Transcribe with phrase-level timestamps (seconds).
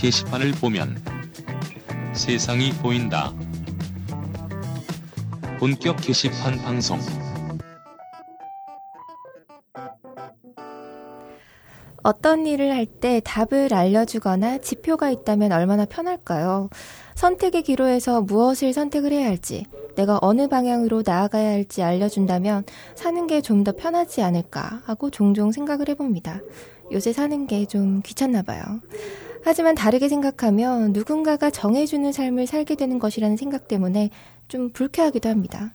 [0.00, 0.96] 게시판을 보면
[2.14, 3.34] 세상이 보인다.
[5.58, 6.98] 본격 게시판 방송.
[12.02, 16.70] 어떤 일을 할 때 답을 알려주거나 지표가 있다면 얼마나 편할까요?
[17.14, 22.64] 선택의 기로에서 무엇을 선택을 해야 할지, 내가 어느 방향으로 나아가야 할지 알려준다면
[22.94, 26.40] 사는 게 좀 더 편하지 않을까 하고 종종 생각을 해봅니다.
[26.90, 28.62] 요새 사는 게 좀 귀찮나 봐요.
[29.42, 34.10] 하지만 다르게 생각하면 누군가가 정해주는 삶을 살게 되는 것이라는 생각 때문에
[34.48, 35.74] 좀 불쾌하기도 합니다.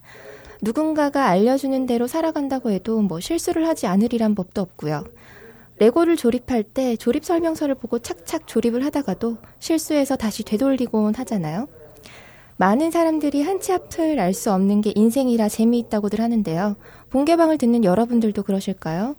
[0.62, 5.04] 누군가가 알려주는 대로 살아간다고 해도 뭐 실수를 하지 않으리란 법도 없고요.
[5.80, 11.68] 레고를 조립할 때 조립 설명서를 보고 착착 조립을 하다가도 실수해서 다시 되돌리곤 하잖아요.
[12.58, 16.78] 많은 사람들이 한치 앞을 알 수 없는 게 인생이라 재미있다고들 하는데요.
[17.10, 19.18] 본개방을 듣는 여러분들도 그러실까요?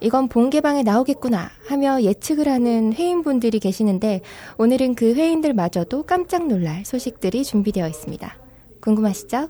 [0.00, 4.20] 이건 본 개방에 나오겠구나 하며 예측을 하는 회인분들이 계시는데
[4.56, 8.36] 오늘은 그 회인들마저도 깜짝 놀랄 소식들이 준비되어 있습니다.
[8.80, 9.48] 궁금하시죠?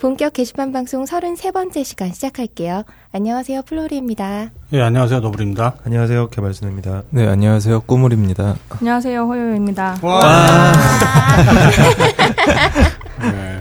[0.00, 2.84] 본격 게시판 방송 33번째 시간 시작할게요.
[3.12, 3.60] 안녕하세요.
[3.62, 4.50] 플로리입니다.
[4.70, 5.20] 네, 안녕하세요.
[5.20, 5.74] 노블입니다.
[5.84, 6.30] 안녕하세요.
[6.30, 7.02] 개발순입니다.
[7.10, 7.82] 네, 안녕하세요.
[7.82, 8.56] 꾸물입니다.
[8.70, 9.26] 안녕하세요.
[9.26, 9.98] 호요입니다.
[10.02, 10.72] 와.
[13.20, 13.59] 네.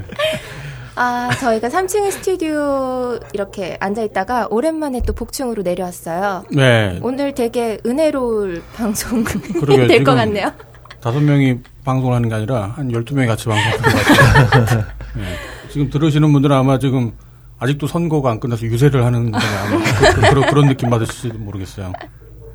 [1.01, 6.43] 아, 저희가 3층의 스튜디오 이렇게 앉아있다가 오랜만에 또 복층으로 내려왔어요.
[6.51, 6.99] 네.
[7.01, 9.87] 오늘 되게 은혜로울 방송 그러게요.
[9.87, 10.51] 될것 같네요.
[10.99, 14.83] 다섯 명이 방송을 하는 게 아니라 한 12명이 같이 방송하는 것 같아요.
[15.15, 15.23] 네.
[15.71, 17.13] 지금 들으시는 분들은 아마 지금
[17.59, 21.93] 아직도 선거가 안 끝나서 유세를 하는 거냐 아마 그, 그, 그런, 그런 느낌 받으실지도 모르겠어요.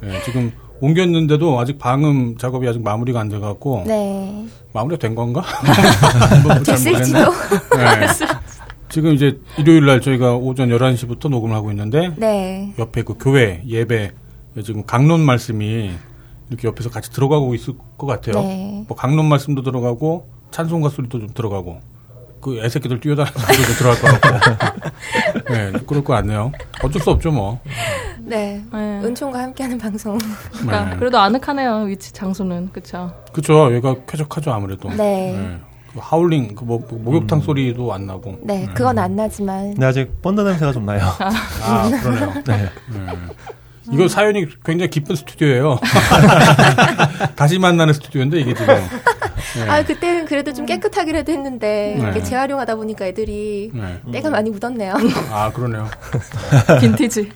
[0.03, 4.47] 네, 지금 옮겼는데도 아직 방음 작업이 아직 마무리가 안 돼갖고 네.
[4.73, 5.43] 마무리가 된 건가?
[6.43, 7.19] 뭐잘 됐을지도.
[7.77, 8.07] 네.
[8.89, 12.75] 지금 이제 일요일 날 저희가 오전 11시부터 녹음을 하고 있는데 네.
[12.79, 14.13] 옆에 그 교회 예배
[14.65, 15.91] 지금 강론 말씀이
[16.49, 18.43] 이렇게 옆에서 같이 들어가고 있을 것 같아요.
[18.43, 18.85] 네.
[18.87, 21.81] 뭐 강론 말씀도 들어가고 찬송가 소리도 좀 들어가고
[22.45, 25.49] 그 애새끼들 뛰어다니는 소리도 들어갈 것 같고.
[25.55, 26.53] 네, 그럴 것 같네요.
[26.83, 27.59] 어쩔 수 없죠 뭐.
[28.19, 28.63] 네.
[28.71, 29.01] 네.
[29.03, 30.19] 은총과 함께하는 방송.
[30.53, 30.97] 그러니까 네.
[30.99, 31.85] 그래도 아늑하네요.
[31.87, 33.11] 위치 장소는 그렇죠.
[33.33, 33.75] 그쵸.
[33.75, 34.91] 얘가 쾌적하죠 아무래도.
[34.91, 35.59] 네.
[35.91, 38.39] 그 하울링 그 뭐, 목욕탕 소리도 안 나고.
[38.43, 39.71] 네, 그건 안 나지만.
[39.71, 41.01] 근데 아직 본드 냄새가 좀 나요.
[41.63, 42.35] 아 그러네요.
[42.45, 42.69] 네.
[42.93, 43.13] 네.
[43.91, 45.79] 이거 사연이 굉장히 깊은 스튜디오예요.
[47.37, 48.75] 다시 만나는 스튜디오인데 이게 지금.
[49.57, 49.63] 네.
[49.71, 52.03] 아, 그때는 그래도 좀 깨끗하기라도 했는데, 네.
[52.03, 54.01] 이렇게 재활용하다 보니까 애들이 네.
[54.13, 54.95] 때가 많이 묻었네요.
[55.31, 55.89] 아 그러네요.
[56.81, 57.31] 빈티지.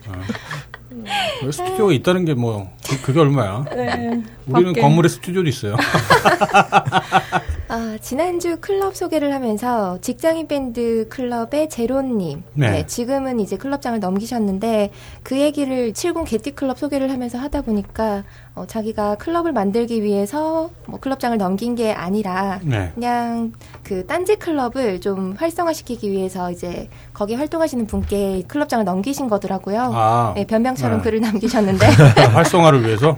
[1.43, 2.69] 왜 스튜디오가 있다는 게 뭐
[3.03, 3.63] 그, 게 얼마야?
[3.73, 4.21] 네.
[4.47, 4.81] 우리는 밖에.
[4.81, 5.75] 건물에 스튜디오도 있어요.
[7.79, 12.43] 아, 지난주 클럽 소개를 하면서 직장인 밴드 클럽의 제로님.
[12.53, 12.71] 네.
[12.71, 12.85] 네.
[12.85, 14.91] 지금은 이제 클럽장을 넘기셨는데
[15.23, 18.25] 그 얘기를 70 개띠 클럽 소개를 하면서 하다 보니까
[18.59, 22.91] 어, 자기가 클럽을 만들기 위해서 뭐 클럽장을 넘긴 게 아니라 네.
[22.93, 23.53] 그냥
[23.83, 29.91] 그 딴지 클럽을 좀 활성화시키기 위해서 이제 거기 활동하시는 분께 클럽장을 넘기신 거더라고요.
[29.93, 31.03] 아, 네, 변명처럼 네.
[31.03, 31.85] 글을 남기셨는데.
[32.35, 33.15] 활성화를 위해서.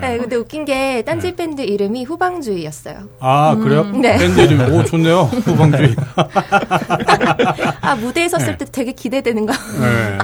[0.00, 0.18] 네, 네.
[0.18, 3.08] 근데 웃긴 게 딴지 밴드 이름이 후방주의였어요.
[3.20, 3.84] 아 그래요?
[4.00, 4.16] 네.
[4.18, 5.22] 밴드 이름 오 좋네요.
[5.24, 5.94] 후방주의.
[7.82, 8.56] 아 무대에 섰을 네.
[8.58, 9.52] 때 되게 기대되는 거.
[9.52, 10.18] 네.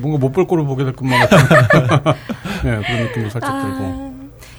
[0.00, 1.38] 뭔가 못 볼 거를 보게 될 것만 같은.
[2.64, 3.84] 네, 그런 느낌도 살짝 들고.
[3.84, 4.12] 아,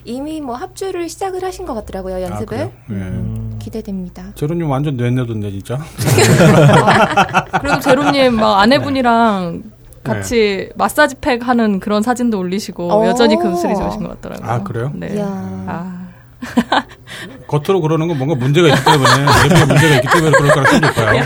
[0.06, 2.46] 이미 뭐 합주를 시작을 하신 것 같더라고요 아, 연습을.
[2.46, 2.72] 그래요?
[2.88, 2.96] 네.
[2.96, 4.24] 음, 기대됩니다.
[4.36, 5.80] 제로님 완전 뇌내던데 진짜.
[7.62, 9.64] 그리고 제로님 막 아내분이랑
[10.04, 13.06] 같이 마사지 팩 하는 그런 사진도 올리시고 오.
[13.08, 14.50] 여전히 금슬이 좋으신 것 같더라고요.
[14.52, 14.92] 아, 그래요?
[14.94, 15.16] 네.
[15.16, 15.26] 이야.
[15.26, 16.03] 아.
[17.48, 19.10] 겉으로 그러는 건 뭔가 문제가 있기 때문에
[19.44, 21.24] 내부에 문제가 있기 때문에 그럴 거라 생각해요.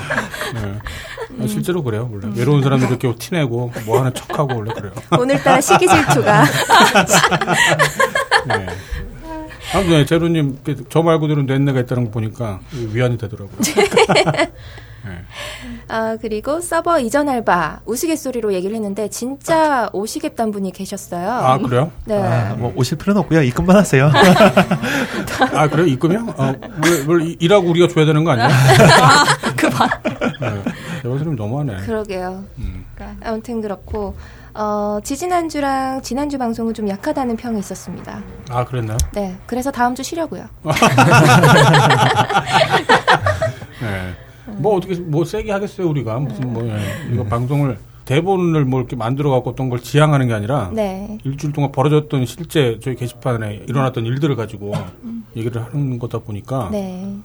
[0.53, 0.79] 네.
[1.39, 4.91] 아, 실제로 그래요 원래 외로운 사람들 이렇게 티내고 뭐 하는 척하고 원래 그래요.
[5.17, 6.45] 오늘따라 시기 질투가.
[8.47, 8.66] 네.
[9.73, 13.57] 아무튼 네, 제로님 그저 말고도 뇌내가 있다는 거 보니까 위안이 되더라고요.
[15.07, 15.22] 네.
[15.88, 21.29] 아 그리고 서버 이전 알바 우스갯소리로 얘기를 했는데 진짜 오시겠다는 분이 계셨어요.
[21.29, 21.91] 아 그래요?
[22.06, 22.22] 네.
[22.22, 23.41] 아, 뭐 오실 필요는 없고요.
[23.44, 24.12] 입금만 하세요.
[25.53, 25.85] 아 그래요?
[25.87, 26.34] 입금이요?
[26.37, 28.49] 어, 뭘, 뭘 이- 일하고 우리가 줘야 되는 거 아니야?
[29.55, 29.90] 그 반.
[30.41, 30.64] 네.
[31.03, 31.78] 대박스님 너무하네.
[31.85, 32.43] 그러게요.
[32.58, 32.85] 음.
[33.23, 34.16] 아무튼 그렇고
[34.55, 38.23] 어, 지지난주랑 지난주 방송은 좀 약하다는 평이 있었습니다.
[38.49, 38.97] 아 그랬나요?
[39.14, 39.35] 네.
[39.46, 40.46] 그래서 다음 주 쉬려고요.
[43.81, 44.16] 네.
[44.58, 46.79] 뭐 어떻게 뭐 세게 하겠어요 우리가 무슨 뭐 예.
[47.14, 51.17] 이거 방송을 대본을 뭐 이렇게 만들어 갖고 어떤 걸 지향하는 게 아니라 네.
[51.26, 54.73] 일주일 동안 벌어졌던 실제 저희 게시판에 일어났던 일들을 가지고
[55.35, 57.17] 얘기를 하는 거다 보니까 네.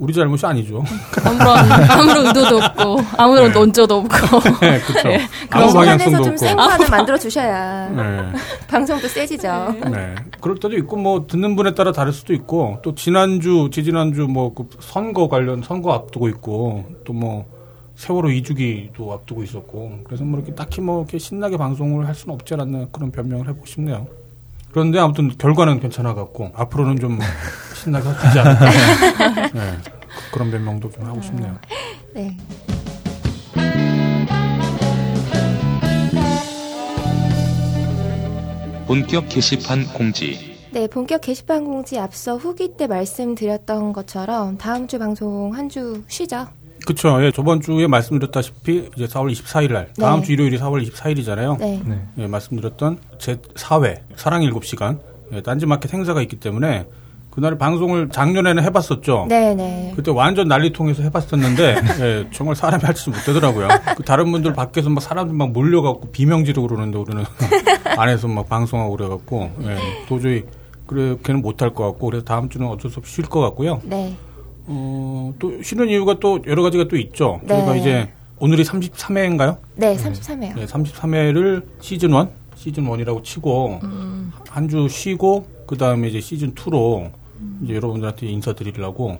[0.00, 0.82] 우리 잘못이 아니죠.
[1.24, 1.58] 아무런
[1.90, 3.52] 아무런 의도도 없고 아무런 네.
[3.52, 5.08] 논조도 없고 네, 그렇죠.
[5.08, 5.20] 네.
[5.50, 6.36] 아무 그런 방향성도 좀 없고.
[6.38, 8.32] 생관을 만들어 주셔야 네.
[8.66, 9.74] 방송도 세지죠.
[9.92, 10.14] 네.
[10.40, 14.68] 그럴 때도 있고 뭐 듣는 분에 따라 다를 수도 있고 또 지난주 지지난주 뭐 그
[14.80, 17.44] 선거 관련 선거 앞두고 있고 또 뭐
[17.96, 22.54] 세월호 이주기도 앞두고 있었고 그래서 뭐 이렇게 딱히 뭐 이렇게 신나게 방송을 할 수는 없지
[22.54, 24.06] 않았나 그런 변명을 해보고 싶네요.
[24.72, 27.18] 그런데 아무튼 결과는 괜찮아 갖고 앞으로는 좀
[27.74, 28.70] 신나게 하지 않을까.
[29.52, 29.76] 네.
[29.84, 31.56] 그- 그런 변명도 좀 하고 싶네요.
[32.14, 32.36] 네.
[38.86, 40.50] 본격 게시판 공지.
[40.72, 46.46] 네, 본격 게시판 공지 앞서 후기 때 말씀드렸던 것처럼 다음 주 방송 한 주 쉬죠.
[46.84, 47.22] 그렇죠.
[47.24, 50.26] 예, 저번 주에 말씀드렸다시피 이제 4월 24일 날 다음 네.
[50.26, 51.58] 주 일요일이 4월 24일이잖아요.
[51.58, 51.82] 네.
[51.84, 52.00] 네.
[52.18, 54.98] 예, 말씀드렸던 제 4회 사랑 7시간
[55.32, 56.86] 예, 딴지마켓 행사가 있기 때문에
[57.30, 59.26] 그날 방송을 작년에는 해봤었죠.
[59.28, 59.92] 네, 네.
[59.94, 63.68] 그때 완전 난리통해서 해봤었는데 예, 정말 사람이 할 짓을 못되더라고요.
[63.96, 67.24] 그 다른 분들 밖에서 막 사람들 막 몰려갖고 비명 지르고 그러는데 우리는
[67.96, 69.76] 안에서 막 방송하고 그래갖고 예,
[70.08, 70.44] 도저히
[70.86, 73.80] 그렇게는 못할 것 같고 그래서 다음 주는 어쩔 수 없이 쉴 것 같고요.
[73.84, 74.16] 네.
[74.72, 77.40] 어, 또 쉬는 이유가 또 여러 가지가 또 있죠.
[77.48, 77.80] 저희가 네.
[77.80, 79.58] 이제 오늘이 33회인가요?
[79.74, 80.54] 네, 33회요.
[80.54, 83.80] 네, 33회를 시즌 1, 시즌 1이라고 치고
[84.48, 87.10] 한주 쉬고 그 다음에 이제 시즌 2로
[87.62, 89.18] 이제 여러분들한테 인사드리려고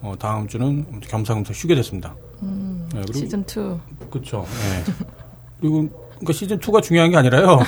[0.00, 2.14] 어, 다음 주는 겸사겸사 쉬게 됐습니다.
[2.40, 4.46] 네, 그리고 시즌 2 그렇죠.
[4.46, 4.92] 네.
[5.60, 7.60] 그리고 그러니까 시즌 2가 중요한 게 아니라요.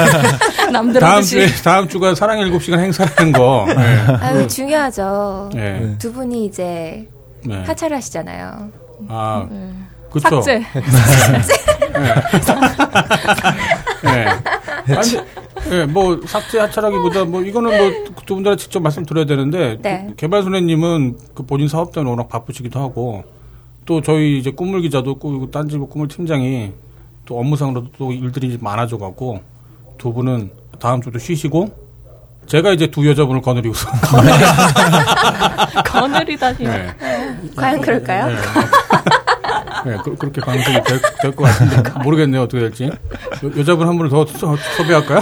[0.72, 3.66] 남들 다음 주에 다음 주가 사랑 7시간 행사라는 거.
[3.68, 3.74] 네.
[4.20, 5.50] 아유, 중요하죠.
[5.54, 5.80] 네.
[5.80, 5.98] 네.
[5.98, 7.06] 두 분이 이제
[7.44, 7.62] 네.
[7.64, 8.70] 하차를 하시잖아요.
[9.08, 9.70] 아, 네.
[10.10, 10.42] 그렇죠.
[10.42, 10.62] 삭제
[14.02, 14.26] 네.
[14.94, 20.06] 아니, 네, 뭐 삭제 하차라기보다 뭐 이거는 뭐 두 분들한테 직접 말씀드려야 되는데 네.
[20.08, 23.24] 그 개발소녀님은 그 본인 사업 때문에 워낙 바쁘시기도 하고
[23.84, 26.72] 또 저희 이제 꿈물 기자도 꾸 딴지 꿈물 팀장이
[27.24, 29.40] 또 업무상으로도 또 일들이 많아져 갖고
[29.98, 31.70] 두 분은 다음 주도 쉬시고
[32.46, 33.88] 제가 이제 두 여자분을 거느리고서
[35.86, 36.94] 거느리다니 네.
[37.56, 38.26] 과연 그럴까요?
[38.26, 38.36] 네.
[39.84, 40.76] 네, 그, 렇게 방송이
[41.20, 42.90] 될 것 같은데 모르겠네요 어떻게 될지 여,
[43.58, 45.20] 여자분 한 분을 더 섭- 섭외할까요?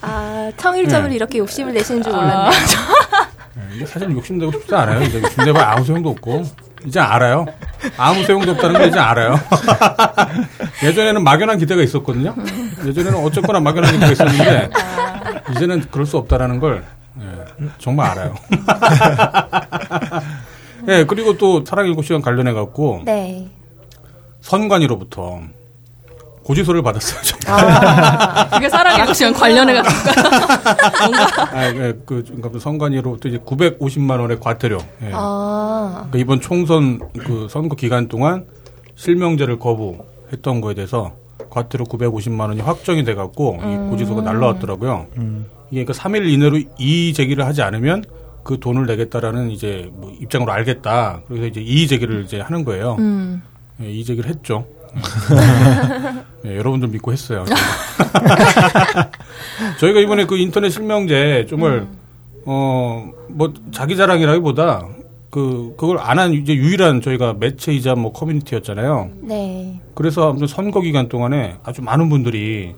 [0.00, 1.16] 아, 청일점을 네.
[1.16, 2.16] 이렇게 욕심을 내시는 줄 아.
[2.16, 2.50] 몰랐네요.
[3.78, 5.02] 네, 사실 욕심내고 싶지 않아요.
[5.02, 6.44] 이제 욕심내봐 아무 소용도 없고.
[6.86, 7.46] 이제 알아요.
[7.96, 9.38] 아무 소용도 없다는 걸 이제 알아요.
[10.82, 12.34] 예전에는 막연한 기대가 있었거든요.
[12.84, 14.70] 예전에는 어쨌거나 막연한 기대가 있었는데,
[15.52, 16.84] 이제는 그럴 수 없다라는 걸,
[17.20, 17.24] 예,
[17.78, 18.34] 정말 알아요.
[20.88, 23.48] 예, 그리고 또 사랑 7시간 관련해 갖고, 네.
[24.42, 25.40] 선관위로부터
[26.44, 27.22] 고지서를 받았어요.
[27.22, 27.56] 저희가.
[27.56, 29.94] 아, 그게 사랑의 것이랑 관련해 가지고
[31.52, 34.78] 아, 예, 그, 그러니까 선관위로부터 이제 950만 원의 과태료.
[35.02, 35.10] 예.
[35.12, 38.46] 아, 그러니까 이번 총선 그 선거 기간 동안
[38.94, 41.12] 실명제를 거부했던 거에 대해서
[41.50, 45.06] 과태료 950만 원이 확정이 돼 갖고 이 고지서가 날라왔더라고요.
[45.70, 48.04] 이게 그 3일 이내로 이의 제기를 하지 않으면
[48.42, 51.22] 그 돈을 내겠다라는 이제 뭐 입장으로 알겠다.
[51.26, 52.96] 그래서 이제 이의 제기를 이제 하는 거예요.
[52.98, 53.42] 음.
[53.82, 54.66] 예, 이의 제기를 했죠.
[56.46, 57.44] 예, 여러분들 믿고 했어요.
[59.80, 61.86] 저희가 이번에 그 인터넷 실명제 정말
[62.46, 64.86] 어뭐 자기 자랑이라기보다
[65.30, 69.10] 그 그걸 안 한 이제 유일한 저희가 매체이자 뭐 커뮤니티였잖아요.
[69.22, 69.80] 네.
[69.94, 72.74] 그래서 아무튼 선거 기간 동안에 아주 많은 분들이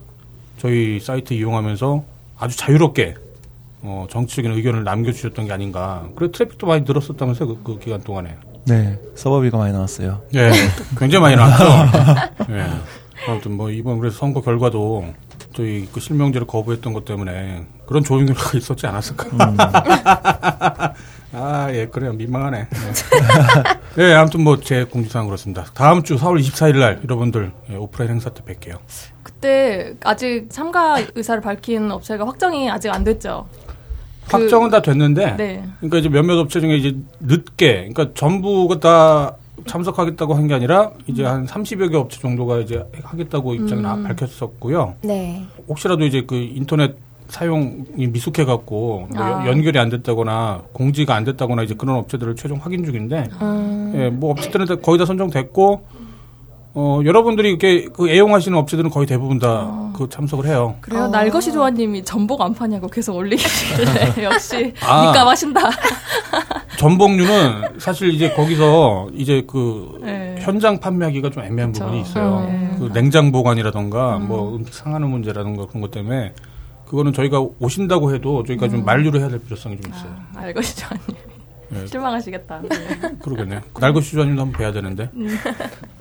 [0.58, 2.04] 저희 사이트 이용하면서
[2.38, 3.14] 아주 자유롭게
[3.82, 6.06] 어 정치적인 의견을 남겨주셨던 게 아닌가.
[6.16, 8.34] 그래 트래픽도 많이 늘었었다면서요 그, 그 기간 동안에.
[8.66, 10.22] 네, 서버비가 많이 나왔어요.
[10.34, 10.50] 예,
[10.98, 11.64] 굉장히 많이 나왔죠.
[12.50, 12.66] 예.
[13.28, 15.04] 아무튼 뭐 이번 그래서 선거 결과도
[15.54, 19.26] 저희 그 실명제를 거부했던 것 때문에 그런 좋은 결과가 있었지 않았을까.
[21.32, 22.12] 아, 예, 그래요.
[22.12, 22.68] 민망하네.
[23.98, 25.64] 예, 예 아무튼 뭐 제 공지사항 그렇습니다.
[25.74, 28.78] 다음 주 4월 24일 날 여러분들 예, 오프라인 행사 때 뵐게요.
[29.22, 33.46] 그때 아직 참가 의사를 밝힌 업체가 확정이 아직 안 됐죠.
[34.28, 35.64] 그- 확정은 다 됐는데, 네.
[35.80, 41.24] 그러니까 이제 몇몇 업체 중에 이제 늦게, 그러니까 전부가 다 참석하겠다고 한 게 아니라 이제
[41.24, 44.02] 한 30여 개 업체 정도가 이제 하겠다고 입장을 음.
[44.04, 44.94] 밝혔었고요.
[45.02, 45.44] 네.
[45.68, 46.94] 혹시라도 이제 그 인터넷
[47.28, 49.44] 사용이 미숙해 갖고 뭐 아.
[49.48, 54.30] 연결이 안 됐다거나 공지가 안 됐다거나 이제 그런 업체들을 최종 확인 중인데 음, 예, 뭐
[54.30, 55.84] 업체들은 다 거의 다 선정됐고
[56.78, 60.76] 어 여러분들이 이렇게 그 애용하시는 업체들은 거의 대부분 다그 참석을 해요.
[60.82, 61.04] 그래요.
[61.04, 61.08] 어.
[61.08, 65.06] 날것이 조아님이 전복 안 파냐고 계속 올리길래 역시 아.
[65.06, 65.70] 니값 하신다.
[66.78, 70.36] 전복류는 사실 이제 거기서 이제 그 네.
[70.40, 71.84] 현장 판매하기가 좀 애매한 그쵸.
[71.86, 72.40] 부분이 있어요.
[72.46, 72.70] 네.
[72.78, 76.34] 그 냉장 보관이라던가 뭐 음식 상하는 문제라던가 그런 것 때문에
[76.84, 80.14] 그거는 저희가 오신다고 해도 저희가 좀 만류를 해야 될 필요성이 좀 있어요.
[80.34, 81.00] 아, 알것이 조아님.
[81.74, 82.60] 예, 실망하시겠다.
[82.68, 82.68] 네.
[83.22, 83.60] 그러겠네요.
[83.80, 85.10] 날고 시주아님도 한번 뵈야 되는데.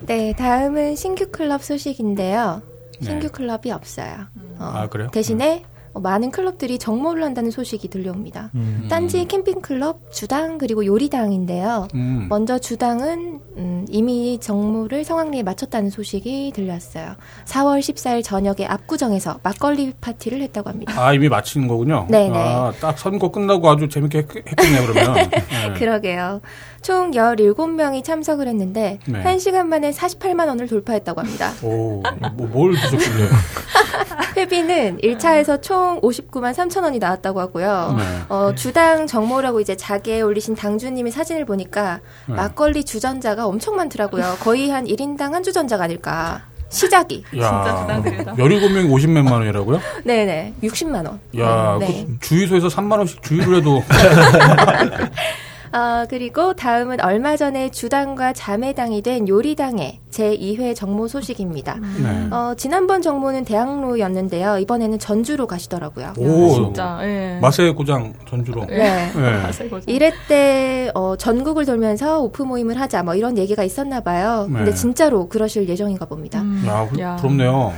[0.00, 2.62] 네, 다음은 신규 클럽 소식인데요.
[3.00, 3.06] 네.
[3.06, 4.26] 신규 클럽이 없어요.
[4.58, 5.08] 어, 아, 그래요?
[5.12, 5.64] 대신에
[5.96, 8.50] 어, 많은 클럽들이 정모를 한다는 소식이 들려옵니다.
[8.54, 8.86] 음.
[8.90, 11.88] 딴지 캠핑 클럽, 주당 그리고 요리당인데요.
[11.94, 12.26] 음.
[12.28, 17.14] 먼저 주당은 음, 이미 정모를 성황리에 마쳤다는 소식이 들렸어요.
[17.46, 20.92] 4월 14일 저녁에 압구정에서 막걸리 파티를 했다고 합니다.
[21.02, 22.06] 아, 이미 마친 거군요.
[22.10, 22.36] 네네.
[22.36, 25.30] 아, 딱 선거 끝나고 아주 재밌게 했, 했겠네, 그러면.
[25.30, 25.72] 네.
[25.78, 26.42] 그러게요.
[26.86, 29.20] 총 17명이 참석을 했는데 네.
[29.24, 31.50] 1시간 만에 48만 원을 돌파했다고 합니다.
[31.60, 32.00] 오,
[32.34, 33.28] 뭐, 뭘 드셨길래.
[34.36, 37.96] 회비는 1차에서 총 59만 3천 원이 나왔다고 하고요.
[37.98, 38.04] 네.
[38.28, 42.36] 어, 주당 정모라고 이제 자기에 올리신 당주님의 사진을 보니까 네.
[42.36, 44.36] 막걸리 주전자가 엄청 많더라고요.
[44.38, 46.42] 거의 한 1인당 한 주전자가 아닐까.
[46.68, 47.24] 시작이.
[47.40, 48.34] 야, 부담드리다.
[48.34, 49.80] 17명이 50몇만 원이라고요?
[50.04, 50.54] 네네.
[50.62, 51.18] 60만 원.
[51.36, 52.06] 야, 네.
[52.06, 53.82] 그 주유소에서 3만 원씩 주유를 해도
[55.78, 61.74] 아, 그리고 다음은 얼마 전에 주당과 자매당이 된 요리당의 제2회 정모 소식입니다.
[62.02, 62.28] 네.
[62.34, 64.56] 어, 지난번 정모는 대학로였는데요.
[64.60, 66.14] 이번에는 전주로 가시더라고요.
[66.16, 66.98] 오, 진짜.
[67.02, 67.38] 예.
[67.42, 68.64] 마세 고장 전주로.
[68.64, 69.12] 네.
[69.14, 69.32] 네.
[69.42, 69.84] 마세고죠.
[69.90, 74.46] 이래 때 어, 전국을 돌면서 오프 모임을 하자 뭐 이런 얘기가 있었나 봐요.
[74.50, 74.74] 근데 네.
[74.74, 76.40] 진짜로 그러실 예정인가 봅니다.
[76.40, 76.64] 음.
[76.66, 77.16] 야, 그- 야.
[77.16, 77.74] 부럽네요.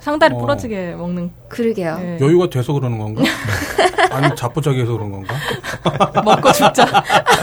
[0.00, 0.38] 상다리 어.
[0.38, 1.98] 부러지게 먹는 그러게요.
[2.00, 2.18] 예.
[2.22, 3.22] 여유가 돼서 그러는 건가?
[4.10, 5.34] 아니면 자포자기해서 그런 건가?
[6.24, 6.86] 먹고 죽자.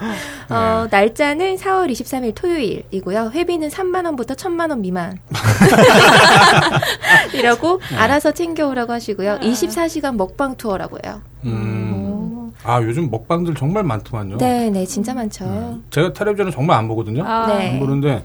[0.50, 3.30] 어, 날짜는 4월 23일 토요일이고요.
[3.34, 5.18] 회비는 3만 원부터 1천만 원 미만.
[7.34, 7.96] 이라고 네.
[7.96, 9.38] 알아서 챙겨오라고 하시고요.
[9.40, 11.20] 24시간 먹방 투어라고 해요.
[11.44, 12.52] 음.
[12.62, 14.38] 아, 요즘 먹방들 정말 많더만요.
[14.38, 15.80] 네, 네, 진짜 많죠.
[15.90, 17.22] 제가 텔레비전을 정말 안 보거든요.
[17.24, 17.72] 아, 네.
[17.72, 18.24] 안 보는데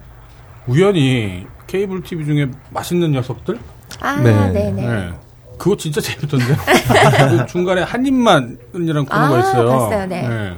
[0.67, 3.59] 우연히 케이블 TV 중에 맛있는 녀석들?
[3.99, 4.31] 아, 네.
[4.51, 4.73] 네, 네.
[4.87, 5.09] 네.
[5.57, 6.55] 그거 진짜 재밌던데.
[7.29, 9.67] 그 중간에 한 입만이라는 코너가 아, 있어요.
[9.67, 10.53] 봤어요, 네.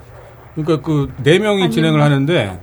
[0.55, 2.59] 그러니까 그 네 명이 진행을 하는데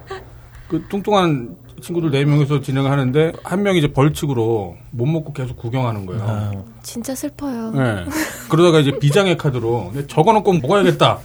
[0.68, 6.06] 그 뚱뚱한 친구들 네 명이서 진행을 하는데 한 명이 이제 벌칙으로 못 먹고 계속 구경하는
[6.06, 6.22] 거예요.
[6.26, 6.50] 아,
[6.82, 7.70] 진짜 슬퍼요.
[7.70, 8.04] 네.
[8.50, 11.18] 그러다가 이제 비장의 카드로 저거는 꼭 먹어야겠다.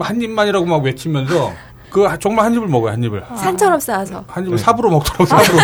[0.00, 1.52] 한 입만이라고 막 외치면서
[1.96, 3.24] 그 정말 한 입을 먹어요, 한 입을.
[3.36, 4.22] 산처럼 쌓아서.
[4.26, 5.58] 한 입을 삽으로 먹더라고, 삽으로.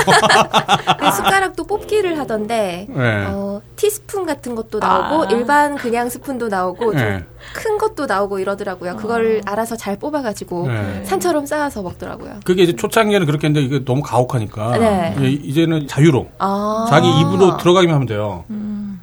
[0.98, 3.26] 그 숟가락도 뽑기를 하던데, 네.
[3.28, 5.26] 어, 티스푼 같은 것도 나오고, 아.
[5.30, 7.22] 일반 그냥 스푼도 나오고, 좀 네.
[7.52, 8.96] 큰 것도 나오고 이러더라고요.
[8.96, 11.04] 그걸 알아서 잘 뽑아가지고, 네.
[11.04, 12.40] 산처럼 쌓아서 먹더라고요.
[12.44, 14.78] 그게 이제 초창기에는 그렇게 했는데 이게 너무 가혹하니까.
[14.78, 15.14] 네.
[15.18, 16.28] 이제 이제는 자유로.
[16.38, 16.86] 아.
[16.88, 18.44] 자기 입으로 들어가기만 하면 돼요.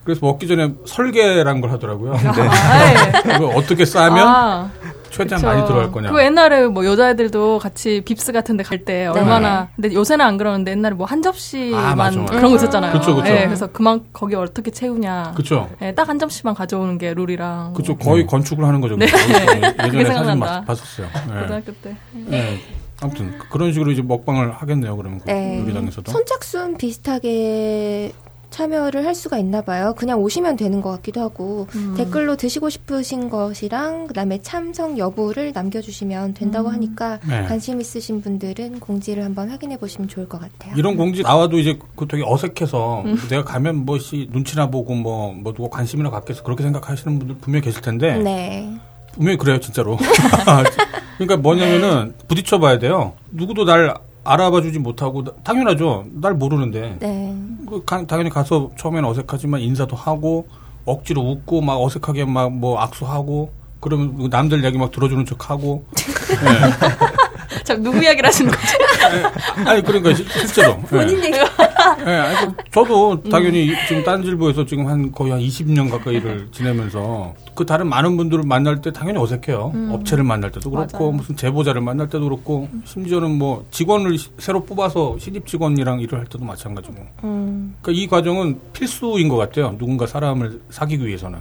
[0.04, 2.14] 그래서 먹기 전에 설계라는 걸 하더라고요.
[2.16, 2.18] 아,
[3.30, 3.36] 예.
[3.36, 4.72] 이거 어떻게 싸면
[5.10, 5.48] 아, 최대한 그쵸.
[5.48, 6.12] 많이 들어갈 거냐.
[6.12, 10.72] 그 옛날에 뭐 여자애들도 같이 빕스 같은 데 갈 때 얼마나 근데 요새는 안 그러는데
[10.72, 12.26] 옛날에 뭐 한 접시만 아.
[12.26, 12.94] 그런 거 있었잖아요.
[12.94, 13.28] 그쵸, 그쵸.
[13.30, 15.34] 예, 그래서 그만 거기 어떻게 채우냐.
[15.36, 15.70] 그쵸.
[15.82, 17.74] 예, 딱한 접시만 가져오는 게 룰이랑.
[17.74, 17.98] 그쵸.
[17.98, 18.96] 거의 건축을 하는 거죠.
[18.96, 19.06] 네.
[19.10, 20.46] 예전에 사진 생각난다.
[20.62, 21.08] 봤- 봤었어요.
[21.34, 21.42] 네.
[21.42, 21.96] 고등학교 때.
[22.14, 22.60] 네.
[23.02, 24.96] 아무튼 그- 그런 식으로 이제 먹방을 하겠네요.
[24.98, 25.60] 그러면 그 네.
[25.62, 26.12] 요리당에서도.
[26.12, 28.12] 선착순 비슷하게
[28.50, 29.94] 참여를 할 수가 있나 봐요.
[29.98, 31.96] 그냥 오시면 되는 것 같기도 하고 음.
[31.96, 37.44] 댓글로 드시고 싶으신 것이랑 그다음에 참석 여부를 남겨주시면 된다고 하니까 네.
[37.44, 40.74] 관심 있으신 분들은 공지를 한번 확인해 보시면 좋을 것 같아요.
[40.76, 45.70] 이런 공지 나와도 이제 그 되게 어색해서 내가 가면 뭐시 눈치나 보고 뭐, 뭐 누가
[45.70, 48.70] 관심이나 갖겠어 그렇게 생각하시는 분들 분명히 계실 텐데 네.
[49.14, 49.98] 분명히 그래요 진짜로
[51.18, 53.94] 그러니까 뭐냐면은 부딪혀 봐야 돼요 누구도 날
[54.32, 56.06] 알아봐 주지 못하고 나- 당연하죠.
[56.14, 56.98] 날 모르는데.
[57.00, 57.36] 네.
[57.68, 60.48] 그 가- 당연히 가서 처음에는 어색하지만 인사도 하고
[60.86, 65.86] 억지로 웃고 막 어색하게 막 뭐 악수하고 그러면 남들 얘기 막 들어주는 척하고
[67.70, 68.78] 자, 누구 이야기를 하시는 거죠?
[69.70, 71.38] 아니 그러니까 시- 실제로 본인 얘기.
[71.38, 77.68] 예, 아니, 그 저도 당연히 지금 딴질보에서 지금 한 거의 한 20년 가까이를 지내면서 그
[77.68, 79.72] 다른 많은 분들을 만날 때 당연히 어색해요.
[79.92, 81.12] 업체를 만날 때도 그렇고 맞아요.
[81.12, 86.26] 무슨 제보자를 만날 때도 그렇고 심지어는 뭐 직원을 시- 새로 뽑아서 신입 직원이랑 일을 할
[86.26, 86.96] 때도 마찬가지고.
[87.24, 87.76] 음.
[87.84, 89.76] 그러니까 이 과정은 필수인 것 같아요.
[89.78, 91.38] 누군가 사람을 사귀기 위해서는.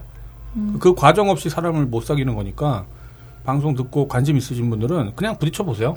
[0.79, 2.85] 그 과정 없이 사람을 못 사귀는 거니까
[3.49, 5.97] 방송 듣고 관심 있으신 분들은 그냥 부딪혀 보세요.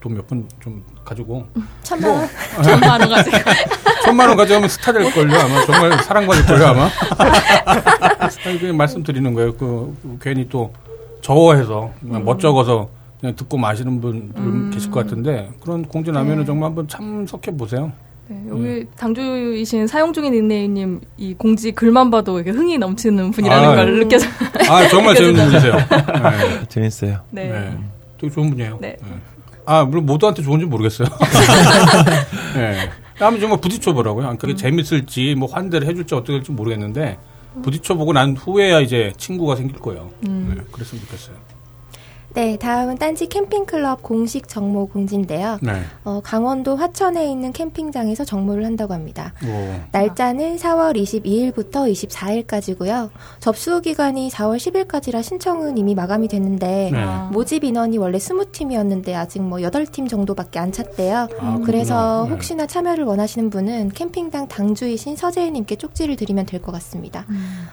[0.00, 1.46] 돈몇 푼 좀 가지고
[1.82, 2.28] 천만 원.
[2.62, 3.36] 천만 원 가지고.
[4.04, 6.90] 천만 원 가져가면 스타 될 걸요 아마 정말 사랑받을 걸요 아마.
[8.60, 9.56] 그냥 말씀드리는 거예요.
[9.56, 10.74] 그 괜히 또
[11.22, 16.86] 저어해서 그냥 멋쩍어서 그냥 듣고 마시는 분들 계실 것 같은데 그런 공지 나면은 정말 한번
[16.86, 17.92] 참석해 보세요.
[18.30, 23.74] 네, 여기 당주이신 사용 중인 닉네임님 이 공지 글만 봐도 이렇게 흥이 넘치는 분이라는 아,
[23.74, 24.28] 걸 느껴서.
[24.70, 25.72] 아 정말 재밌는 분이세요.
[25.74, 26.68] 네.
[26.68, 27.20] 재밌어요.
[27.30, 27.48] 네.
[27.48, 27.78] 네.
[28.20, 28.78] 되게 좋은 분이에요.
[28.80, 28.96] 네.
[29.66, 31.08] 아 물론 모두한테 좋은지 모르겠어요.
[32.54, 32.88] 네.
[33.18, 34.36] 한번 정말 부딪혀 보라고요.
[34.38, 37.18] 그게 재밌을지 뭐 환대를 해줄지 어떻게 될지 모르겠는데
[37.64, 40.08] 부딪혀 보고 난 후에야 이제 친구가 생길 거예요.
[40.20, 40.54] 네.
[40.70, 41.34] 그랬으면 좋겠어요.
[42.32, 45.58] 네, 다음은 딴지 캠핑클럽 공식 정모 공지인데요.
[45.62, 45.72] 네.
[46.04, 49.32] 어, 강원도 화천에 있는 캠핑장에서 정모를 한다고 합니다.
[49.44, 49.80] 오.
[49.90, 53.10] 날짜는 4월 22일부터 24일까지고요.
[53.40, 57.04] 접수 기간이 4월 10일까지라 신청은 이미 마감이 됐는데 네.
[57.32, 61.26] 모집 인원이 원래 20팀이었는데 아직 뭐 8팀 정도밖에 안 찼대요.
[61.40, 62.26] 아, 그래서.
[62.28, 62.30] 네.
[62.34, 67.24] 혹시나 참여를 원하시는 분은 캠핑당 당주이신 서재희님께 쪽지를 드리면 될 것 같습니다.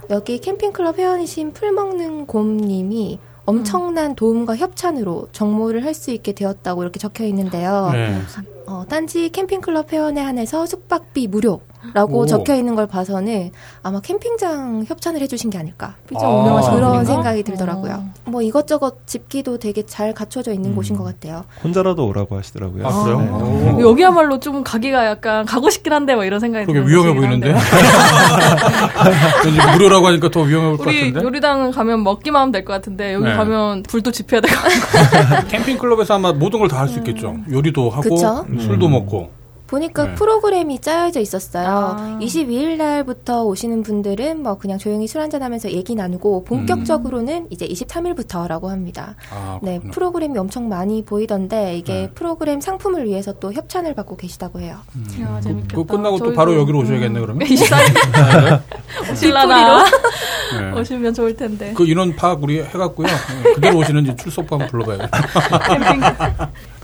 [0.09, 7.25] 여기 캠핑클럽 회원이신 풀먹는 곰님이 엄청난 도움과 협찬으로 정모를 할 수 있게 되었다고 이렇게 적혀
[7.25, 7.99] 있는데요.
[8.05, 8.27] 네.
[8.69, 12.25] 어, 단지 캠핑클럽 회원에 한해서 숙박비 무료라고 오.
[12.25, 15.95] 적혀 있는 걸 봐서는 아마 캠핑장 협찬을 해주신 게 아닐까.
[16.15, 17.05] 아, 그런?
[17.05, 18.03] 생각이 들더라고요.
[18.25, 21.45] 뭐 이것저것 집기도 되게 잘 갖춰져 있는 곳인 것 같아요.
[21.63, 22.85] 혼자라도 오라고 하시더라고요.
[22.85, 23.21] 아, 그래요?
[23.21, 23.71] 네.
[23.83, 23.89] 오.
[23.89, 27.55] 여기야말로 좀 가기가 약간 가고 싶긴 한데 뭐 이런 생각이 그게 드는 위험해 보이는데?
[29.73, 31.23] 무료라고 하니까 더 위험해 보일 것 우리 같은데?
[31.25, 33.33] 요리당 가면 먹기만 하면 될 것 같은데 여기 네.
[33.33, 37.37] 가면 불도 지펴야 될 것 같고 캠핑클럽에서 아마 모든 걸 다 할수 있겠죠.
[37.49, 38.45] 요리도 하고, 그쵸?
[38.59, 39.36] 술도 먹고.
[39.67, 40.15] 보니까 네.
[40.15, 41.67] 프로그램이 짜여져 있었어요.
[41.67, 42.17] 아.
[42.21, 48.67] 22일 날부터 오시는 분들은 뭐 그냥 조용히 술 한잔 하면서 얘기 나누고 본격적으로는 이제 23일부터라고
[48.67, 49.15] 합니다.
[49.29, 49.79] 아, 네.
[49.91, 52.11] 프로그램이 엄청 많이 보이던데 이게 네.
[52.15, 54.77] 프로그램 상품을 위해서 또 협찬을 받고 계시다고 해요.
[55.21, 55.75] 야, 재밌겠다.
[55.75, 57.45] 그거 끝나고 또 저희도- 바로 여기로 오셔야겠네, 그러면?
[57.47, 58.61] 24일
[59.11, 60.71] 오실라나 네.
[60.79, 63.07] 오시면 좋을 텐데 그 인원 파악 우리 해갖고요.
[63.07, 65.59] 네, 그대로 오시는지 출석부 한번 불러봐야겠다.
[65.67, 66.01] 캠핑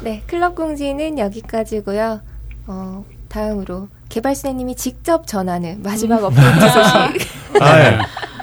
[0.04, 2.20] 네, 클럽 공지는 여기까지고요.
[2.68, 7.62] 어, 다음으로 개발수님이 직접 전하는 마지막 업데이트 소식.
[7.62, 8.00] 아, 예.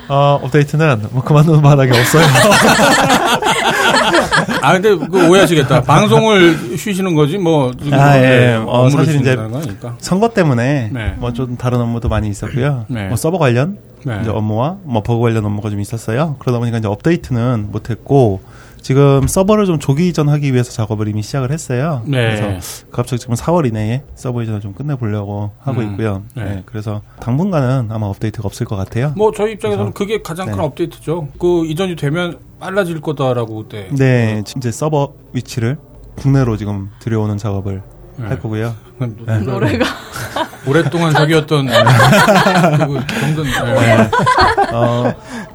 [0.08, 2.26] 어, 업데이트는 뭐 그만두는 바닥이 없어요.
[4.62, 5.82] 아, 근데 그 오해하시겠다.
[5.82, 7.70] 방송을 쉬시는 거지, 뭐.
[7.92, 8.20] 아, 뭐, 예.
[8.20, 9.94] 네, 어, 업무를 사실 이제 거니까.
[9.98, 11.14] 선거 때문에 네.
[11.18, 12.86] 뭐좀 다른 업무도 많이 있었고요.
[12.88, 13.06] 네.
[13.08, 14.18] 뭐 서버 관련 네.
[14.22, 16.36] 이제 업무와 뭐 버그 관련 업무가 좀 있었어요.
[16.40, 18.40] 그러다 보니까 이제 업데이트는 못했고
[18.82, 22.02] 지금 서버를 좀 조기 이전하기 위해서 작업을 이미 시작을 했어요.
[22.06, 22.36] 네.
[22.36, 25.90] 그래서 갑자기 지금 4월 이내에 서버 이전을 좀 끝내보려고 하고 음.
[25.92, 26.22] 있고요.
[26.34, 26.44] 네.
[26.44, 26.62] 네.
[26.66, 29.12] 그래서 당분간은 아마 업데이트가 없을 것 같아요.
[29.16, 30.62] 뭐 저희 입장에서는 그게 가장 큰 네.
[30.62, 31.28] 업데이트죠.
[31.38, 33.88] 그 이전이 되면 빨라질 거다라고 그때.
[33.92, 35.78] 네, 이제 서버 위치를
[36.16, 37.82] 국내로 지금 들여오는 작업을
[38.16, 38.26] 네.
[38.26, 38.74] 할 거고요.
[39.08, 39.38] 네.
[39.38, 39.84] 노래가
[40.66, 44.10] 오랫동안 저기였던 그 정든 네.
[44.72, 45.14] 어,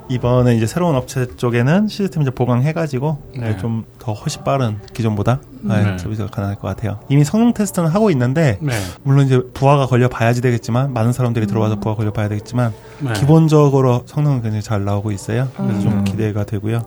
[0.09, 3.57] 이번에 이제 새로운 업체 쪽에는 시스템 이제 보강해가지고 네.
[3.57, 5.97] 좀더 훨씬 빠른 기존보다 네, 네.
[5.97, 6.99] 서비스가 가능할 것 같아요.
[7.09, 8.73] 이미 성능 테스트는 하고 있는데 네.
[9.03, 13.13] 물론 이제 부하가 걸려 봐야지 되겠지만 많은 사람들이 들어와서 부하 걸려 봐야 되겠지만 네.
[13.13, 15.49] 기본적으로 성능은 굉장히 잘 나오고 있어요.
[15.55, 16.03] 그래서 좀 음.
[16.03, 16.83] 기대가 되고요.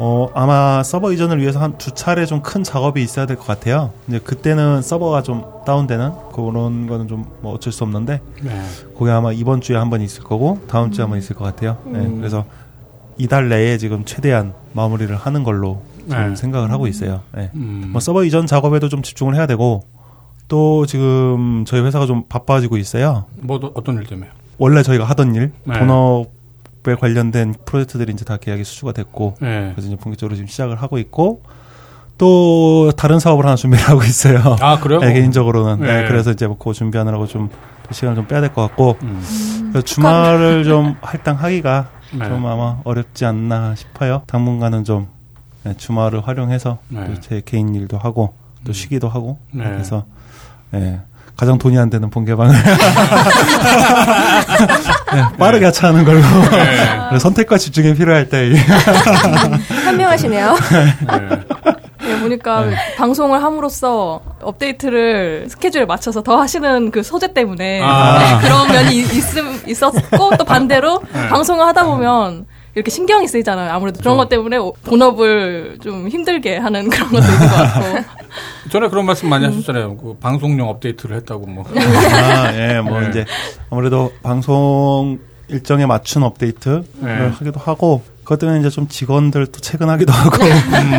[0.00, 0.06] 네.
[0.06, 3.90] 어, 아마 서버 이전을 위해서 한 두 차례 좀 큰 작업이 있어야 될 것 같아요.
[4.08, 8.50] 이제 그때는 서버가 좀 다운되는 그런 거는 좀 뭐 어쩔 수 없는데 네.
[8.98, 11.76] 그게 아마 이번 주에 한 번 있을 거고 다음 주에 한번 있을 것 같아요.
[11.84, 12.16] 네, 음.
[12.18, 12.44] 그래서
[13.18, 16.34] 이달 내에 지금 최대한 마무리를 하는 걸로 네.
[16.34, 17.20] 생각을 하고 있어요.
[17.34, 17.50] 네.
[17.54, 17.90] 음.
[17.92, 19.82] 뭐 서버 이전 작업에도 좀 집중을 해야 되고
[20.48, 23.26] 또 지금 저희 회사가 좀 바빠지고 있어요.
[23.40, 24.30] 뭐 어떤 일 때문에?
[24.58, 25.78] 원래 저희가 하던 일 네.
[25.78, 26.26] 본업
[26.88, 29.72] 에 관련된 프로젝트들이 이제 다 계약이 수주가 됐고 네.
[29.74, 31.42] 그래서 이제 본격적으로 지금 시작을 하고 있고
[32.16, 34.56] 또 다른 사업을 하나 준비를 하고 있어요.
[34.60, 35.00] 아 그래요?
[35.04, 36.02] 네, 개인적으로는 네.
[36.02, 37.50] 네, 그래서 이제 뭐 그거 준비하느라고 좀
[37.90, 39.68] 시간을 좀 빼야 될 것 같고 음.
[39.72, 41.88] 그래서 주말을 좀 할당하기가
[42.18, 42.28] 네.
[42.28, 44.22] 좀 아마 어렵지 않나 싶어요.
[44.26, 45.08] 당분간은 좀
[45.64, 47.06] 네, 주말을 활용해서 네.
[47.06, 48.72] 또제 개인 일도 하고 또 음.
[48.72, 49.64] 쉬기도 하고 네.
[49.64, 50.04] 그래서
[50.70, 51.00] 네,
[51.40, 52.52] 가장 돈이 안 되는 본개방을
[55.14, 56.20] 네, 빠르게 하차하는 걸로
[57.12, 57.18] 네.
[57.18, 58.56] 선택과 집중이 필요할 때 이-
[59.86, 60.54] 현명하시네요.
[60.70, 60.94] 네.
[62.02, 62.66] 네, 보니까
[62.98, 68.18] 방송을 함으로써 업데이트를 스케줄에 맞춰서 더 하시는 그 소재 때문에 아.
[68.18, 69.06] 네, 그런 면이 있,
[69.66, 71.28] 있었고 또 반대로 네.
[71.30, 73.72] 방송을 하다 보면 이렇게 신경이 쓰이잖아요.
[73.72, 78.20] 아무래도 그런 것 때문에 오- 본업을 좀 힘들게 하는 그런 것도 있는 것 같고.
[78.70, 79.96] 전에 그런 말씀 많이 하셨잖아요.
[79.96, 81.64] 그 방송용 업데이트를 했다고 뭐.
[81.74, 83.08] 아, 예, 뭐 네.
[83.08, 83.24] 이제
[83.70, 87.10] 아무래도 방송 일정에 맞춘 업데이트를 네.
[87.28, 90.36] 하기도 하고 그것 때문에 이제 좀 직원들 또 퇴근하기도 하고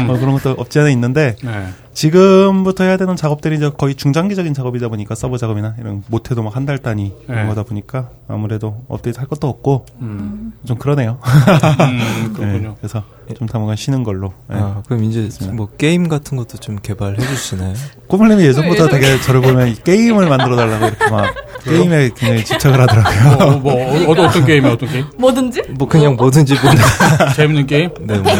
[0.05, 1.67] 뭐 그런 것도 없지 않아 있는데 네.
[1.93, 6.65] 지금부터 해야 되는 작업들이 이제 거의 중장기적인 작업이다 보니까 서버 작업이나 이런 못해도 막 한
[6.65, 7.47] 달 단위 이런 네.
[7.47, 10.53] 거다 보니까 아무래도 업데이트 할 것도 없고 음.
[10.65, 11.17] 좀 그러네요.
[11.23, 12.69] 음, 그렇군요.
[12.69, 13.03] 네, 그래서
[13.37, 14.33] 좀 당분간 쉬는 걸로.
[14.49, 14.57] 네.
[14.59, 17.73] 아, 그럼 이제 뭐 게임 같은 것도 좀 개발해 주시나요?
[18.07, 23.59] 꼬물님이 예전부터 되게 저를 보면 이 게임을 만들어 달라고 이렇게 막 게임에 굉장히 집착을 하더라고요.
[23.59, 25.05] 뭐, 뭐, 어, 어떤, 어떤 게임이야, 어떤 게임?
[25.17, 25.61] 뭐든지?
[25.77, 26.71] 뭐 그냥 뭐든지 뭐
[27.35, 27.89] 재밌는 게임?
[28.01, 28.31] 네, 뭐,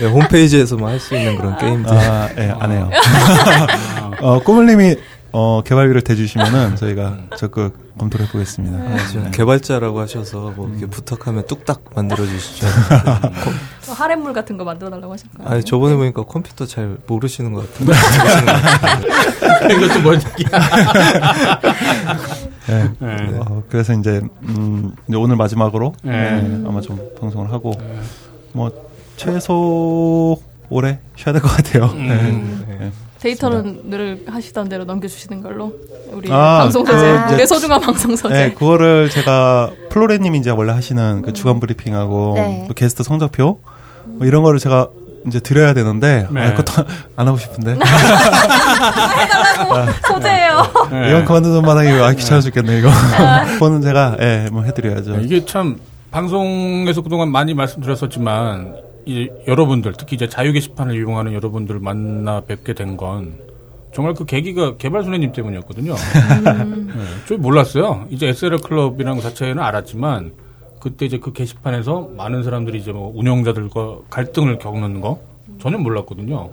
[0.00, 1.92] 네, 홈페이지에서만 할 수 있는 그런 게임들.
[1.92, 2.90] 아, 예, 안 해요.
[4.20, 4.96] 어, 꼬물님이
[5.36, 8.76] 어, 개발비를 대주시면은 저희가 적극 검토를 해보겠습니다.
[8.78, 12.66] 아, 지금 개발자라고 하셔서 뭐 이렇게 부탁하면 뚝딱 만들어 주시죠.
[13.80, 15.48] 사례물 같은 거 만들어 달라고 하실까요?
[15.48, 17.92] 아니 저번에 보니까 컴퓨터 잘 모르시는 것 같은데.
[19.74, 20.48] 이것도 뭔 얘기야.
[22.68, 22.90] 네.
[22.98, 23.38] 네.
[23.40, 26.40] 어, 그래서 이제, 음, 이제 오늘 마지막으로 네.
[26.40, 27.72] 네, 아마 좀 방송을 하고
[28.52, 28.70] 뭐
[29.16, 30.40] 최소
[30.74, 31.84] 올해 쉬어야 될 것 같아요.
[31.94, 32.64] 음.
[32.68, 32.76] 네.
[32.78, 32.90] 네.
[33.20, 35.72] 데이터는 늘 하시던 대로 넘겨주시는 걸로
[36.12, 40.50] 우리 아, 방송 그 소재 이제- 내 소중한 방송 소재 네, 그거를 제가 플로레님이 이제
[40.50, 42.64] 원래 하시는 그 주간 브리핑하고 네.
[42.68, 43.60] 또 게스트 성적표
[44.04, 44.88] 뭐 이런 거를 제가
[45.26, 46.40] 이제 드려야 되는데 네.
[46.42, 46.84] 아, 그것도
[47.16, 47.78] 안 하고 싶은데
[50.06, 50.62] 소재예요.
[50.90, 51.08] 네.
[51.10, 52.90] 이건 그만두는 마당에 아 귀찮아 죽겠네 이거
[53.54, 55.20] 그거는 제가 예, 뭐 해드려야죠.
[55.20, 55.78] 이게 참
[56.10, 62.96] 방송에서 그동안 많이 말씀드렸었지만 이 여러분들 특히 이제 자유 게시판을 이용하는 여러분들 만나 뵙게 된
[62.96, 63.38] 건
[63.92, 65.94] 정말 그 계기가 개발소녀님 때문이었거든요.
[66.44, 68.06] 네, 좀 몰랐어요.
[68.10, 70.32] 이제 SLR 클럽이라는 것 자체는 알았지만
[70.80, 75.20] 그때 이제 그 게시판에서 많은 사람들이 이제 뭐 운영자들과 갈등을 겪는 거
[75.60, 76.50] 전혀 몰랐거든요.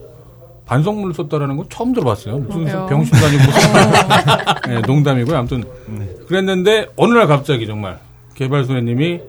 [0.67, 2.37] 반성문을 썼다라는 건 처음 들어봤어요.
[2.37, 2.65] 무슨?
[2.87, 5.35] 병신도 아니고 무슨 네, 농담이고요.
[5.37, 5.63] 아무튼
[6.27, 7.97] 그랬는데 어느 날 갑자기 정말
[8.35, 9.19] 개발소녀님이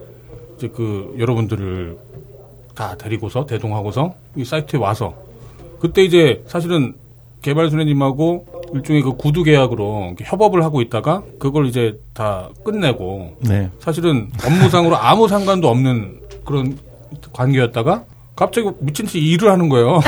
[0.57, 1.97] 이제 그 여러분들을
[2.75, 5.13] 다 데리고서 대동하고서 이 사이트에 와서
[5.79, 6.93] 그때 이제 사실은
[7.41, 13.69] 개발소녀님하고 일종의 그 구두 계약으로 협업을 하고 있다가 그걸 이제 다 끝내고 네.
[13.79, 16.77] 사실은 업무상으로 아무 상관도 없는 그런
[17.33, 18.03] 관계였다가
[18.35, 19.99] 갑자기 미친 듯이 일을 하는 거예요.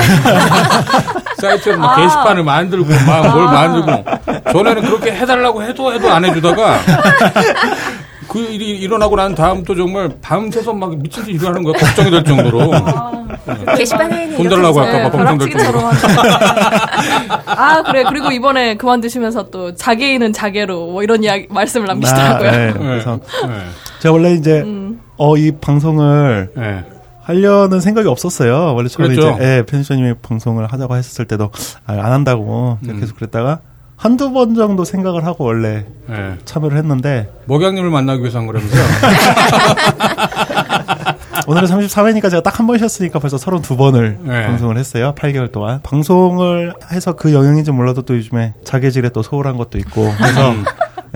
[1.38, 2.02] 사이트에 막 아.
[2.02, 6.80] 게시판을 만들고 막 뭘 만들고 전에는 그렇게 해달라고 해도 해도 안 해주다가
[8.28, 11.74] 그 일이 일어나고 난 다음 또 정말 밤새서 막 미친 듯이 일을 하는 거야.
[11.74, 12.70] 걱정이 될 정도로.
[13.76, 14.96] 게시판에는 돈 이렇게 달라고 되죠.
[14.96, 16.08] 할까 봐 걱정될 하죠.
[17.46, 22.48] 아 그래 그리고 이번에 그만두시면서 또 자기는 자개로 뭐 이런 이야기 말씀을 남기시더라고요.
[22.48, 22.66] 아, 네.
[22.66, 22.72] 네.
[22.72, 23.58] 그래서 네.
[24.00, 25.00] 제가 원래 이제 음.
[25.16, 26.84] 어이 방송을 네.
[27.22, 28.74] 하려는 생각이 없었어요.
[28.74, 29.36] 원래 처음에 그랬죠.
[29.36, 31.50] 이제 예, 편집자님이 방송을 하자고 했을 때도
[31.86, 33.00] 아, 안 한다고 음.
[33.00, 33.60] 계속 그랬다가
[33.96, 36.34] 한두 번 정도 생각을 하고 원래 네.
[36.44, 38.82] 참여를 했는데 목양님을 만나기 위해서 한 거라면서요?
[41.48, 44.46] 오늘은 33회니까 제가 딱 한 번 쉬었으니까 벌써 32번을 네.
[44.46, 45.14] 방송을 했어요.
[45.16, 45.80] 8개월 동안.
[45.82, 50.64] 방송을 해서 그 영향인지 몰라도 또 요즘에 자개질에 또 소홀한 것도 있고 그래서 음.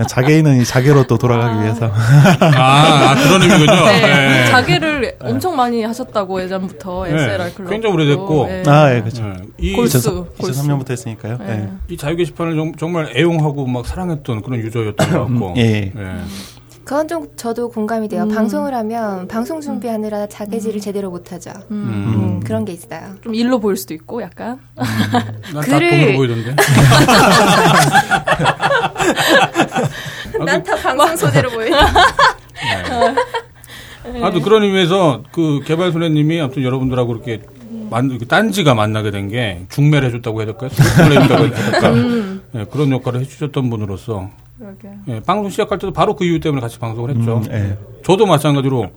[0.07, 3.85] 자개인은 이 자개로 또 돌아가기 위해서 아, 아, 그런 의미군요.
[3.85, 4.45] 네, 네.
[4.47, 8.49] 자개를 엄청 많이 하셨다고 예전부터 네, SLR 클럽 굉장히 오래됐고.
[8.67, 9.23] 아, 예, 그렇죠.
[9.23, 9.33] 네.
[9.59, 10.25] 이, 골수.
[10.37, 10.61] 골수.
[10.61, 11.37] 2003년부터 했으니까요.
[11.39, 11.45] 네.
[11.49, 11.69] 예.
[11.89, 15.53] 이 자유 게시판을 정, 정말 애용하고 막 사랑했던 그런 유저였던 것 같고.
[15.57, 15.91] 예.
[15.93, 16.15] 네.
[16.91, 18.23] 그건 좀 저도 공감이 돼요.
[18.23, 18.27] 음.
[18.27, 21.49] 방송을 하면 방송 준비하느라 자개질을 제대로 못하죠.
[21.71, 21.73] 음.
[22.35, 23.15] 음, 그런 게 있어요.
[23.23, 26.53] 좀 일로 보일 수도 있고 약간 난다 글을- 돈으로 보이던데.
[30.45, 31.69] 난 다 방송 소재로 보여.
[31.69, 31.77] 네.
[34.21, 37.41] 아무튼 그런 의미에서 그 개발 소녀님이 아무튼 여러분들하고 이렇게
[37.89, 40.69] 만, 이렇게 딴지가 만나게 된 게 중매를 해줬다고 해야 될까요?
[40.73, 41.91] 해줬다고 해야 될까?
[42.51, 44.29] 네, 그런 역할을 해주셨던 분으로서
[44.61, 44.89] 그러게.
[45.07, 47.37] 예, 방송 시작할 때도 바로 그 이유 때문에 같이 방송을 했죠.
[47.37, 47.77] 음, 예.
[48.03, 48.91] 저도 마찬가지로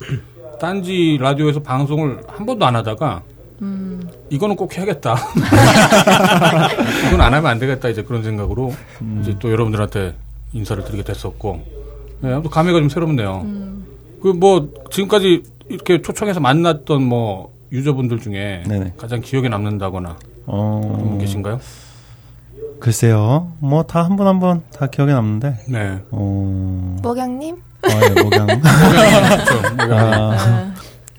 [0.61, 3.23] 딴지 라디오에서 방송을 한 번도 안 하다가
[4.29, 5.17] 이거는 꼭 해야겠다.
[7.09, 8.75] 이건 안 하면 안 되겠다 이제 그런 생각으로
[9.23, 10.15] 이제 또 여러분들한테
[10.53, 11.63] 인사를 드리게 됐었고
[12.21, 13.47] 네, 아무튼 감회가 좀 새롭네요.
[14.21, 18.95] 그뭐 지금까지 이렇게 초청해서 만났던 뭐 유저분들 중에 네네.
[18.99, 21.59] 가장 기억에 남는다거나 어, 그런 분 계신가요?
[22.85, 23.53] 글쎄요.
[23.61, 25.57] 뭐 다 한 분 한 분 다 기억에 남는데.
[25.69, 25.99] 네.
[26.11, 26.97] 어.
[27.03, 27.57] 목양님?
[27.83, 28.47] 아, 예, 목양.
[28.61, 29.95] 그렇죠.
[29.95, 30.73] 아,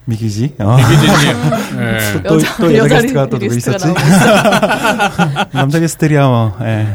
[0.05, 0.53] 미기지.
[0.59, 0.77] 어.
[0.79, 1.35] 이기진님.
[1.81, 2.23] 네.
[2.23, 3.87] 또, 또 여자 게스트가 또 누구 있었지?
[5.53, 6.53] 남자 게스트들이야 뭐.
[6.61, 6.87] 예.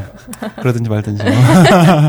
[0.61, 1.25] 그러든지 말든지.
[1.25, 1.33] 뭐.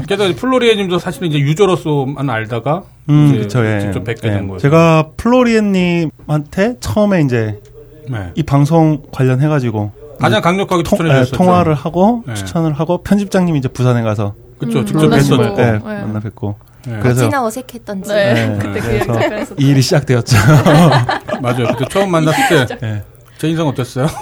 [0.08, 3.80] 게다가 플로리에님도 사실은 이제 유저로서만 알다가 음, 그쵸, 예.
[3.82, 4.34] 직접 뵙게 예.
[4.34, 4.60] 된 거예요.
[4.60, 7.60] 제가 플로리엔님한테 처음에 이제
[8.08, 8.32] 네.
[8.36, 11.38] 이 방송 관련해가지고 가장 강력하게 통, 추천해 예, 주셨죠.
[11.38, 12.34] 통화를 하고 네.
[12.36, 14.80] 추천을 하고 편집장님이 이제 부산에 가서 그렇죠.
[14.80, 15.08] 음, 직접.
[15.10, 15.58] 뵀었죠.
[15.60, 15.80] 예, 네.
[15.80, 16.56] 만나 뵙고
[16.86, 17.00] 네.
[17.02, 18.10] 그래서 어찌나 어색했던지.
[18.14, 18.34] 네.
[18.34, 19.56] 네, 그때 그 그래서.
[19.58, 20.38] 이 일이 시작되었죠.
[21.42, 21.68] 맞아요.
[21.68, 22.78] 그때 처음 만났을 때
[23.38, 23.52] 제 예.
[23.52, 24.08] 인상 어땠어요?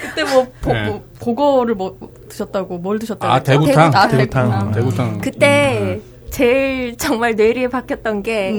[0.00, 0.84] 그때 뭐, 보, 네.
[0.86, 3.40] 뭐 보고를 뭐 드셨다고 뭘 드셨다고 아?
[3.40, 3.90] 대구탕?
[3.94, 4.50] 아, 대구탕.
[4.50, 4.72] 대구탕.
[4.72, 5.20] 대구탕.
[5.20, 6.00] 그때
[6.34, 8.54] 제일 정말 뇌리에 박혔던 게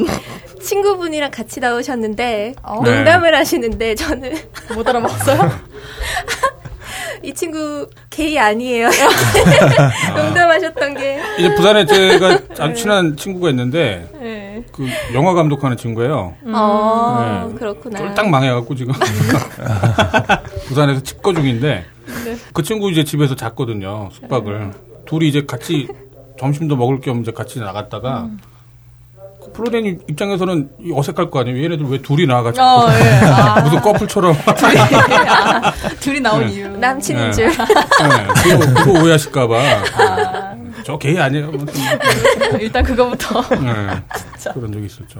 [0.61, 2.81] 친구분이랑 같이 나오셨는데 어?
[2.81, 2.95] 네.
[2.95, 4.33] 농담을 하시는데 저는
[4.73, 5.51] 못 알아봤어요?
[7.21, 8.87] 이 친구 게이 아니에요.
[10.15, 14.63] 농담하셨던 게 이제 부산에 제가 아주 친한 친구가 있는데 네.
[14.71, 16.33] 그 영화 감독하는 친구예요.
[16.53, 17.57] 어, 네.
[17.59, 17.97] 그렇구나.
[17.99, 18.93] 쫄딱 망해갖고 지금
[20.69, 21.83] 부산에서 집거 중인데
[22.53, 24.71] 그 친구 이제 집에서 잤거든요 숙박을
[25.05, 25.89] 둘이 이제 같이
[26.39, 28.29] 점심도 먹을 겸 이제 같이 나갔다가
[29.45, 31.63] 그 플로렌 입장에서는 이 어색할 거 아니에요.
[31.63, 33.09] 얘네들 왜 둘이 나와가지고 어, 예.
[33.29, 36.53] 아, 무슨 커플처럼 둘이, 아, 둘이 나온 네.
[36.53, 36.67] 이유.
[36.69, 37.31] 남친인 네.
[37.31, 37.47] 줄.
[37.49, 37.55] 네,
[38.43, 39.55] 그거, 그거 오해하실까봐
[39.97, 41.51] 아, 저 게이 아니에요.
[41.51, 41.65] 뭐,
[42.59, 43.41] 일단 그거부터.
[43.55, 45.19] 네, 그런 적이 있었죠.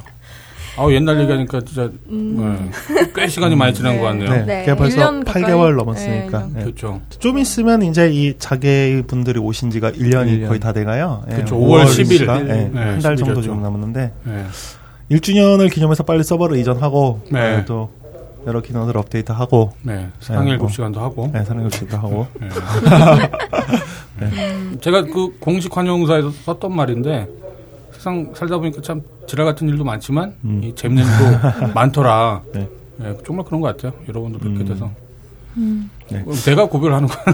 [0.78, 2.70] 아우 옛날 얘기하니까 진짜 네,
[3.16, 4.30] 꽤 시간이 많이 지난 것 같네요.
[4.46, 4.66] 네.
[4.66, 4.76] 네.
[4.76, 5.74] 벌써 1년 8개월 가까이?
[5.76, 6.40] 넘었으니까.
[6.40, 6.64] 네, 네.
[6.64, 7.02] 그렇죠.
[7.20, 10.48] 좀 있으면 이제 이 자개 분들이 오신 지가 1년이 일 년.
[10.50, 11.24] 거의 다 돼가요.
[11.32, 12.46] 예, 그쵸, 5월 10일.
[12.46, 13.44] 네, 네, 한달 정도 10일이었죠.
[13.44, 14.46] 지금 남았는데 네.
[15.12, 17.58] 1주년을 기념해서 빨리 서버를 이전하고 네.
[17.58, 17.90] 네, 또
[18.48, 20.68] 여러 기능을 업데이트하고 네, 상일 뭐.
[20.68, 21.32] 7시간도 하고.
[21.34, 22.28] 네, 사는 것도 하고
[24.20, 24.30] 네.
[24.82, 27.28] 제가 그 공식 환영사에서 썼던 말인데
[28.06, 30.62] 세상 살다 보니까 참 지랄 같은 일도 많지만 음.
[30.64, 32.44] 이 재밌는 일도 많더라.
[32.54, 32.70] 네.
[32.98, 34.00] 네, 정말 그런 것 같아요.
[34.08, 34.66] 여러분도 뵙게 음.
[34.66, 34.92] 돼서.
[35.56, 36.22] 네.
[36.24, 37.26] 그럼 내가 고백을 하는 거야.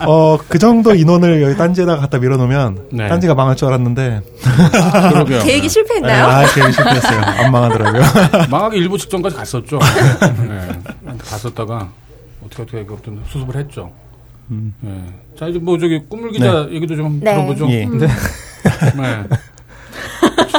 [0.04, 3.08] 어, 그 정도 인원을 여기 딴지에다가 갖다 밀어놓으면 네.
[3.08, 4.22] 딴지가 망할 줄 알았는데
[5.12, 5.42] 그러게요.
[5.44, 6.26] 계획이 네, 실패했나요?
[6.26, 7.20] 아, 계획이 실패했어요.
[7.20, 8.02] 안 망하더라고요.
[8.50, 9.78] 망하기 일부 직전까지 갔었죠.
[10.48, 10.80] 네.
[11.18, 11.88] 갔었다가
[12.44, 13.92] 어떻게 어떻게 그것도 수습을 했죠.
[14.50, 14.74] 음.
[14.80, 15.04] 네.
[15.38, 17.32] 자 이제 뭐 저기 꿈물 기자 얘기도 좀 네.
[17.32, 17.70] 들어보죠.
[17.70, 17.86] 예.
[18.96, 19.24] 네.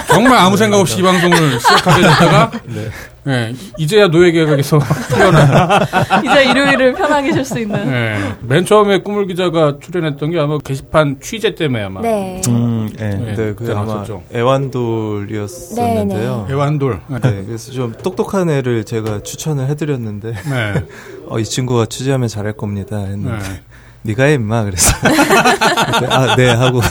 [0.08, 2.52] 정말 아무 생각 없이 이 방송을 시작하게 됐다가
[3.24, 5.82] 네, 이제야 노예계약에서 풀려난
[6.26, 7.88] 이제 일요일을 편하게 쉴 수 있는.
[7.90, 12.42] 네, 맨 처음에 꿈을 기자가 출연했던 게 아마 게시판 취재 때문에 아마 네.
[12.48, 13.04] 음, 예.
[13.04, 14.24] 네, 네, 그때 그게 아마 나왔었죠.
[14.34, 16.48] 애완돌이었었는데요.
[16.50, 17.20] 애완돌 네.
[17.20, 20.84] 네, 그래서 좀 똑똑한 애를 제가 추천을 해드렸는데 네.
[21.28, 22.98] 어, 이 친구가 취재하면 잘할 겁니다.
[22.98, 23.62] 했는데 네.
[24.02, 24.92] 네가 해 임마 그래서
[26.10, 26.88] 아네 하고 네.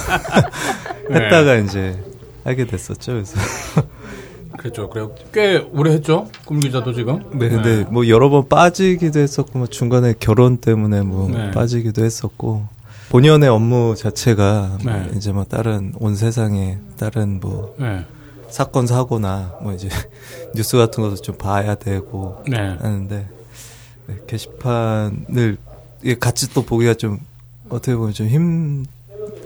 [1.15, 2.03] 했다가 이제
[2.45, 3.13] 하게 됐었죠.
[3.13, 3.39] 그래서
[4.59, 4.89] 그랬죠.
[4.91, 6.29] 그래 꽤 오래 했죠.
[6.45, 7.23] 꿈 기자도 지금.
[7.39, 11.51] 네, 근데 뭐 여러 번 빠지기도 했었고 뭐 중간에 결혼 때문에 뭐 네.
[11.53, 12.67] 빠지기도 했었고
[13.11, 15.11] 본연의 업무 자체가 뭐 네.
[15.17, 18.05] 이제 뭐 다른 온 세상에 다른 뭐 네.
[18.51, 19.89] 사건 사고나 뭐 이제
[20.55, 22.57] 뉴스 같은 것도 좀 봐야 되고 네.
[22.59, 23.29] 하는데
[24.07, 25.57] 네, 게시판을
[26.19, 27.21] 같이 또 보기가 좀
[27.69, 28.85] 어떻게 보면 좀 힘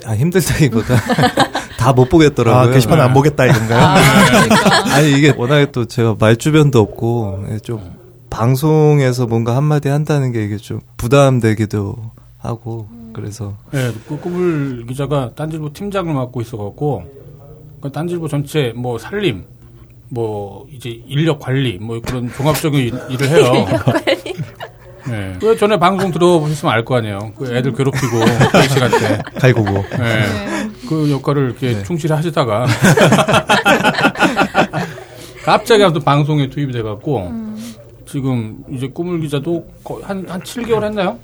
[0.05, 0.97] 아 힘들다기보다
[1.79, 2.71] 다 못 보겠더라고요.
[2.71, 3.81] 아, 게시판 안 보겠다 이건가요?
[3.81, 3.97] 아,
[4.31, 4.95] 그러니까.
[4.95, 7.81] 아니 이게 워낙에 또 제가 말 주변도 없고 예, 좀
[8.31, 11.97] 방송에서 뭔가 한마디 한다는 게 이게 좀 부담되기도
[12.39, 17.03] 하고 그래서 네, 그 꿈을 기자가 딴질보 팀장을 맡고 있어갖고
[17.81, 19.45] 그 딴질보 전체 뭐 살림,
[20.09, 23.67] 뭐 이제 인력 관리, 뭐 그런 종합적인 일- 일을 해요.
[25.09, 25.37] 네.
[25.41, 27.33] 그 전에 방송 들어보셨으면 알 거 아니에요.
[27.37, 28.19] 그 애들 괴롭히고
[28.53, 29.19] 그 시간대.
[29.39, 29.73] 갈고고.
[29.73, 30.69] 네.
[30.89, 31.83] 그 역할을 이렇게 네.
[31.83, 32.67] 충실히 하시다가
[35.45, 37.33] 갑자기 아무튼 방송에 투입이 돼갖고
[38.07, 41.19] 지금 이제 꿈을 기자도 거의 한, 한 7개월 했나요?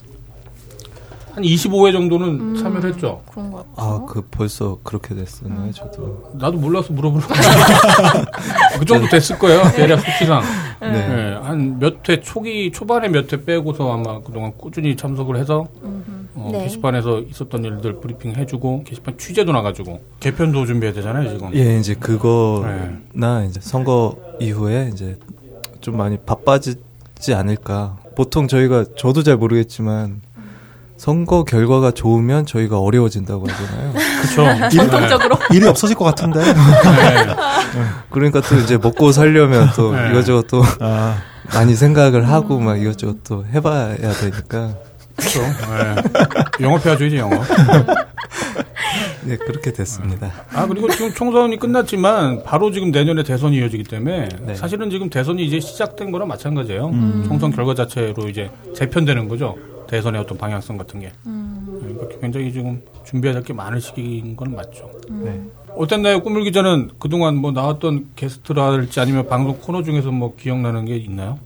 [1.39, 3.23] 한 25회 정도는 참여를 했죠.
[3.31, 3.95] 그런 것 같아요.
[4.03, 7.39] 아 그 벌써 그렇게 됐었나요 저도 나도 몰라서 물어보는 거야.
[8.79, 9.63] 그 정도 됐을 거예요.
[9.77, 10.43] 대략 수치상.
[10.81, 10.91] 네.
[10.91, 15.69] 네, 한 몇 회 초기 초반에 몇 회 빼고서 아마 그동안 꾸준히 참석을 해서
[16.35, 16.65] 어, 네.
[16.65, 21.55] 게시판에서 있었던 일들 브리핑 해주고 게시판 취재도 나가지고 개편도 준비해야 되잖아요 지금.
[21.55, 23.47] 예 이제 그거나 네.
[23.49, 25.17] 이제 선거 이후에 이제
[25.81, 30.21] 좀 많이 바빠지지 않을까 보통 저희가 저도 잘 모르겠지만
[30.99, 33.93] 선거 결과가 좋으면 저희가 어려워진다고 하잖아요.
[33.93, 34.77] 그렇죠.
[34.77, 35.39] 전통적으로.
[35.55, 36.41] 일이 없어질 것 같은데.
[36.41, 36.55] 네.
[38.11, 40.11] 그러니까 또 이제 먹고 살려면 또 네.
[40.11, 41.17] 이것저것 또 아,
[41.55, 44.75] 많이 생각을 하고 막 이것저것 또 해봐야 되니까
[45.15, 45.41] 그렇죠.
[45.41, 46.65] 네.
[46.65, 47.45] 영업해야죠 이제 영업.
[49.23, 50.33] 네 그렇게 됐습니다.
[50.53, 54.55] 아 그리고 지금 총선이 끝났지만 바로 지금 내년에 대선이 이어지기 때문에 네.
[54.57, 56.91] 사실은 지금 대선이 이제 시작된 거랑 마찬가지예요.
[57.25, 59.55] 총선 결과 자체로 이제 재편되는 거죠.
[59.89, 61.11] 대선의 어떤 방향성 같은 게.
[61.25, 64.91] 네, 그렇게 굉장히 지금 준비해야 될 게 많은 시기인 건 맞죠.
[65.11, 65.41] 네.
[65.77, 66.23] 어땠나요?
[66.23, 71.39] 꿈을 기자는 그동안 뭐 나왔던 게스트랄지 아니면 방송 코너 중에서 뭐 기억나는 게 있나요?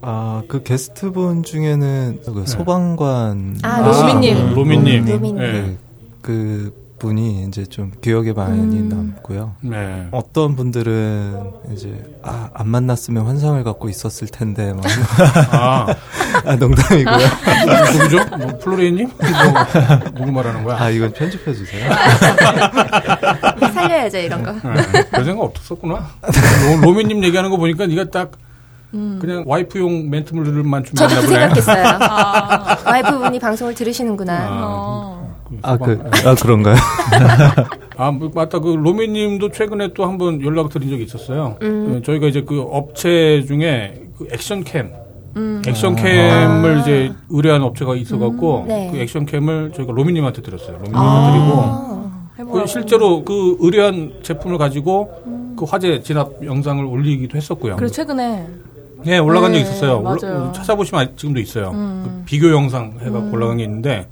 [0.00, 4.36] 아 그 게스트분 중에는 그 소방관 아, 로미님.
[4.36, 5.04] 음, 로미님.
[5.06, 5.36] 로미님.
[5.36, 5.52] 네.
[5.62, 5.76] 네,
[6.22, 8.88] 그 분이 이제 좀 기억에 많이 음.
[8.88, 9.54] 남고요.
[9.60, 10.08] 네.
[10.10, 14.84] 어떤 분들은 이제 아, 안 만났으면 환상을 갖고 있었을 텐데 막
[15.52, 15.86] 아,
[16.44, 17.16] 아, 농담이고요.
[17.92, 18.36] 누구죠?
[18.36, 19.08] 뭐 플로리님?
[19.08, 20.80] 뭐, 누구 말하는 거야?
[20.80, 21.90] 아 이건 편집해 주세요.
[23.74, 24.52] 살려야죠 이런 거.
[24.52, 25.94] 네, 별 생각 없었구나.
[25.94, 28.32] 로, 로미님 얘기하는 거 보니까 네가 딱
[28.90, 31.64] 그냥 와이프용 멘트물들만 저도 준비했나 그 보네.
[31.64, 31.98] 생각했어요.
[32.10, 34.32] 아, 와이프분이 방송을 들으시는구나.
[34.32, 35.17] 아, 어.
[35.62, 36.76] 아 그 아 그런가요?
[37.96, 38.58] 아, 뭐, 맞다.
[38.60, 41.56] 그 로미 님도 최근에 또 한 번 연락 드린 적이 있었어요.
[41.62, 41.92] 음.
[41.94, 44.92] 그 저희가 이제 그 업체 중에 그 액션캠,
[45.36, 45.62] 음.
[45.66, 48.88] 액션캠을 이제 의뢰한 업체가 있어갖고 음, 네.
[48.92, 50.76] 그 액션캠을 저희가 로미 님한테 드렸어요.
[50.78, 51.32] 로미 님한테 아.
[52.36, 52.52] 드리고.
[52.52, 55.10] 그 실제로 그 의뢰한 제품을 가지고
[55.56, 57.76] 그 화재 진압 영상을 올리기도 했었고요.
[57.76, 58.46] 그리고 최근에
[59.04, 60.00] 네, 올라간 네, 적 있었어요.
[60.02, 60.16] 맞아요.
[60.22, 61.70] 올라- 찾아보시면 아직 지금도 있어요.
[61.74, 62.02] 음.
[62.04, 64.08] 그 비교 영상 해가 올라간 게 있는데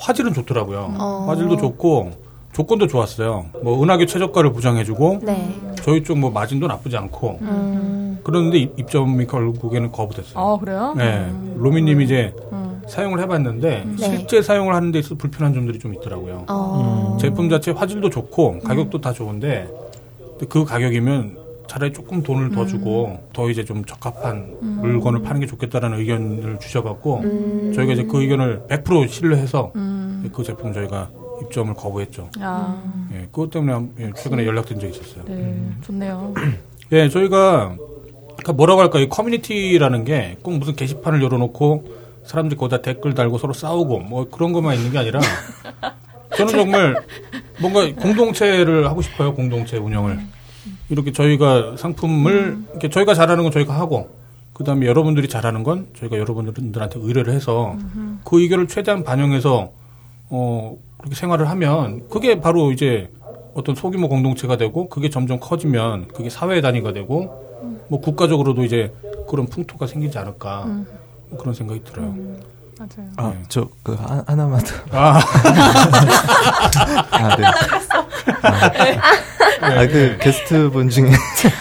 [0.00, 0.94] 화질은 좋더라고요.
[0.98, 1.24] 어.
[1.28, 2.10] 화질도 좋고
[2.52, 3.46] 조건도 좋았어요.
[3.62, 5.54] 뭐 은하계 최저가를 보장해주고 네.
[5.82, 8.18] 저희 쪽 뭐 마진도 나쁘지 않고 음.
[8.24, 10.34] 그런데 입- 입점이 결국에는 거부됐어요.
[10.44, 10.94] 아 그래요?
[10.96, 12.82] 네, 로미님이 이제 음.
[12.88, 13.96] 사용을 해봤는데 네.
[13.96, 16.44] 실제 사용을 하는 데 있어서 불편한 점들이 좀 있더라고요.
[16.48, 17.16] 어.
[17.20, 19.68] 제품 자체 화질도 좋고 가격도 다 좋은데
[20.48, 21.38] 그 가격이면
[21.70, 27.20] 차라리 조금 돈을 더 주고 더 이제 좀 적합한 물건을 파는 게 좋겠다라는 의견을 주셔갖고
[27.20, 27.72] 음.
[27.76, 30.28] 저희가 이제 그 의견을 100% 신뢰해서 음.
[30.34, 31.08] 그 제품 저희가
[31.42, 32.28] 입점을 거부했죠.
[32.40, 32.76] 아,
[33.14, 35.24] 예, 그것 때문에 한- 예, 최근에 연락드린 적이 있었어요.
[35.28, 36.34] 네, 좋네요.
[36.90, 37.76] 예, 저희가
[38.32, 41.84] 그러니까 뭐라고 할까 이 커뮤니티라는 게 꼭 무슨 게시판을 열어놓고
[42.24, 45.20] 사람들이 거기다 댓글 달고 서로 싸우고 뭐 그런 것만 있는 게 아니라
[46.36, 46.96] 저는 정말
[47.60, 50.18] 뭔가 공동체를 하고 싶어요 공동체 운영을
[50.90, 54.10] 이렇게 저희가 상품을 이렇게 저희가 잘하는 건 저희가 하고
[54.52, 57.76] 그 다음에 여러분들이 잘하는 건 저희가 여러분들한테 의뢰를 해서
[58.24, 59.70] 그 의견을 최대한 반영해서
[60.28, 63.10] 어 그렇게 생활을 하면 그게 바로 이제
[63.54, 67.48] 어떤 소규모 공동체가 되고 그게 점점 커지면 그게 사회 단위가 되고
[67.88, 68.92] 뭐 국가적으로도 이제
[69.28, 72.14] 그런 풍토가 생기지 않을까 뭐 그런 생각이 들어요.
[72.80, 73.10] 맞아요.
[73.16, 73.42] 아, 네.
[73.50, 74.74] 저, 그, 하, 하나만 더.
[74.98, 75.20] 아,
[77.10, 77.44] 아, 네.
[78.42, 78.70] 아,
[79.60, 81.10] 아, 그, 게스트 분 중에.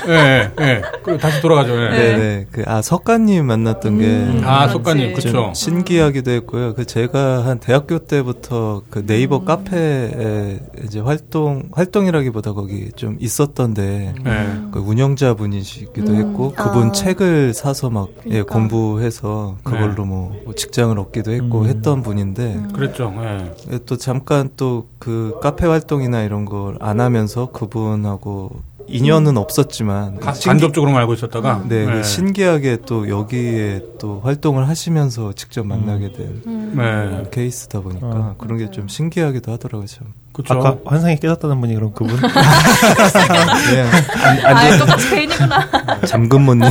[0.08, 0.82] 예, 예, 예.
[1.04, 1.72] 그 다시 돌아가죠.
[1.74, 1.90] 예.
[1.90, 2.46] 네 네.
[2.52, 4.42] 그, 아, 석가님 만났던 게.
[4.46, 4.68] 아.
[4.70, 5.52] 석가님, 좀 그쵸.
[5.56, 6.74] 신기하기도 했고요.
[6.76, 14.60] 그 제가 한 대학교 때부터 그 네이버 카페에 이제 활동 활동이라기보다 거기 좀 있었던데 예.
[14.72, 16.92] 그 운영자 분이시기도 했고 그분 아.
[16.92, 18.54] 책을 사서 막 예, 그러니까.
[18.54, 23.14] 공부해서 그걸로 뭐 직장을 얻기도 했고 했던 분인데 그랬죠.
[23.18, 23.52] 예.
[23.74, 28.52] 예, 또 잠깐 또 그 카페 활동이나 이런 걸 안 하면서 그분 하고
[28.88, 31.62] 인연은 없었지만 간접적으로만 알고 있었다가.
[31.68, 32.04] 네, 그 예.
[32.04, 36.42] 신기하게 또 여기에 또 활동을 하시면서 직접 만나게 된
[36.76, 37.24] 네.
[37.32, 38.36] 케이스다 보니까 어.
[38.40, 39.86] 그런 게 좀 신기하기도 하더라고요.
[39.86, 40.08] 참.
[40.34, 40.56] 그쵸.
[40.56, 42.16] 아까 환상이 깨졌다는 분이 그럼 그분?
[42.18, 42.32] 그냥
[44.46, 45.68] 아, 똑같이 개인이구나.
[46.08, 46.70] 잠금 못 내.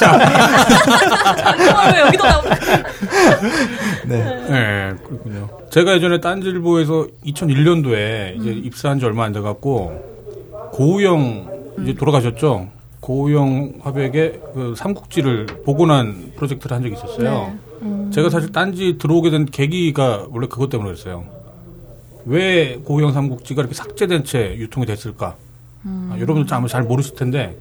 [0.00, 2.48] 잠깐만, 왜 여기도 나오고.
[4.06, 4.24] 네.
[4.48, 5.48] 네, 그렇군요.
[5.78, 12.66] 제가 예전에 딴지일보에서 2001년도에 이제 입사한 지 얼마 안 돼갖고 고우영 이제 돌아가셨죠.
[12.98, 17.52] 고우영 화백의 그 삼국지를 복원한 프로젝트를 한 적이 있었어요.
[18.10, 21.24] 제가 사실 딴지 들어오게 된 계기가 원래 그것 때문에 그랬어요.
[22.26, 25.36] 왜 고우영 삼국지가 이렇게 삭제된 채 유통이 됐을까?
[25.84, 27.56] 아, 여러분들 아마 잘 모르실 텐데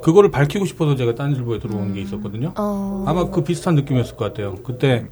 [0.00, 2.54] 그거를 밝히고 싶어서 제가 딴지일보에 들어온 게 있었거든요.
[2.56, 3.04] 어.
[3.06, 4.54] 아마 그 비슷한 느낌이었을 것 같아요.
[4.64, 5.04] 그때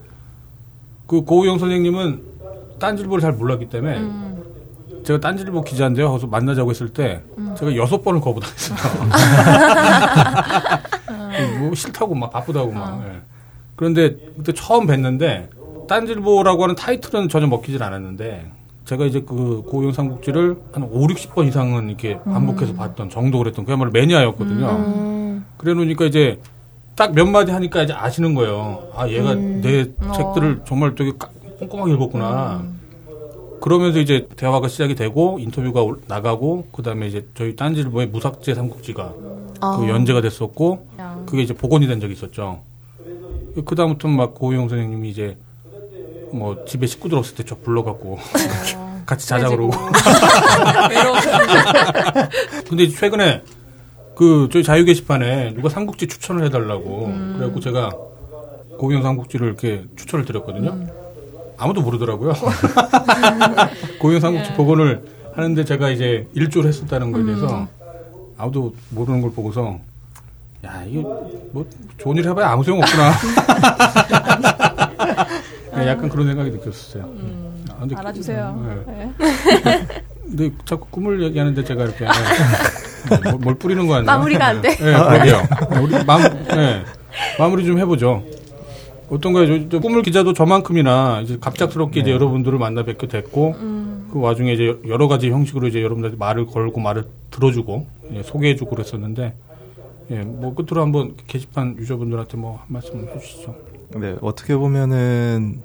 [1.06, 2.35] 그 고우영 선생님은
[2.78, 4.00] 딴질보를 잘 몰랐기 때문에
[5.04, 6.06] 제가 딴질보 기자인데요.
[6.08, 7.22] 하고서 만나자고 했을 때
[7.58, 8.78] 제가 여섯 번을 거부당했어요.
[11.60, 13.02] 뭐 싫다고 막 바쁘다고 막.
[13.06, 13.18] 예.
[13.76, 15.48] 그런데 그때 처음 뵀는데
[15.88, 18.50] 딴질보라고 하는 타이틀은 전혀 먹히질 않았는데
[18.84, 23.90] 제가 이제 그 고우영 삼국지를 한 5, 60번 이상은 이렇게 반복해서 봤던 정도 그랬던 그야말로
[23.90, 24.66] 매니아였거든요.
[24.68, 25.44] 음.
[25.56, 26.40] 그래 놓으니까 이제
[26.94, 28.84] 딱 몇 마디 하니까 이제 아시는 거예요.
[28.96, 29.84] 아, 얘가 내
[30.14, 32.64] 책들을 정말 되게 까- 꼼꼼하게 읽었구나.
[33.60, 39.14] 그러면서 이제 대화가 시작이 되고 인터뷰가 올- 나가고 그다음에 이제 저희 딴지일보의 무삭제 삼국지가
[39.62, 39.76] 어.
[39.78, 41.18] 그 연재가 됐었고 야.
[41.26, 42.60] 그게 이제 복원이 된 적이 있었죠.
[43.64, 45.38] 그 다음부터 막 고우영 선생님이 이제
[46.30, 48.18] 뭐 집에 식구들 없을 때 저 불러갖고
[49.06, 49.70] 같이 자자 그러고.
[52.68, 53.42] 근데 최근에
[54.14, 57.90] 그 저희 자유 게시판에 누가 삼국지 추천을 해달라고 그래갖고 제가
[58.78, 60.86] 고경 삼국지를 이렇게 추천을 드렸거든요.
[61.58, 62.32] 아무도 모르더라고요.
[63.98, 65.02] 고경 삼국지 복원을
[65.34, 67.66] 하는데 제가 이제 일조를 했었다는 거에 대해서
[68.38, 69.78] 아무도 모르는 걸 보고서
[70.64, 71.66] 야 이거 뭐
[71.98, 73.12] 좋은 일 해봐야 아무 소용 없구나.
[75.76, 77.04] 네, 약간 그런 생각이 느꼈었어요.
[77.70, 78.84] 아, 근데 그- 알아주세요.
[78.86, 79.12] 네.
[79.64, 79.86] 네.
[80.26, 82.10] 근데 자꾸 꿈을 얘기하는데 제가 이렇게 네.
[83.30, 84.06] 뭘, 뭘 뿌리는 거 아니에요?
[84.06, 84.70] 마무리가 안 돼.
[84.70, 85.42] 네, 그러게요.
[85.70, 86.82] 네, 우리 마, 네,
[87.38, 88.24] 마무리 좀 해보죠.
[89.08, 89.68] 어떤가요?
[89.68, 93.54] 저, 꿈을 기자도 저만큼이나 이제 갑작스럽게 이제 여러분들을 만나 뵙게 됐고
[94.12, 99.34] 그 와중에 이제 여러 가지 형식으로 이제 여러분들한테 말을 걸고 말을 들어주고 예, 소개해주고 그랬었는데
[100.10, 103.54] 예, 뭐 끝으로 한번 게시판 유저분들한테 뭐 한 말씀 해주시죠.
[103.96, 105.62] 네, 어떻게 보면은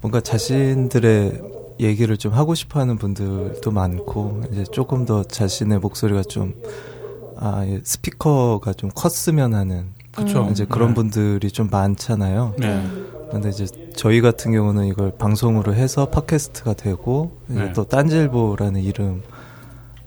[0.00, 1.40] 뭔가 자신들의
[1.80, 6.54] 얘기를 좀 하고 싶어 하는 분들도 많고, 이제 조금 더 자신의 목소리가 좀,
[7.36, 9.86] 아, 예, 스피커가 좀 컸으면 하는.
[10.16, 10.48] 그쵸.
[10.50, 10.94] 이제 그런 네.
[10.94, 12.54] 분들이 좀 많잖아요.
[12.58, 12.86] 네.
[13.30, 17.72] 근데 이제 저희 같은 경우는 이걸 방송으로 해서 팟캐스트가 되고 이제 네.
[17.72, 18.82] 또 딴질보라는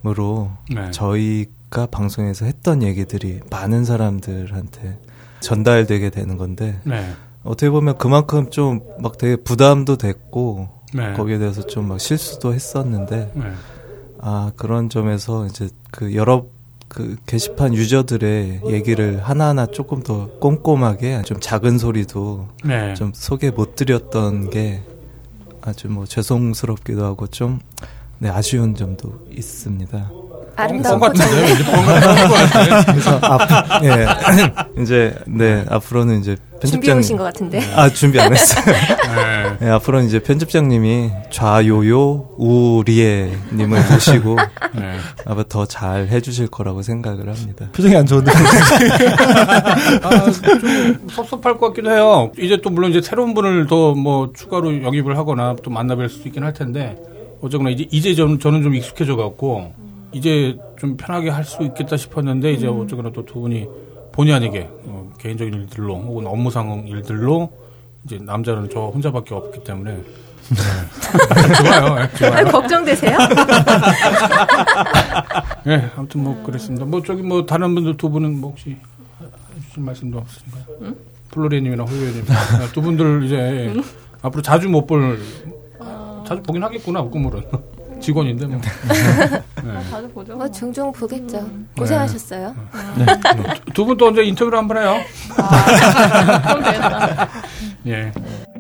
[0.04, 0.92] 이름으로 네.
[0.92, 5.00] 저희가 방송에서 했던 얘기들이 많은 사람들한테
[5.42, 7.10] 전달되게 되는 건데 네.
[7.44, 11.14] 어떻게 보면 그만큼 좀 막 되게 부담도 됐고 네.
[11.14, 13.44] 거기에 대해서 좀 막 실수도 했었는데 네.
[14.22, 16.46] 아 그런 점에서 이제 그 여러
[16.90, 22.96] 그 게시판 유저들의 얘기를 하나하나 조금 더 꼼꼼하게 좀 작은 소리도 네.
[22.96, 24.82] 좀 소개 못 드렸던 게
[25.62, 27.60] 아주 뭐 죄송스럽기도 하고 좀
[28.18, 30.12] 네, 아쉬운 점도 있습니다.
[30.64, 31.00] 아름다운?
[31.00, 31.28] 포장.
[31.46, 31.86] 이제 뻥.
[32.86, 34.08] 그래서 앞, 예,
[34.82, 37.62] 이제 네 앞으로는 이제 준비해 편집장 오신 것 같은데.
[37.76, 38.66] 아 준비 안 했어요.
[38.66, 39.58] 네.
[39.66, 44.36] 네, 앞으로는 이제 편집장님이 좌요요 우리에님을 모시고
[44.76, 44.96] 네.
[45.26, 47.68] 아마 더 잘 해주실 거라고 생각을 합니다.
[47.74, 48.32] 표정이 안 좋은데.
[50.04, 52.32] 아, 좀 섭섭할 것 같기도 해요.
[52.40, 56.44] 이제 또 물론 이제 새로운 분을 더 뭐 추가로 영입을 하거나 또 만나뵐 수도 있긴
[56.44, 56.96] 할 텐데
[57.42, 59.74] 어쨌거나 이제 이제 전, 저는 좀 익숙해져 갖고
[60.12, 63.68] 이제 좀 편하게 할 수 있겠다 싶었는데 이제 어쨌거나 또 두 분이
[64.12, 67.50] 본의 아니게 어, 개인적인 일들로 혹은 업무상 일들로
[68.06, 70.04] 이제 남자는 저 혼자밖에 없기 때문에 네.
[71.64, 71.96] 좋아요.
[71.96, 72.46] 네, 아, 좋아요.
[72.48, 73.18] 걱정되세요?
[75.68, 76.86] 예, 아무튼 뭐 그랬습니다.
[76.86, 78.78] 뭐 저기 뭐 다른 분들 두 분은 뭐 혹시
[79.58, 80.96] 해주실 말씀도 없으신가요?
[81.32, 82.26] 플로리님이나 호요님
[82.74, 83.72] 두 분들 이제
[84.24, 85.20] 앞으로 자주 못볼
[86.26, 87.44] 자주 보긴 하겠구나 꿈물은
[88.00, 88.62] 직원인데 뭐.
[89.90, 90.36] 자주 보죠.
[90.36, 91.50] 뭐 종종 보겠죠.
[91.78, 92.56] 고생하셨어요.
[93.74, 94.98] 두분 또 언제 인터뷰를 한번 해요?
[96.64, 97.30] 되겠다.
[97.88, 98.12] 예.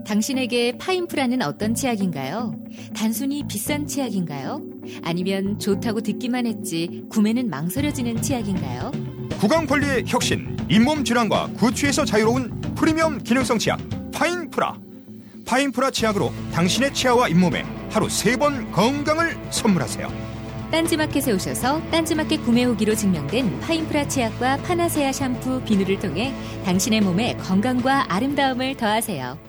[0.05, 2.55] 당신에게 파인프라는 어떤 치약인가요?
[2.95, 4.61] 단순히 비싼 치약인가요?
[5.03, 8.91] 아니면 좋다고 듣기만 했지 구매는 망설여지는 치약인가요?
[9.39, 13.79] 구강 관리의 혁신, 잇몸 질환과 구취에서 자유로운 프리미엄 기능성 치약
[14.11, 14.75] 파인프라.
[15.49, 20.07] 파인프라 치약으로 당신의 치아와 잇몸에 하루 세 번 건강을 선물하세요.
[20.71, 26.31] 딴지마켓에 오셔서 딴지마켓 구매 후기로 증명된 파인프라 치약과 파나세아 샴푸, 비누를 통해
[26.65, 29.48] 당신의 몸에 건강과 아름다움을 더하세요.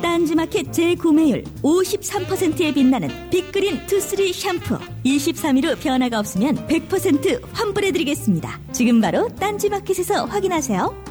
[0.00, 8.60] 딴지마켓 재구매율 53%에 빛나는 빅그린 투쓰리 샴푸 23일 후 변화가 없으면 100% 환불해드리겠습니다.
[8.72, 11.08] 지금 바로 딴지마켓에서 확인하세요.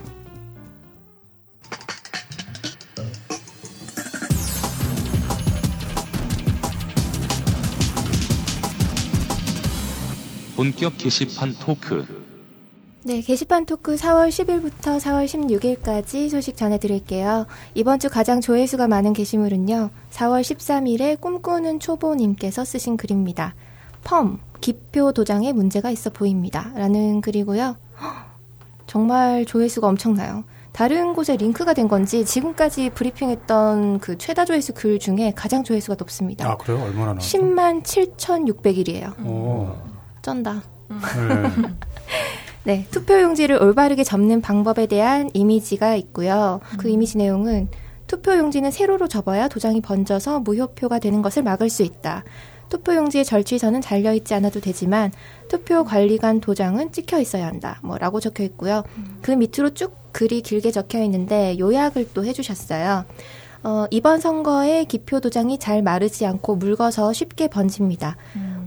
[10.56, 12.27] 본격 게시판 토크.
[13.08, 17.46] 네, 게시판 토크 4월 10일부터 4월 16일까지 소식 전해드릴게요.
[17.74, 23.56] 이번 주 가장 조회수가 많은 게시물은요, 4월 13일에 꿈꾸는 초보님께서 쓰신 글입니다.
[24.04, 26.70] 펌, 기표 도장에 문제가 있어 보입니다.
[26.76, 27.78] 라는 글이고요.
[28.02, 28.26] 헉,
[28.88, 30.44] 정말 조회수가 엄청나요.
[30.74, 36.46] 다른 곳에 링크가 된 건지 지금까지 브리핑했던 그 최다 조회수 글 중에 가장 조회수가 높습니다.
[36.46, 36.84] 아 그래요?
[36.84, 37.38] 얼마나 나왔죠?
[37.38, 39.26] 10만 7,600일이에요.
[39.26, 39.78] 오.
[40.22, 40.62] 쩐다.
[40.90, 40.98] 네.
[42.68, 46.60] 네, 투표용지를 올바르게 접는 방법에 대한 이미지가 있고요.
[46.78, 47.70] 그 이미지 내용은
[48.08, 52.26] 투표용지는 세로로 접어야 도장이 번져서 무효표가 되는 것을 막을 수 있다.
[52.68, 55.14] 투표용지의 절취선은 잘려 있지 않아도 되지만
[55.48, 57.80] 투표 관리관 도장은 찍혀 있어야 한다.
[57.84, 58.84] 뭐 라고 적혀 있고요.
[59.22, 63.06] 그 밑으로 쭉 글이 길게 적혀 있는데 요약을 또 해주셨어요.
[63.68, 68.16] 어, 이번 선거에 기표 도장이 잘 마르지 않고 묽어서 쉽게 번집니다.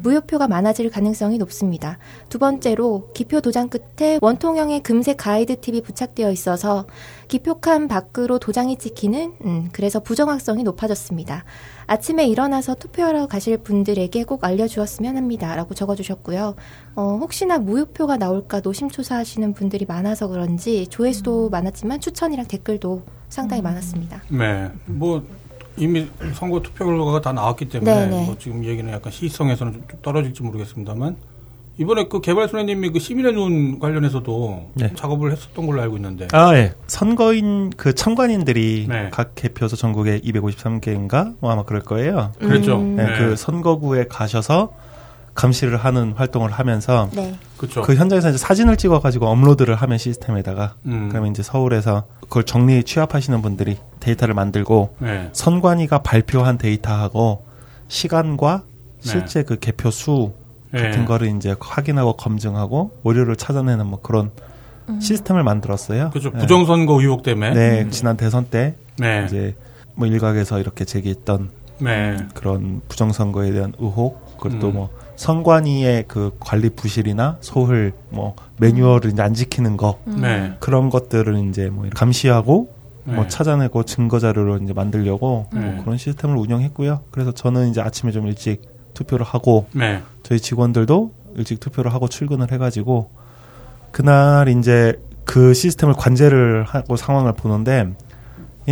[0.03, 1.97] 무효표가 많아질 가능성이 높습니다.
[2.29, 6.85] 두 번째로 기표 도장 끝에 원통형의 금색 가이드 팁이 부착되어 있어서
[7.31, 11.45] 기표칸 밖으로 도장이 찍히는 음, 그래서 부정확성이 높아졌습니다.
[11.87, 15.55] 아침에 일어나서 투표하러 가실 분들에게 꼭 알려주었으면 합니다.
[15.55, 16.57] 라고 적어주셨고요.
[16.97, 24.22] 어, 혹시나 무효표가 나올까 노심초사하시는 분들이 많아서 그런지 조회수도 많았지만 추천이랑 댓글도 상당히 많았습니다.
[24.28, 24.68] 네.
[24.87, 25.24] 뭐
[25.76, 28.26] 이미 선거 투표 결과가 다 나왔기 때문에 네네.
[28.26, 31.16] 뭐 지금 얘기는 약간 시성에서는 좀 떨어질지 모르겠습니다만
[31.81, 34.93] 이번에 그 개발 소장님이 그 시민의 눈 관련해서도 네.
[34.95, 36.74] 작업을 했었던 걸로 알고 있는데 아, 예.
[36.87, 39.09] 선거인 그 참관인들이 네.
[39.11, 42.33] 각 개표소 전국에 253개인가 뭐 아마 그럴 거예요.
[42.39, 42.76] 그랬죠.
[42.76, 42.97] 음.
[42.97, 43.18] 네, 네.
[43.18, 44.74] 그 선거구에 가셔서
[45.35, 47.35] 감시를 하는 활동을 하면서 네.
[47.57, 47.81] 그쵸.
[47.81, 51.09] 그 현장에서 이제 사진을 찍어 가지고 업로드를 하면 시스템에다가 음.
[51.11, 55.31] 그러면 이제 서울에서 그걸 정리 취합하시는 분들이 데이터를 만들고 네.
[55.33, 57.47] 선관위가 발표한 데이터하고
[57.89, 58.64] 시간과
[59.03, 59.09] 네.
[59.09, 60.33] 실제 그 개표 수
[60.73, 61.05] 같은 네.
[61.05, 64.31] 거를 이제 확인하고 검증하고 오류를 찾아내는 뭐 그런
[65.01, 66.11] 시스템을 만들었어요.
[66.11, 66.31] 그죠.
[66.31, 66.39] 네.
[66.41, 67.53] 부정선거 의혹 때문에.
[67.53, 69.25] 네, 지난 대선 때 네.
[69.27, 69.55] 이제
[69.95, 72.16] 뭐 일각에서 이렇게 제기했던 네.
[72.35, 74.75] 그런 부정선거에 대한 의혹 그리고 또 음.
[74.75, 80.55] 뭐 선관위의 그 관리 부실이나 소홀 뭐 매뉴얼을 이제 안 지키는 거 네.
[80.61, 82.73] 그런 것들을 이제 뭐 감시하고
[83.05, 83.29] 뭐 네.
[83.29, 85.61] 찾아내고 증거 자료를 이제 만들려고 네.
[85.61, 87.01] 뭐 그런 시스템을 운영했고요.
[87.11, 88.62] 그래서 저는 이제 아침에 좀 일찍
[88.95, 90.03] 투표를 하고 네.
[90.22, 93.11] 저희 직원들도 일찍 투표를 하고 출근을 해가지고
[93.93, 97.88] 그날 이제 그 시스템을 관제를 하고 상황을 보는데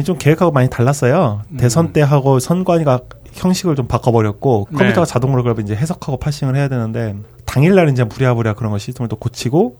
[0.05, 1.43] 좀 계획하고 많이 달랐어요.
[1.51, 1.57] 음.
[1.57, 3.01] 대선 때 하고 선관위가
[3.33, 4.79] 형식을 좀 바꿔버렸고 네.
[4.79, 9.17] 컴퓨터가 자동으로 그걸 이제 해석하고 파싱을 해야 되는데 당일날 이제 부랴부랴 그런 거 시스템을 또
[9.17, 9.77] 고치고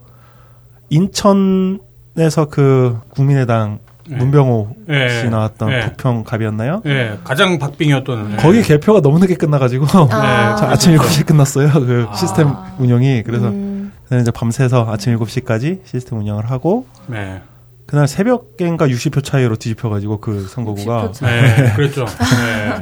[0.91, 3.88] 인천에서 그 국민의당 네.
[4.09, 5.09] 문병호 네.
[5.21, 5.81] 씨 나왔던 네.
[5.91, 6.81] 부평갑이었나요?
[6.85, 7.19] 네.
[7.25, 8.31] 가장 박빙이었던.
[8.31, 8.37] 네.
[8.39, 10.57] 거기 개표가 너무 늦게 끝나가지고 아.
[10.59, 11.71] 저 아침 7시에 끝났어요.
[11.73, 12.15] 그 아.
[12.15, 12.49] 시스템
[12.79, 13.93] 운영이 그래서 음.
[14.21, 17.43] 이제 밤새서 아침 7시까지 시스템 운영을 하고 네.
[17.87, 21.43] 그날 새벽엔가 60표 차이로 뒤집혀가지고 그 선거구가 60표 차이.
[21.43, 21.73] 네.
[21.75, 22.07] 그랬죠.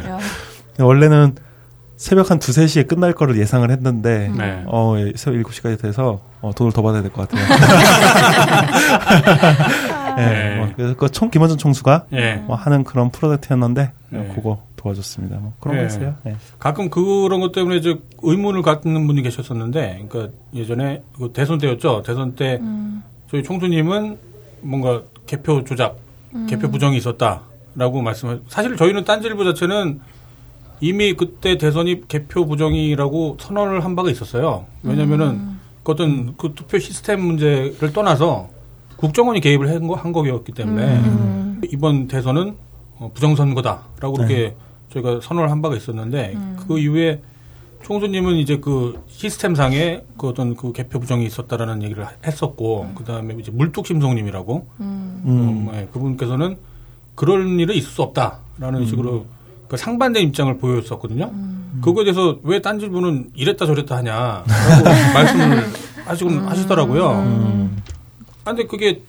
[0.02, 0.10] 네.
[0.10, 0.18] 야,
[0.78, 1.34] 원래는
[1.96, 4.62] 새벽 한 두세 시에 끝날 거를 예상을 했는데 네.
[4.66, 7.46] 어 예, 새벽 7시까지 돼서 어, 돈을 더 받아야 될 것 같아요.
[10.16, 12.34] 네, 뭐, 그래서 그 총, 김원준 총수가 예.
[12.46, 14.32] 뭐 하는 그런 프로젝트였는데 네.
[14.34, 15.36] 그거 도와줬습니다.
[15.38, 15.82] 뭐 그런 네.
[15.82, 16.14] 거 있어요.
[16.24, 16.36] 네.
[16.58, 22.02] 가끔 그런 것 때문에 이제 의문을 갖는 분이 계셨었는데, 그러니까 예전에 그 대선 때였죠.
[22.02, 22.60] 대선 때
[23.30, 24.18] 저희 총수님은
[24.62, 25.96] 뭔가 개표 조작,
[26.48, 28.42] 개표 부정이 있었다라고 말씀을.
[28.48, 30.00] 사실 저희는 딴지일보 자체는
[30.80, 34.66] 이미 그때 대선이 개표 부정이라고 선언을 한 바가 있었어요.
[34.82, 38.50] 왜냐면은 그 어떤 그 투표 시스템 문제를 떠나서
[38.96, 41.00] 국정원이 개입을 한, 거, 한 거였기 때문에
[41.70, 42.54] 이번 대선은
[42.98, 44.54] 어, 부정선거다라고 그렇게
[44.92, 46.36] 저희가 선언을 한 바가 있었는데
[46.66, 47.20] 그 이후에
[47.82, 53.52] 총수님은 이제 그 시스템상에 그 어떤 그 개표 부정이 있었다라는 얘기를 했었고 그 다음에 이제
[53.52, 55.68] 물뚝심송님이라고 음.
[55.70, 56.56] 어, 예, 그분께서는
[57.14, 59.26] 그런 일은 있을 수 없다라는 식으로
[59.68, 61.30] 그 상반된 입장을 보였었거든요.
[61.82, 64.44] 그거에 대해서 왜 딴질보는 이랬다 저랬다 하냐라고
[65.14, 65.64] 말씀을
[66.06, 67.68] 하시곤 하시더라고요.
[68.46, 69.02] 아, 근데 그게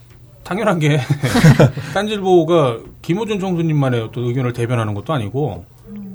[0.43, 0.97] 당연한 게
[1.93, 5.65] 딴질보가 김호준 총수님만의 어떤 의견을 대변하는 것도 아니고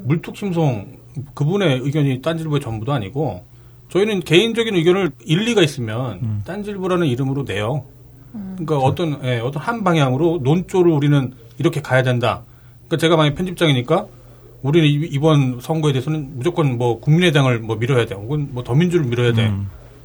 [0.05, 0.99] 물뚝심송
[1.35, 3.45] 그분의 의견이 딴질보의 전부도 아니고
[3.91, 7.85] 저희는 개인적인 의견을 일리가 있으면 딴질보라는 이름으로 내요.
[8.57, 12.43] 그러니까 어떤 예, 어떤 한 방향으로 논조를 우리는 이렇게 가야 된다.
[12.89, 14.07] 그러니까 제가 만약 편집장이니까
[14.63, 19.33] 우리는 이- 이번 선거에 대해서는 무조건 뭐 국민의당을 뭐 밀어야 돼, 혹은 뭐 더민주를 밀어야
[19.35, 19.53] 돼.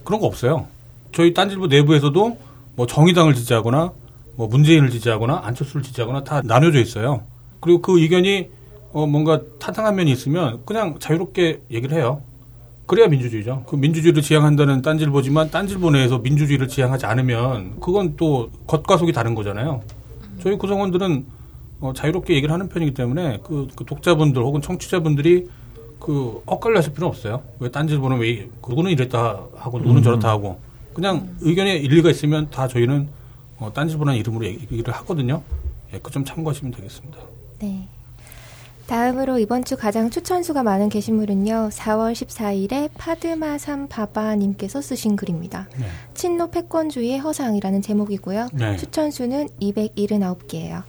[0.03, 0.67] 그런 거 없어요.
[1.13, 2.37] 저희 딴질보 내부에서도
[2.77, 3.91] 뭐 정의당을 지지하거나
[4.35, 7.23] 뭐 문재인을 지지하거나 안철수를 지지하거나 다 나눠져 있어요.
[7.59, 8.49] 그리고 그 의견이
[8.93, 12.21] 어 뭔가 타당한 면이 있으면 그냥 자유롭게 얘기를 해요.
[12.85, 13.63] 그래야 민주주의죠.
[13.67, 19.81] 그 민주주의를 지향한다는 딴질보지만 딴질보 내에서 민주주의를 지향하지 않으면 그건 또 겉과 속이 다른 거잖아요.
[20.39, 21.25] 저희 구성원들은
[21.79, 25.47] 어, 자유롭게 얘기를 하는 편이기 때문에 그, 그 독자분들 혹은 청취자분들이
[25.99, 27.41] 그 엇갈려 하실 필요는 없어요.
[27.59, 30.59] 왜 딴질보는 왜 이- 누구는 이랬다 하고 누구는 저렇다 하고
[30.97, 33.07] 그냥 의견에 일리가 있으면 다 저희는
[33.59, 35.43] 어, 딴질보라는 이름으로 얘기를 하거든요.
[35.93, 37.19] 예, 그점 참고하시면 되겠습니다.
[37.59, 37.87] 네.
[38.87, 41.69] 다음으로 이번 주 가장 추천수가 많은 게시물은요.
[41.71, 45.67] 4월 14일에 파드마 삼 바바님께서 쓰신 글입니다.
[45.77, 45.85] 네.
[46.15, 48.47] 친노 패권주의의 허상이라는 제목이고요.
[48.53, 48.77] 네.
[48.77, 50.81] 추천수는 279개예요.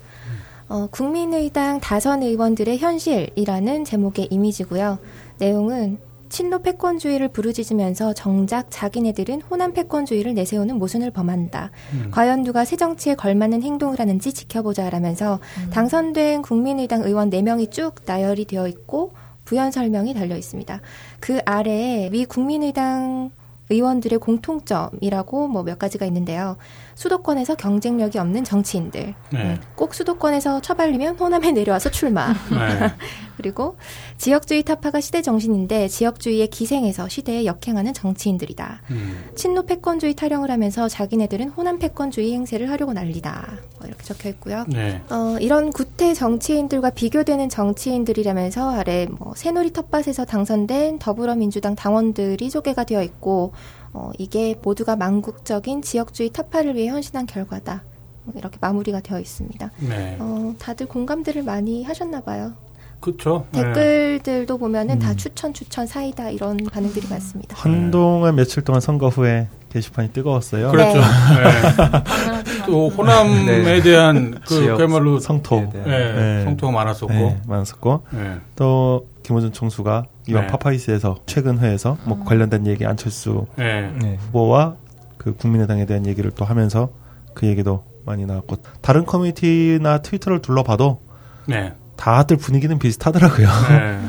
[0.71, 5.01] 어, 국민의당 다선 의원들의 현실이라는 제목의 이미지고요.
[5.39, 5.99] 내용은
[6.29, 11.71] 친노 패권주의를 부르짖으면서 정작 자기네들은 호남 패권주의를 내세우는 모순을 범한다.
[12.11, 15.41] 과연 누가 새 정치에 걸맞는 행동을 하는지 지켜보자 라면서
[15.73, 19.13] 당선된 국민의당 의원 4명이 쭉 나열이 되어 있고
[19.45, 20.81] 부연 설명이 달려 있습니다.
[21.21, 23.31] 그 아래에 위 국민의당
[23.71, 26.57] 의원들의 공통점이라고 뭐 몇 가지가 있는데요.
[26.99, 29.15] 수도권에서 경쟁력이 없는 정치인들.
[29.31, 29.39] 네.
[29.39, 32.33] 음, 꼭 수도권에서 처발리면 호남에 내려와서 출마.
[32.51, 32.93] 네.
[33.39, 33.77] 그리고
[34.17, 38.83] 지역주의 타파가 시대 정신인데 지역주의의 기생에서 시대에 역행하는 정치인들이다.
[38.91, 39.31] 음.
[39.37, 43.47] 친노 패권주의 타령을 하면서 자기네들은 호남 패권주의 행세를 하려고 난리다.
[43.79, 44.65] 뭐 이렇게 적혀 있고요.
[44.67, 45.01] 네.
[45.09, 53.05] 어, 이런 구태 정치인들과 비교되는 정치인들이라면서 아래 뭐 새누리 텃밭에서 당선된 더불어민주당 당원들이 소개가 되어
[53.05, 53.53] 있고
[53.93, 57.83] 어, 이게 모두가 망국적인 지역주의 타파를 위해 헌신한 결과다.
[58.25, 59.71] 뭐 이렇게 마무리가 되어 있습니다.
[59.89, 60.17] 네.
[60.21, 62.53] 어, 다들 공감들을 많이 하셨나 봐요.
[63.01, 63.47] 그렇죠.
[63.53, 63.63] 네.
[63.63, 65.17] 댓글들도 보면은 다 음.
[65.17, 67.57] 추천 추천 사이다 이런 반응들이 많습니다.
[67.57, 70.71] 한동안 며칠 동안 선거 후에 게시판이 뜨거웠어요.
[70.71, 70.99] 그렇죠.
[70.99, 71.05] 네.
[72.67, 73.81] 또 호남에 네.
[73.83, 75.71] 대한 그 그야말로 성토.
[75.75, 76.45] 예, 네.
[76.45, 77.13] 성토가 많았었고.
[77.13, 78.37] 네, 많았었고 예.
[78.57, 80.47] 또 김호준 총수가 이번 네.
[80.49, 83.91] 파파이스에서 최근 회에서 뭐 관련된 얘기 안철수 예.
[83.99, 84.17] 네.
[84.21, 84.77] 후보와
[85.17, 86.91] 그 국민의당에 대한 얘기를 또 하면서
[87.33, 91.01] 그 얘기도 많이 나왔고 다른 커뮤니티나 트위터를 둘러봐도
[91.47, 91.73] 네.
[91.97, 93.49] 다들 분위기는 비슷하더라고요.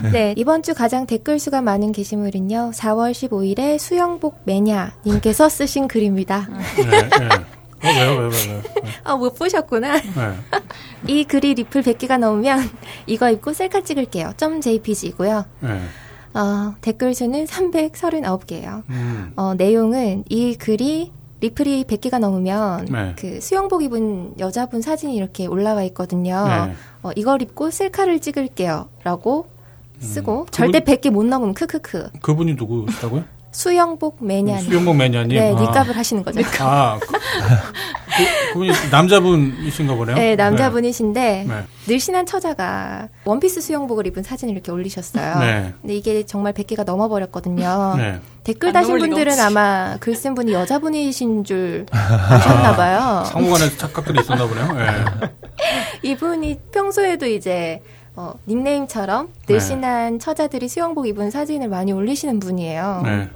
[0.03, 0.09] 네.
[0.11, 2.72] 네, 이번 주 가장 댓글 수가 많은 게시물은요.
[2.74, 6.47] 4월 15일에 수영복 매냐 님께서 쓰신 글입니다.
[6.78, 7.09] 네.
[7.17, 7.30] 네.
[7.82, 8.30] 어, 왜요, 왜요, 왜요?
[8.30, 8.61] 왜요?
[9.05, 10.01] 아, 못 보셨구나.
[10.01, 10.36] 네.
[11.07, 12.70] 이 글이 리플 100개가 넘으면
[13.07, 14.34] 이거 입고 셀카 찍을게요.
[14.61, 15.45] .jpg이고요.
[15.61, 15.82] 네.
[16.34, 18.84] 어, 댓글 수는 339개예요.
[18.89, 19.34] 음.
[19.36, 21.11] 어, 내용은 이 글이
[21.41, 23.15] 리플이 100개가 넘으면 네.
[23.17, 26.45] 그 수영복 입은 여자분 사진이 이렇게 올라와 있거든요.
[26.47, 26.73] 네.
[27.01, 28.89] 어, 이걸 입고 셀카를 찍을게요.
[29.03, 29.47] 라고
[29.99, 30.45] 쓰고 음.
[30.51, 32.09] 절대 100개 못 넘으면 크크크.
[32.21, 33.23] 그분이 누구시라고요?
[33.52, 34.70] 수영복 매니아님.
[34.70, 35.38] 수영복 매니아님.
[35.38, 35.60] 네, 아.
[35.60, 36.39] 니값을 하시는 거죠.
[36.60, 37.18] 아, 그, 그,
[38.54, 40.16] 그분이 남자분이신가 보네요.
[40.16, 41.64] 네, 남자분이신데 네.
[41.88, 45.39] 늘씬한 처자가 원피스 수영복을 입은 사진을 이렇게 올리셨어요.
[45.39, 45.74] 네.
[45.82, 47.95] 근데 이게 정말 100개가 넘어버렸거든요.
[47.97, 48.20] 네.
[48.43, 49.41] 댓글 안 다신 분들은 없지.
[49.41, 53.24] 아마 글 쓴 분이 여자분이신 줄 아셨나 봐요.
[53.26, 54.78] 상호간에 착각들이 있었나 보네요.
[54.80, 55.30] 예.
[56.10, 57.82] 이분이 평소에도 이제
[58.16, 59.54] 어, 닉네임처럼 네.
[59.54, 63.02] 늘씬한 처자들이 수영복 입은 사진을 많이 올리시는 분이에요.
[63.06, 63.30] 네.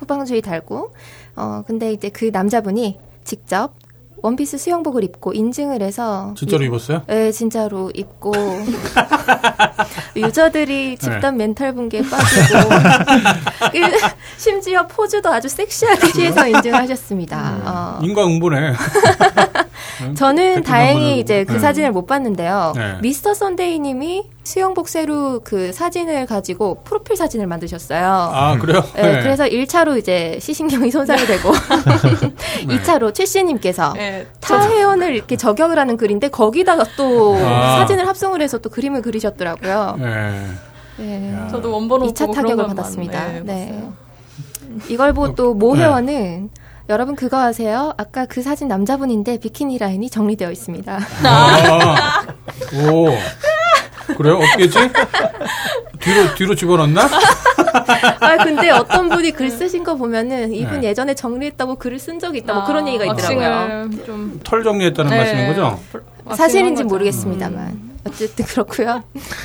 [0.00, 0.92] 후방주의 달고.
[1.36, 3.74] 어, 근데 이제 그 남자분이 직접
[4.22, 7.02] 원피스 수영복을 입고 인증을 해서 진짜로 이- 입었어요?
[7.06, 8.32] 네, 진짜로 입고
[10.16, 12.68] 유저들이 집단 멘탈 붕괴에 빠지고
[13.72, 13.78] 그
[14.36, 17.60] 심지어 포즈도 아주 섹시하게 취해서 인증하셨습니다.
[17.64, 18.74] 어, 인과응보네.
[20.16, 21.58] 저는 다행히 이제 그 네.
[21.58, 22.72] 사진을 못 봤는데요.
[22.76, 22.98] 네.
[23.00, 28.04] 미스터 선데이님이 수영복 새로 그 사진을 가지고 프로필 사진을 만드셨어요.
[28.04, 28.82] 아, 그래요?
[28.96, 31.52] 네, 그래서 1차로 이제 시신경이 손상이 되고
[32.66, 32.82] 네.
[32.82, 37.78] 2차로 최씨님께서 네, 타 회원을 이렇게 저격을 하는 글인데 거기다가 또 아.
[37.78, 39.96] 사진을 합성을 해서 또 그림을 그리셨더라고요.
[40.00, 40.46] 네.
[40.96, 41.36] 네.
[41.48, 43.28] 저도 원본을 2차 보고 그런 타격을 받았습니다.
[43.28, 43.88] 네, 네.
[44.88, 45.82] 이걸 보고 또모 네.
[45.82, 46.50] 회원은
[46.88, 47.94] 여러분 그거 아세요?
[47.98, 50.98] 아까 그 사진 남자분인데 비키니 라인이 정리되어 있습니다.
[51.22, 52.22] 아,
[52.74, 53.10] 오.
[54.16, 54.36] 그래요?
[54.38, 54.78] 어떻게 했지?
[56.00, 57.02] 뒤로, 뒤로 집어넣나?
[58.20, 60.88] 아 근데 어떤 분이 글 쓰신 거 보면은 이분 네.
[60.88, 63.48] 예전에 정리했다고 글을 쓴 적이 있다 뭐 아, 그런 얘기가 있더라고요.
[63.48, 65.16] 왁싱을 좀털 정리했다는 네.
[65.16, 65.80] 말씀인 거죠?
[66.36, 66.84] 사실인지 왁싱한 거죠.
[66.88, 69.02] 모르겠습니다만 어쨌든 그렇고요.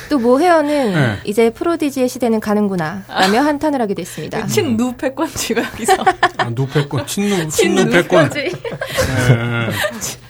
[0.08, 1.16] 또모 회원은 네.
[1.24, 4.46] 이제 프로디지의 시대는 가는구나 라며 한탄을 하게 됐습니다.
[4.46, 5.92] 친 누 패권지가 여기서
[6.38, 8.30] 아, 누 패권, 친누, 친누 패권.
[8.30, 8.38] 친누패권지.
[8.40, 10.25] 예.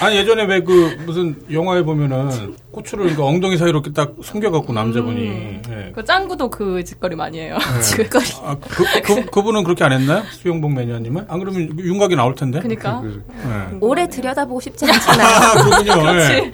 [0.00, 5.60] 아니, 예전에 왜 그, 무슨 영화에 보면은 고추를 그 엉덩이 사이로 이렇게 딱 숨겨갖고 남자분이.
[5.70, 5.92] 예.
[5.94, 7.56] 그 짱구도 그 짓거리 많이 해요.
[7.58, 7.80] 네.
[7.80, 8.24] 짓거리.
[8.42, 10.22] 아, 그, 그, 그 분은 그렇게 안 했나요?
[10.30, 11.24] 수영복 매니아님은?
[11.28, 12.60] 안 그러면 윤곽이 나올 텐데?
[12.60, 13.00] 그니까.
[13.00, 13.78] 그, 그, 예.
[13.80, 15.26] 오래 들여다보고 싶지 않잖아요.
[15.26, 16.02] 아, 그렇군요.
[16.02, 16.32] 그렇지.
[16.32, 16.52] 예.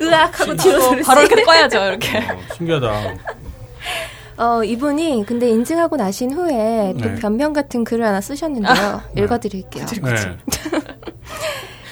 [0.06, 1.02] 으악 하고 뒤로 어, 들으세요.
[1.04, 2.18] 바로 이렇게 꺼야죠, 이렇게.
[2.18, 3.14] 어, 신기하다.
[4.36, 7.14] 어, 이분이 근데 인증하고 나신 후에 또 네.
[7.16, 9.02] 변명 같은 글을 하나 쓰셨는데요.
[9.16, 9.86] 읽어드릴게요.
[9.86, 10.36] 네.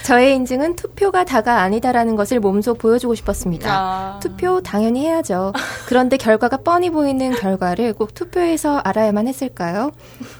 [0.04, 3.70] 저의 인증은 투표가 다가 아니다라는 것을 몸소 보여주고 싶었습니다.
[3.70, 4.18] 아.
[4.20, 5.52] 투표 당연히 해야죠.
[5.86, 9.92] 그런데 결과가 뻔히 보이는 결과를 꼭 투표에서 알아야만 했을까요?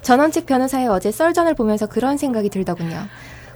[0.02, 2.98] 전원책 변호사의 어제 썰전을 보면서 그런 생각이 들더군요.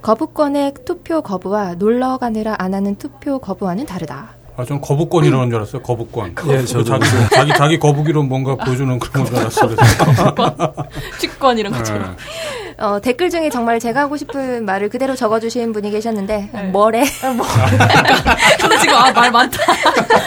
[0.03, 4.37] 거부권의 투표 거부와 놀러 가느라 안 하는 투표 거부와는 다르다.
[4.57, 5.83] 아, 저는 거부권이라는 줄 알았어요.
[5.83, 6.29] 거부권.
[6.31, 6.85] 예, 그 저도.
[6.85, 7.05] 자기,
[7.35, 9.77] 자기, 자기 거북이로 뭔가 보여주는 그런 건줄 알았어요.
[10.35, 10.75] 그래서.
[11.19, 12.17] 취권 이런 것처럼.
[12.17, 12.66] 네.
[12.79, 16.63] 어, 댓글 중에 정말 제가 하고 싶은 말을 그대로 적어주신 분이 계셨는데 네.
[16.65, 17.05] 뭐래?
[18.61, 19.59] 저도 지금, 아, 말 많다.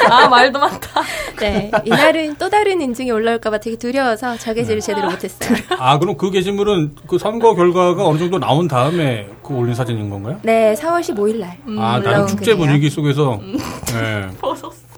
[0.09, 1.01] 아, 말도 많다.
[1.39, 5.57] 네, 이날은 또 다른 인증이 올라올까봐 되게 두려워서 자개질을 제대로 못했어요.
[5.77, 10.39] 아, 그럼 그 게시물은 그 선거 결과가 어느 정도 나온 다음에 그 올린 사진인 건가요?
[10.41, 11.57] 네, 4월 15일 날.
[11.79, 12.57] 아, 올라온 나는 축제 글이에요.
[12.57, 13.39] 분위기 속에서.
[13.41, 14.27] 네.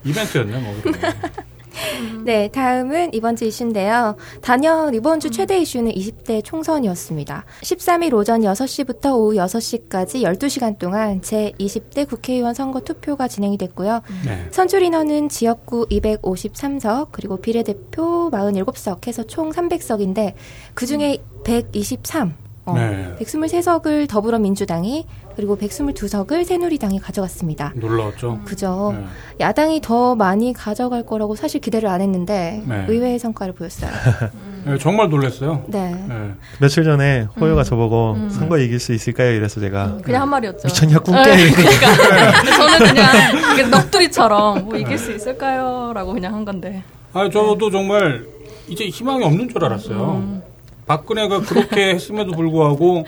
[0.06, 0.74] 이벤트였네, 뭐.
[1.72, 2.26] 그러면.
[2.26, 4.16] 네, 다음은 이번 주 이슈인데요.
[4.42, 7.46] 단연 이번 주 최대 이슈는 20대 총선이었습니다.
[7.62, 14.02] 13일 오전 6시부터 오후 6시까지 12시간 동안 제20대 국회의원 선거 투표가 진행이 됐고요.
[14.26, 14.48] 네.
[14.52, 20.34] 선출 인원은 지역구 253석, 그리고 비례대표 47석 해서 총 300석인데,
[20.74, 23.16] 그 중에 123, 어, 네.
[23.20, 25.06] 123석을 더불어민주당이,
[25.36, 27.74] 그리고 122석을 새누리당이 가져갔습니다.
[27.76, 28.40] 놀라웠죠.
[28.46, 28.96] 그죠.
[28.98, 29.06] 네.
[29.40, 32.86] 야당이 더 많이 가져갈 거라고 사실 기대를 안 했는데 네.
[32.88, 33.92] 의외의 성과를 보였어요.
[34.66, 35.64] 네, 정말 놀랐어요.
[35.68, 35.92] 네.
[36.08, 36.32] 네.
[36.60, 37.64] 며칠 전에 호요가 음.
[37.64, 39.32] 저보고 선거 이길 수 있을까요?
[39.32, 40.68] 이래서 제가 그냥 한 말이었죠.
[40.68, 41.52] 미쳤냐 꿈 네, 깨.
[41.52, 42.44] 그러니까.
[42.58, 45.92] 저는 그냥 넋두리처럼 뭐 이길 수 있을까요?
[45.94, 46.84] 라고 그냥 한 건데.
[47.14, 48.26] 아, 저도 정말
[48.68, 50.42] 이제 희망이 없는 줄 알았어요.
[50.88, 53.06] 박근혜가 그렇게 했음에도 불구하고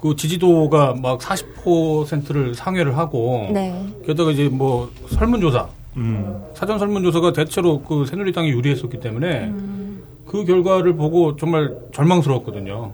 [0.00, 3.86] 그 지지도가 막 40%를 상회를 하고 네.
[4.06, 6.42] 게다가 이제 뭐 설문조사 음.
[6.54, 9.52] 사전 설문조사가 대체로 그 새누리당이 유리했었기 때문에
[10.26, 12.92] 그 결과를 보고 정말 절망스러웠거든요.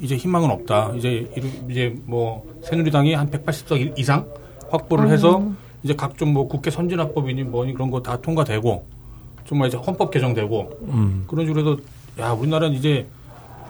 [0.00, 0.92] 이제 희망은 없다.
[0.96, 4.26] 이제 이르- 이제 뭐 새누리당이 한 180석 이상
[4.70, 5.42] 확보를 해서
[5.82, 8.84] 이제 각종 뭐 국회 선진화법이니 뭐니 그런 거 다 통과되고
[9.46, 11.24] 정말 이제 헌법 개정되고 음.
[11.26, 11.82] 그런 식으로 해서
[12.20, 13.06] 야 우리나라는 이제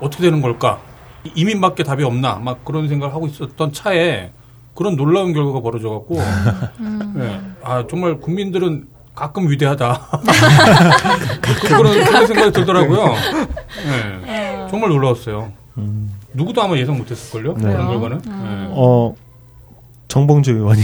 [0.01, 0.81] 어떻게 되는 걸까
[1.29, 4.31] 이- 이민밖에 답이 없나 막 그런 생각을 하고 있었던 차에
[4.75, 6.17] 그런 놀라운 결과가 벌어져갖고
[7.19, 7.41] 예.
[7.63, 10.01] 아 정말 국민들은 가끔 위대하다
[11.43, 13.15] 그- 그런, 생각이 들더라고요
[13.87, 14.67] 예.
[14.71, 15.53] 정말 놀라웠어요
[16.35, 17.73] 누구도 아마 예상 못했을걸요 네.
[17.73, 18.69] 그런 결과는 예.
[18.71, 19.15] 어
[20.09, 20.81] 정봉주 의원이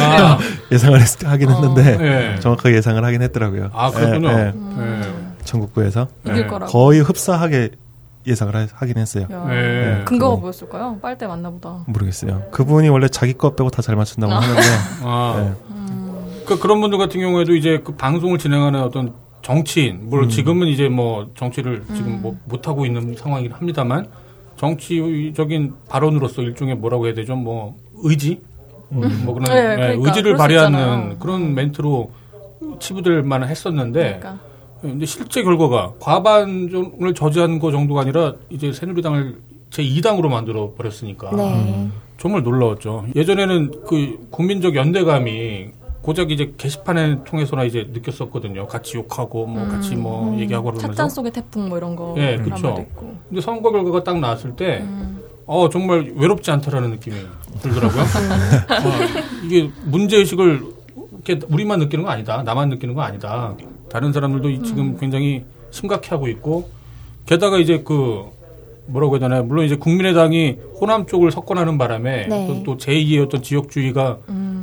[0.00, 0.38] 아.
[0.72, 2.40] 예상을 했, 하긴 했는데 네.
[2.40, 3.68] 정확하게 예상을 하긴 했더라고요.
[3.74, 4.28] 아, 그렇군요.
[4.30, 5.34] 음.
[5.44, 6.72] 전국구에서 거라고.
[6.72, 7.68] 거의 흡사하게
[8.30, 9.26] 예상을 하, 하긴 했어요.
[9.30, 10.02] 야, 네.
[10.04, 10.98] 근거가 그거 뭐였을까요?
[11.02, 11.84] 빨대 맞나 보다.
[11.86, 12.42] 모르겠어요.
[12.50, 14.38] 그분이 원래 자기 거 빼고 다 잘 맞춘다고 아.
[14.40, 14.60] 하는데
[15.04, 15.34] 아.
[15.38, 15.70] 예.
[16.44, 19.12] 그러니까 그런 분들 같은 경우에도 이제 그 방송을 진행하는 어떤
[19.42, 20.28] 정치인, 물론 음.
[20.30, 24.06] 지금은 이제 뭐 정치를 지금 뭐 못하고 있는 상황이긴 합니다만
[24.56, 27.34] 정치적인 발언으로서 일종의 뭐라고 해야 되죠?
[27.36, 28.40] 뭐 의지?
[28.92, 29.22] 음.
[29.24, 31.18] 뭐 그런 네, 예, 그러니까 의지를 발휘하는.
[31.18, 32.10] 그런 멘트로
[32.80, 34.38] 치부될 만은 했었는데 그러니까.
[34.80, 41.88] 근데 실제 결과가 과반을 저지한 거 정도가 아니라 이제 새누리당을 제 2당으로 만들어 버렸으니까 네.
[42.18, 43.06] 정말 놀라웠죠.
[43.14, 45.68] 예전에는 그 국민적 연대감이
[46.02, 48.66] 고작 이제 게시판에 통해서나 이제 느꼈었거든요.
[48.66, 50.88] 같이 욕하고 뭐 같이 뭐 얘기하고 그러면서.
[50.88, 52.14] 찻잔 속의 태풍 뭐 이런 거.
[52.16, 52.86] 예, 그런 그렇죠.
[53.28, 54.82] 근데 선거 결과가 딱 나왔을 때,
[55.46, 57.16] 어 정말 외롭지 않다라는 느낌이
[57.60, 58.02] 들더라고요.
[58.02, 60.62] 어, 이게 문제 의식을
[61.12, 62.42] 이렇게 우리만 느끼는 거 아니다.
[62.42, 63.54] 나만 느끼는 거 아니다.
[63.90, 66.70] 다른 사람들도 이- 지금 굉장히 심각해하고 있고,
[67.26, 68.24] 게다가 이제 그
[68.86, 69.44] 뭐라고 해야 되나요?
[69.44, 72.46] 물론 이제 국민의당이 호남 쪽을 석권하는 바람에 네.
[72.46, 74.18] 또, 또 제2의 어떤 지역주의가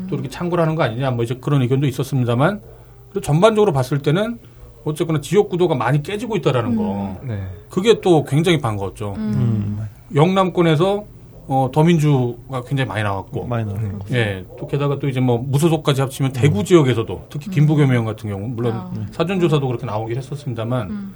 [0.09, 2.61] 또 이렇게 창궐 하는 거 아니냐, 뭐 이제 그런 의견도 있었습니다만,
[3.09, 4.39] 그리고 전반적으로 봤을 때는
[4.86, 7.17] 어쨌거나 지역 구도가 많이 깨지고 있다라는 거.
[7.23, 7.41] 네.
[7.69, 9.15] 그게 또 굉장히 반가웠죠.
[9.17, 9.80] 음,
[10.15, 11.03] 영남권에서
[11.47, 13.99] 어, 더민주가 굉장히 많이 나왔고, 많이 나와요.
[14.11, 18.47] 예, 또 게다가 또 이제 뭐 무소속까지 합치면 대구 지역에서도 특히 김부겸 의원 같은 경우
[18.47, 18.91] 물론 아.
[19.11, 21.13] 사전조사도 그렇게 나오긴 했었습니다만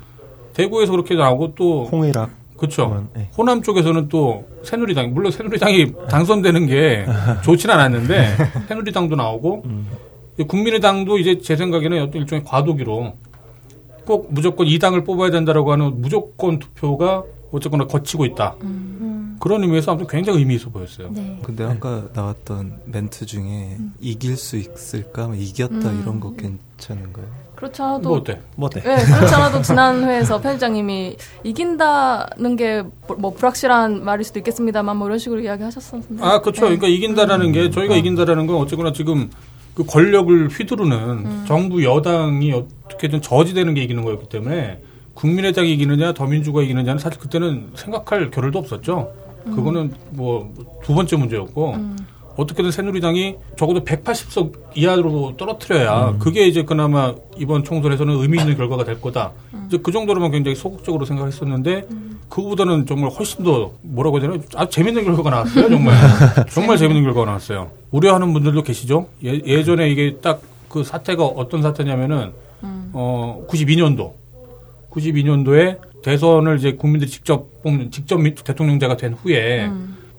[0.53, 3.07] 대구에서 그렇게 나오고 또 홍일학 그렇죠.
[3.17, 3.27] 예.
[3.37, 7.05] 호남 쪽에서는 또 새누리당 물론 새누리당이 당선되는 게
[7.43, 9.65] 좋진 않았는데 새누리당도 나오고
[10.47, 13.13] 국민의당도 이제 제 생각에는 어떤 일종의 과도기로
[14.05, 18.55] 꼭 무조건 이 당을 뽑아야 된다라고 하는 무조건 투표가 어쨌거나 거치고 있다.
[19.41, 21.09] 그런 의미에서 아무튼 굉장히 의미 있어 보였어요.
[21.11, 21.37] 네.
[21.43, 25.27] 근데 아까 나왔던 멘트 중에 이길 수 있을까?
[25.27, 25.99] 뭐 이겼다 음.
[26.01, 27.25] 이런 거 괜찮은가요?
[27.55, 28.09] 그렇지 않아도.
[28.09, 28.39] 뭐 어때?
[28.55, 28.81] 뭐 어때?
[28.81, 32.83] 네, 그렇지 않아도 지난 회에서 편집장님이 이긴다는 게
[33.17, 36.23] 뭐 불확실한 말일 수도 있겠습니다만 뭐 이런 식으로 이야기하셨었는데.
[36.23, 36.61] 아, 그렇죠.
[36.61, 39.29] 그러니까 이긴다라는 게 저희가 이긴다라는 건 어쨌거나 지금
[39.73, 44.81] 그 권력을 휘두르는 정부 여당이 어떻게든 저지되는 게 이기는 거였기 때문에
[45.13, 49.11] 국민의당이 이기느냐 더민주가 이기느냐는 사실 그때는 생각할 겨를도 없었죠.
[49.45, 50.49] 그거는 뭐
[50.83, 51.75] 두 번째 문제였고
[52.37, 58.99] 어떻게든 새누리당이 적어도 180석 이하로 떨어뜨려야 그게 이제 그나마 이번 총선에서는 의미 있는 결과가 될
[59.01, 59.31] 거다.
[59.67, 61.87] 이제 그 정도로만 굉장히 소극적으로 생각했었는데
[62.29, 65.69] 그거보다는 정말 훨씬 더 뭐라고 해야 되나 아주 재밌는 결과가 나왔어요.
[65.69, 65.95] 정말
[66.49, 67.69] 정말 재밌는 결과가 나왔어요.
[67.91, 69.07] 우려하는 분들도 계시죠.
[69.23, 72.31] 예, 예전에 이게 딱 그 사태가 어떤 사태냐면은
[72.93, 74.13] 어 92년도
[74.89, 79.69] 92년도에 대선을 이제 국민들이 직접 뽑는 직접 미- 대통령제가 된 후에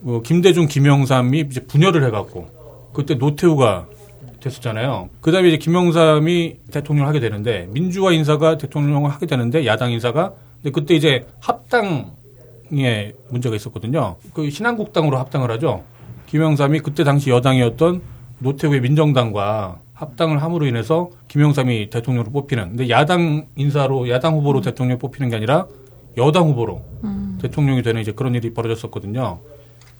[0.04, 3.86] 어, 김대중, 김영삼이 이제 분열을 해갖고 그때 노태우가
[4.40, 5.08] 됐었잖아요.
[5.20, 10.94] 그다음에 이제 김영삼이 대통령을 하게 되는데 민주화 인사가 대통령을 하게 되는데 야당 인사가 근데 그때
[10.94, 14.16] 이제 합당에 문제가 있었거든요.
[14.34, 15.82] 그 신한국당으로 합당을 하죠.
[16.26, 18.02] 김영삼이 그때 당시 여당이었던
[18.38, 22.70] 노태우의 민정당과 합당을 함으로 인해서 김영삼이 대통령으로 뽑히는.
[22.70, 25.66] 근데 야당 인사로 야당 후보로 대통령 뽑히는 게 아니라
[26.16, 26.82] 여당 후보로
[27.40, 29.38] 대통령이 되는 이제 그런 일이 벌어졌었거든요.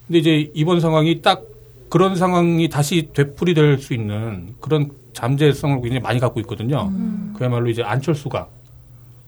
[0.06, 1.42] 근데 이제 이번 상황이 딱
[1.88, 6.90] 그런 상황이 다시 되풀이 될 수 있는 그런 잠재성을 굉장히 많이 갖고 있거든요.
[7.36, 8.48] 그야말로 이제 안철수가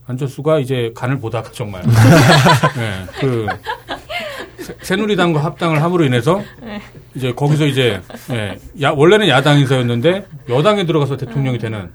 [0.06, 1.82] 안철수가 이제 간을 보다가 정말
[2.76, 3.46] 네, 그
[4.64, 6.40] 새- 새누리당과 합당을 함으로 인해서
[7.14, 8.00] 이제 거기서 이제
[8.30, 11.90] 예, 야, 원래는 야당 인사였는데 여당에 들어가서 대통령이 되는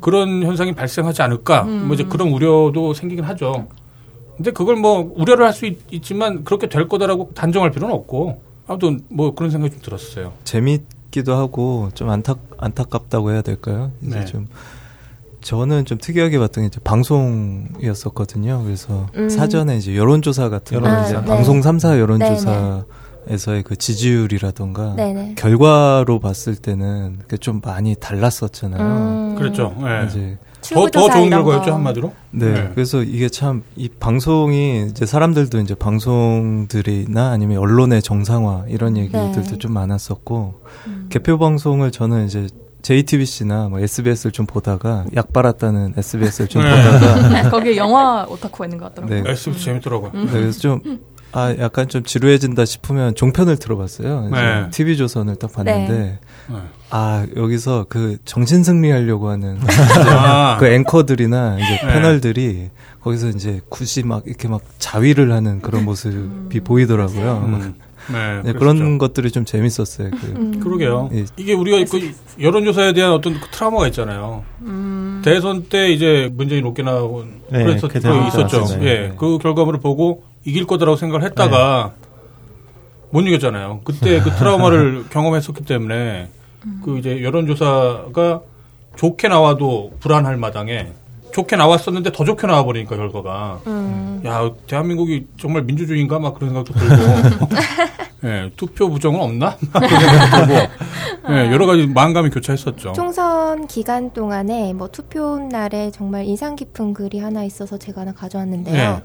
[0.00, 3.68] 그런 현상이 발생하지 않을까 뭐 이제 그런 우려도 생기긴 하죠.
[4.36, 9.34] 근데 그걸 뭐 우려를 할 수 있지만 그렇게 될 거다라고 단정할 필요는 없고 아무튼 뭐
[9.34, 10.32] 그런 생각이 좀 들었어요.
[10.44, 13.90] 재밌기도 하고 좀 안타 안타깝다고 해야 될까요?
[14.00, 14.24] 이제 네.
[14.24, 14.48] 좀
[15.40, 18.62] 저는 좀 특이하게 봤던 게 이제 방송이었었거든요.
[18.64, 19.28] 그래서 음.
[19.28, 21.18] 사전에 이제 여론조사 같은 거 여론조사.
[21.18, 21.26] 아, 네.
[21.26, 25.34] 방송 3사 여론조사에서의 그 지지율이라던가 네네.
[25.36, 28.82] 결과로 봤을 때는 좀 많이 달랐었잖아요.
[28.82, 29.34] 음.
[29.36, 29.74] 그렇죠.
[29.82, 30.06] 예.
[30.06, 31.72] 이제 더, 더 출구조사 좋은 결과였죠 거.
[31.76, 32.12] 한마디로.
[32.32, 32.70] 네, 네.
[32.74, 39.58] 그래서 이게 참 이 방송이 이제 사람들도 이제 방송들이나 아니면 언론의 정상화 이런 얘기들도 네.
[39.58, 40.60] 좀 많았었고
[41.08, 42.46] 개표 방송을 저는 이제
[42.82, 46.70] JTBC나 뭐 SBS를 좀 보다가 약 빨았다는 SBS를 좀 네.
[46.70, 49.22] 보다가 거기에 영화 오타쿠가 있는 것 같더라고요.
[49.22, 49.30] 네.
[49.30, 50.12] SBS 재밌더라고요.
[50.14, 50.26] 음.
[50.26, 50.80] 네, 그래서 좀
[51.32, 54.30] 아, 약간 좀 지루해진다 싶으면 종편을 들어봤어요.
[54.30, 54.70] 네.
[54.70, 56.18] TV 조선을 딱 봤는데
[56.48, 56.56] 네.
[56.90, 59.58] 아 여기서 그 정신 승리하려고 하는
[60.08, 60.56] 아.
[60.58, 61.92] 그 앵커들이나 이제 네.
[61.92, 62.70] 패널들이
[63.00, 67.44] 거기서 이제 굳이 막 이렇게 막 자위를 하는 그런 모습이 보이더라고요.
[67.46, 67.74] 음.
[68.12, 68.52] 네, 네.
[68.52, 70.10] 그런 것들이 좀 재밌었어요.
[70.10, 70.60] 그, 음.
[70.60, 71.10] 그러게요.
[71.12, 71.24] 예.
[71.36, 74.44] 이게 우리가 그 여론조사에 대한 어떤 그 트라우마가 있잖아요.
[74.62, 75.22] 음.
[75.24, 78.66] 대선 때 이제 문재인 높게 나온 네, 그랬었 그 있었죠.
[78.80, 79.12] 예, 네.
[79.16, 81.92] 그 결과물을 보고 이길 거다라고 생각을 했다가
[83.10, 83.80] 못 이겼잖아요.
[83.84, 86.28] 그때 그 트라우마를 경험했었기 때문에
[86.84, 88.40] 그 이제 여론조사가
[88.96, 90.92] 좋게 나와도 불안할 마당에
[91.32, 94.20] 좋게 나왔었는데 더 좋게 나와 버리니까 결과가 음.
[94.26, 97.48] 야 대한민국이 정말 민주주의인가 막 그런 생각도 들고
[98.24, 99.56] 예, 투표 부정은 없나
[101.30, 102.92] 예, 여러 가지 마음감이 교차했었죠.
[102.92, 108.74] 총선 기간 동안에 뭐 투표 날에 정말 인상 깊은 글이 하나 있어서 제가 하나 가져왔는데요.
[108.74, 109.02] 네.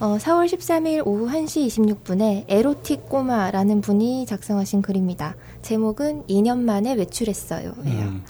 [0.00, 5.36] 어, 4월 13일 오후 1시 26분에 에로틱 꼬마라는 분이 작성하신 글입니다.
[5.62, 7.72] 제목은 2년 만에 외출했어요.
[7.78, 8.24] 음.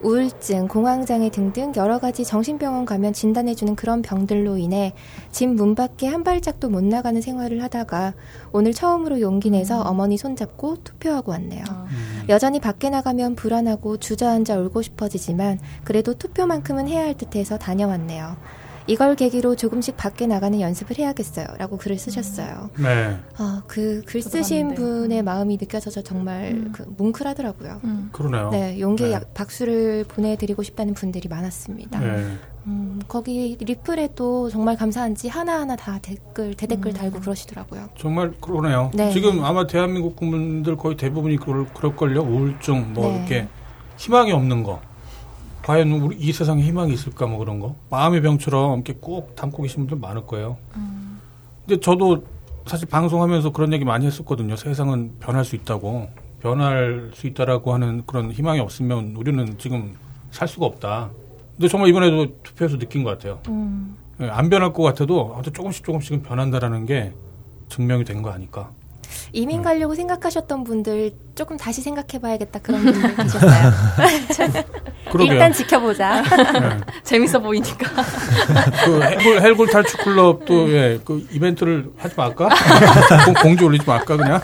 [0.00, 4.92] 우울증, 공황장애 등등 여러 가지 정신병원 가면 진단해주는 그런 병들로 인해
[5.32, 8.14] 집 문 밖에 한 발짝도 못 나가는 생활을 하다가
[8.52, 11.64] 오늘 처음으로 용기 내서 어머니 손잡고 투표하고 왔네요.
[12.28, 18.36] 여전히 밖에 나가면 불안하고 주저앉아 울고 싶어지지만 그래도 투표만큼은 해야 할 듯해서 다녀왔네요.
[18.88, 21.46] 이걸 계기로 조금씩 밖에 나가는 연습을 해야겠어요.
[21.58, 22.70] 라고 글을 쓰셨어요.
[22.78, 24.80] 네, 아, 그글 저도 쓰신 봤는데.
[24.82, 27.80] 분의 마음이 느껴져서 정말 그 뭉클하더라고요.
[27.84, 28.08] 음.
[28.12, 28.48] 그러네요.
[28.50, 29.14] 네, 용기의 네.
[29.16, 32.00] 약- 박수를 보내드리고 싶다는 분들이 많았습니다.
[32.00, 32.36] 네.
[32.66, 37.90] 음, 거기 리플에도 정말 감사한지 하나하나 다 댓글, 대댓글 달고 그러시더라고요.
[37.98, 38.90] 정말 그러네요.
[38.94, 39.10] 네.
[39.12, 42.22] 지금 아마 대한민국 국민들 거의 대부분이 그럴, 그럴 걸요.
[42.22, 43.16] 우울증, 뭐, 네.
[43.18, 43.48] 이렇게
[43.98, 44.80] 희망이 없는 거.
[45.68, 47.74] 과연 우리 이 세상에 희망이 있을까, 뭐 그런 거.
[47.90, 50.56] 마음의 병처럼 이렇게 꼭 담고 계신 분들 많을 거예요.
[51.66, 52.24] 근데 저도
[52.64, 54.56] 사실 방송하면서 그런 얘기 많이 했었거든요.
[54.56, 56.08] 세상은 변할 수 있다고.
[56.40, 59.94] 변할 수 있다라고 하는 그런 희망이 없으면 우리는 지금
[60.30, 61.10] 살 수가 없다.
[61.56, 63.38] 근데 정말 이번에도 투표에서 느낀 것 같아요.
[63.48, 67.12] 음, 예, 안 변할 것 같아도 아무튼 조금씩 조금씩은 변한다라는 게
[67.68, 68.70] 증명이 된 거 아닐까.
[69.32, 73.72] 이민 가려고 생각하셨던 분들 조금 다시 생각해봐야겠다 그런 분들 계셨어요.
[75.20, 76.22] 일단 지켜보자.
[76.22, 76.70] 네.
[77.04, 77.88] 재밌어 보이니까.
[78.84, 82.48] 그 헬골, 헬골 탈출 클럽도 예, 그 이벤트를 하지 말까?
[83.24, 84.40] 공- 공지 올리지 말까 그냥?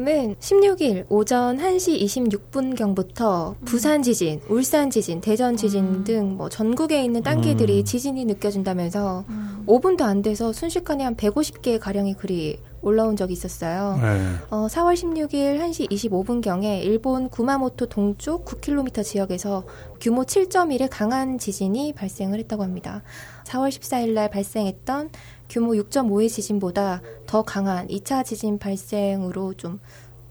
[0.00, 7.84] 다음은 16일 오전 1시 26분경부터 부산 지진, 울산 지진, 대전 지진 등뭐 전국에 있는 땅기들이
[7.84, 9.24] 지진이 느껴진다면서
[9.66, 13.98] 5분도 안 돼서 순식간에 한 150개 가량의 글이 올라온 적이 있었어요.
[14.00, 14.34] 네.
[14.48, 19.64] 어, 4월 16일 1시 25분경에 일본 구마모토 동쪽 9km 지역에서
[20.00, 23.02] 규모 7.1의 강한 지진이 발생을 했다고 합니다.
[23.44, 25.10] 4월 14일 날 발생했던
[25.50, 29.80] 규모 6.5의 지진보다 더 강한 2차 지진 발생으로 좀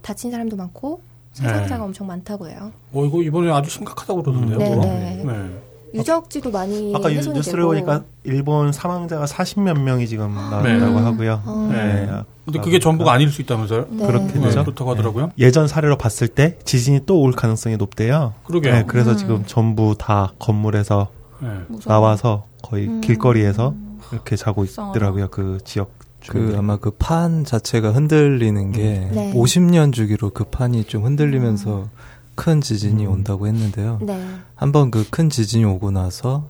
[0.01, 1.01] 다친 사람도 많고
[1.33, 1.83] 사상자가 네.
[1.83, 2.71] 엄청 많다고 해요.
[2.93, 4.57] 어 이거 이번에 아주 심각하다고 그러던데요.
[4.57, 4.81] 네, 그거?
[4.85, 5.23] 네.
[5.25, 5.49] 네.
[5.93, 7.63] 유적지도 많이 아까 뉴스를.
[7.65, 11.01] 보니까 일본 사망자가 40몇 명이 지금 나왔다고 네.
[11.01, 11.41] 하고요.
[11.45, 11.69] 어.
[11.71, 12.07] 네.
[12.09, 13.87] 아, 근데 그게 전부가 아닐 수 있다면서요?
[13.89, 14.07] 네.
[14.07, 14.63] 그렇게 네, 되죠.
[14.63, 15.31] 그렇다고 하더라고요.
[15.39, 18.33] 예전 사례로 봤을 때 지진이 또 올 가능성이 높대요.
[18.45, 18.73] 그러게요.
[18.73, 19.17] 네, 그래서 음.
[19.17, 21.09] 지금 전부 다 건물에서
[21.41, 21.49] 네.
[21.85, 23.01] 나와서 거의 음.
[23.01, 23.73] 길거리에서
[24.11, 24.63] 이렇게 자고.
[24.65, 25.27] 있더라고요.
[25.29, 25.91] 그 지역
[26.27, 26.55] 그.
[26.57, 29.33] 아마 그 판 자체가 흔들리는 게 네.
[29.33, 31.87] 50년 주기로 그 판이 좀 흔들리면서
[32.35, 33.11] 큰 지진이 음.
[33.11, 33.99] 온다고 했는데요.
[34.01, 34.21] 네.
[34.55, 36.47] 한번 그 큰 지진이 오고 나서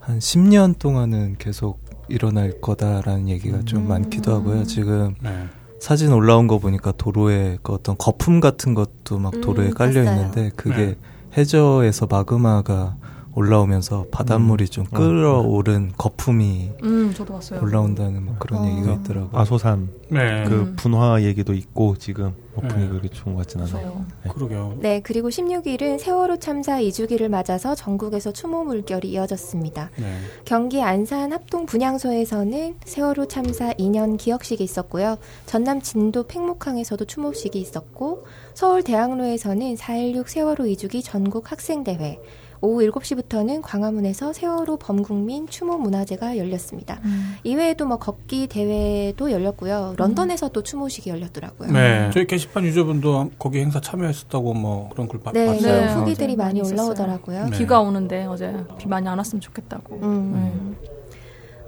[0.00, 3.88] 한 10년 동안은 계속 일어날 거다라는 얘기가 좀 음.
[3.88, 4.64] 많기도 하고요.
[4.64, 5.46] 지금 네.
[5.80, 10.02] 사진 올라온 거 보니까 도로에 그 어떤 거품 같은 것도 막 음, 도로에 깔려.
[10.04, 10.96] 있는데 그게 네.
[11.36, 12.96] 해저에서 마그마가
[13.34, 17.60] 올라오면서 바닷물이 좀 끓어오른 거품이 음, 저도 봤어요.
[17.62, 18.66] 올라온다는 뭐 그런 어.
[18.70, 19.30] 얘기가 있더라고요.
[19.32, 20.44] 아소산 네.
[20.44, 20.76] 그 음.
[20.76, 22.86] 분화 얘기도 있고 지금 뭐 네.
[22.88, 24.04] 그렇게 좋은 것 같진 않아요.
[24.28, 24.76] 그러게요.
[24.80, 29.90] 네, 그리고 16일은 세월호 참사 2주기를 맞아서 전국에서 추모 물결이 이어졌습니다.
[29.96, 30.18] 네.
[30.44, 35.16] 경기 안산 합동 분향소에서는 세월호 참사 2년 기억식이 있었고요.
[35.46, 42.20] 전남 진도 팽목항에서도 추모식이 있었고, 서울 대학로에서는 4.16 세월호 2주기 전국 학생대회,
[42.64, 47.00] 오후 7시부터는 광화문에서 세월호 범국민 추모 문화제가 열렸습니다.
[47.04, 47.34] 음.
[47.42, 49.94] 이외에도 뭐 걷기 대회도 열렸고요.
[49.96, 51.72] 런던에서 또 추모식이 열렸더라고요.
[51.72, 52.10] 네.
[52.14, 55.72] 저희 게시판 유저분도 거기 행사 참여했었다고 뭐 그런 글 봐- 네, 봤어요.
[55.86, 56.62] 네, 어, 후기들이 많이.
[56.62, 57.46] 올라오더라고요.
[57.48, 57.58] 네.
[57.58, 59.96] 비가 오는데 어제 비 많이 안 왔으면 좋겠다고.
[60.02, 60.76] 음.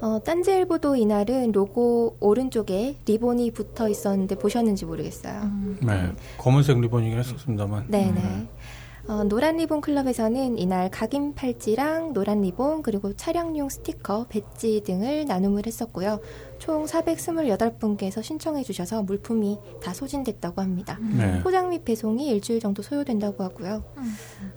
[0.01, 5.51] 어, 딴지일보도 이날은 로고 오른쪽에 리본이 붙어 있었는데 보셨는지 모르겠어요.
[5.81, 6.13] 네.
[6.39, 7.87] 검은색 리본이긴 했었습니다만.
[7.89, 8.47] 네네.
[9.07, 15.67] 어, 노란 리본 클럽에서는 이날 각인 팔찌랑 노란 리본 그리고 차량용 스티커, 배지 등을 나눔을
[15.67, 16.21] 했었고요.
[16.59, 20.99] 총 428분께서 신청해 주셔서 물품이 다 소진됐다고 합니다.
[21.17, 21.41] 네.
[21.43, 23.83] 포장 및 배송이 일주일 정도 소요된다고 하고요.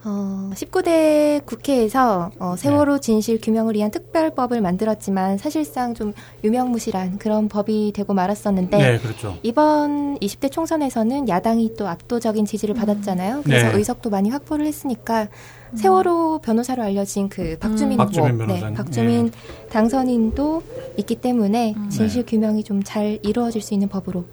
[0.04, 7.92] 어, 19대 국회에서 어, 세월호 진실 규명을 위한 특별법을 만들었지만 사실상 좀 유명무실한 그런 법이
[7.94, 9.38] 되고 말았었는데 네, 그렇죠.
[9.44, 13.42] 이번 20대 총선에서는 야당이 또 압도적인 지지를 받았잖아요.
[13.44, 13.78] 그래서 네.
[13.78, 15.28] 의석도 많이 확보를 했으니까
[15.76, 17.98] 세월호 변호사로 알려진 그 박주민 음.
[17.98, 18.70] 박주민 변호사님.
[18.70, 19.32] 네, 박주민
[19.70, 20.64] 당선인도
[20.98, 21.90] 있기 때문에 네.
[21.90, 24.26] 진실 규명이 좀 잘 이루어질 수 있는 법으로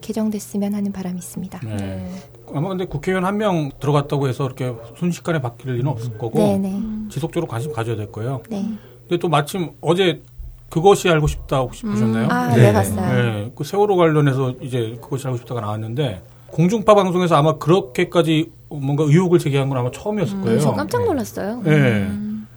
[0.00, 1.60] 개정됐으면 하는 바람이 있습니다.
[1.64, 2.08] 네.
[2.54, 7.08] 아마 근데 국회의원 한 명 들어갔다고 해서 이렇게 순식간에 바뀔 일은 없을 거고 네네.
[7.08, 8.42] 지속적으로 관심 가져야 될 거예요.
[8.50, 8.62] 네.
[9.08, 10.22] 근데 또 마침 어제
[10.68, 12.28] 그것이 알고 싶다 혹시 보셨나요?
[12.30, 13.12] 아, 네, 봤어요.
[13.12, 16.22] 네, 그 세월호 관련해서 이제 그것이 알고 싶다가 나왔는데
[16.52, 20.60] 공중파 방송에서 아마 그렇게까지 뭔가 의혹을 제기한 건 아마 처음이었을 거예요.
[20.60, 21.62] 저 깜짝 놀랐어요.
[21.64, 22.08] 네.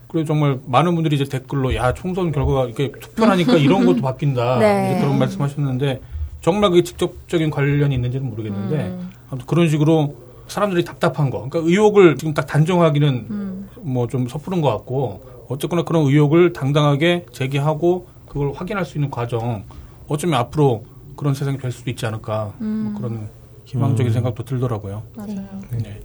[0.10, 4.98] 그리고 정말 많은 분들이 이제 댓글로 야 총선 결과가 이렇게 투표하니까 이런 것도 바뀐다 네.
[5.00, 6.02] 그런 말씀하셨는데
[6.42, 9.12] 정말 그게 직접적인 관련이 있는지는 모르겠는데 음.
[9.30, 10.16] 아무튼 그런 식으로
[10.48, 16.54] 사람들이 답답한 거 그러니까 의혹을 지금 딱 단정하기는 뭐좀 섣부른 것 같고 어쨌거나 그런 의혹을
[16.54, 19.64] 당당하게 제기하고 그걸 확인할 수 있는 과정
[20.08, 20.84] 어쩌면 앞으로
[21.16, 23.30] 그런 세상이 될 수도 있지 않을까 뭐 그런
[23.76, 24.14] 희망적인 음.
[24.14, 25.04] 생각도 들더라고요.
[25.16, 25.44] 맞아요.
[25.72, 26.00] 네.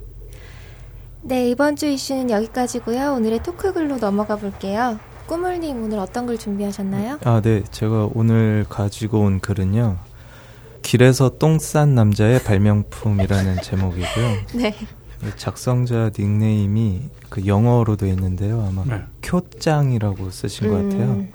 [1.23, 3.13] 네, 이번 주 이슈는 여기까지고요.
[3.15, 4.99] 오늘의 토크글로 넘어가 볼게요.
[5.27, 7.19] 꾸물님 오늘 어떤 글 준비하셨나요?
[7.25, 7.63] 아, 네.
[7.71, 9.99] 제가 오늘 가지고 온 글은요.
[10.83, 14.29] 길에서 똥 싼 남자의 발명품이라는 제목이고요.
[14.57, 14.75] 네.
[15.37, 18.67] 작성자 닉네임이 그 영어로 돼 있는데요.
[18.67, 19.03] 아마 네.
[19.21, 21.11] 쿄짱이라고 쓰신 것 같아요.
[21.11, 21.33] 음,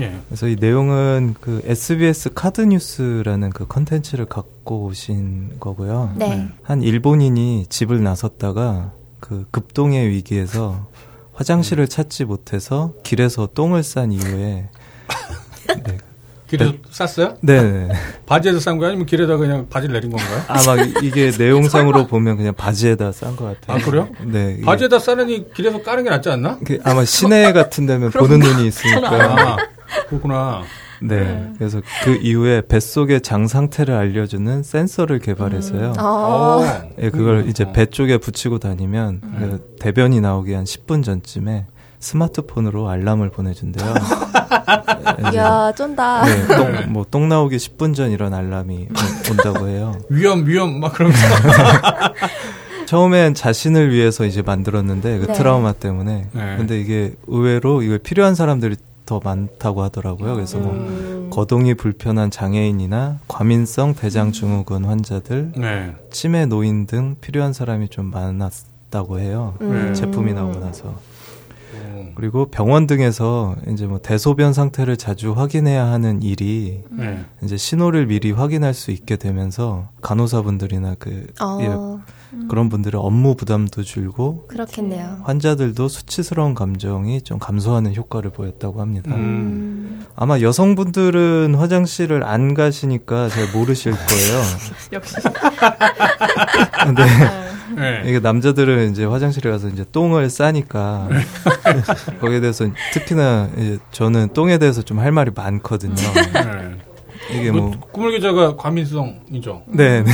[0.00, 0.20] 예.
[0.28, 6.12] 그래서 이 내용은 그 SBS 카드 뉴스라는 그 컨텐츠를 갖고 오신 거고요.
[6.16, 6.48] 네.
[6.62, 10.86] 한 일본인이 집을 나섰다가 그 급똥의 위기에서
[11.34, 14.68] 화장실을 찾지 못해서 길에서 똥을 싼 이후에
[15.84, 15.98] 네.
[16.46, 17.36] 길에서 쌌어요?
[17.40, 17.88] 네.
[18.26, 18.88] 바지에서 싼 거야?
[18.90, 20.42] 아니면 길에다 그냥 바지를 내린 건가요?
[20.46, 23.78] 아마 이게 내용상으로 보면 그냥 바지에다 싼 것 같아요.
[23.78, 24.08] 아, 그래요?
[24.24, 24.60] 네.
[24.60, 26.58] 바지에다 싸느니 길에서 싸는 게 낫지 않나?
[26.64, 29.10] 그 아마 시내 같은 데면 보는 눈이 있으니까.
[29.10, 29.56] 아,
[30.08, 30.62] 그렇구나.
[31.02, 31.52] 네.
[31.58, 35.94] 그래서 그 이후에 뱃속의 장 상태를 알려주는 센서를 개발해서요.
[35.98, 36.62] 아, 어.
[37.00, 41.66] 예, 그걸 이제 배 쪽에 붙이고 다니면 그 대변이 나오기 한 10분 전쯤에
[41.98, 43.94] 스마트폰으로 알람을 보내준대요.
[45.24, 46.24] 예, 이제 이야, 쫀다.
[46.26, 49.94] 네, 똥, 뭐, 똥 나오기 10분 전 이런 알람이 온- 온다고 해요.
[50.10, 51.24] 위험, 위험, 막 그러면서.
[52.86, 55.32] 처음엔 자신을 위해서 이제 만들었는데, 그 네.
[55.32, 56.28] 트라우마 때문에.
[56.32, 56.54] 네.
[56.58, 58.76] 근데 이게 의외로 이걸 필요한 사람들이
[59.06, 60.34] 더 많다고 하더라고요.
[60.34, 61.28] 그래서 뭐, 음.
[61.30, 65.94] 거동이 불편한 장애인이나 과민성 대장 증후군 환자들, 네.
[66.10, 69.54] 치매 노인 등 필요한 사람이 좀 많았다고 해요.
[69.60, 69.94] 음.
[69.94, 70.94] 제품이 나오고 나서.
[71.74, 72.12] 음.
[72.14, 77.24] 그리고 병원 등에서 이제 뭐 대소변 상태를 자주 확인해야 하는 일이 네.
[77.42, 82.00] 이제 신호를 미리 확인할 수 있게 되면서 간호사분들이나 그 어,
[82.42, 85.18] 예, 그런 분들의 업무 부담도 줄고 그렇겠네요.
[85.24, 89.14] 환자들도 수치스러운 감정이 좀 감소하는 효과를 보였다고 합니다.
[89.14, 90.04] 음.
[90.16, 94.42] 아마 여성분들은 화장실을 안 가시니까 잘 모르실 거예요.
[94.92, 95.16] 역시.
[96.84, 97.04] 근데
[97.76, 98.02] 네.
[98.06, 101.08] 이게 남자들은 이제 화장실에 가서 이제 똥을 싸니까
[102.20, 105.94] 거기에 대해서 특히나 이제 저는 똥에 대해서 좀 할 말이 많거든요.
[105.94, 106.76] 네.
[107.36, 109.62] 이게 뭐그 꾸물 기자가 과민성이죠.
[109.66, 110.12] 네, 네.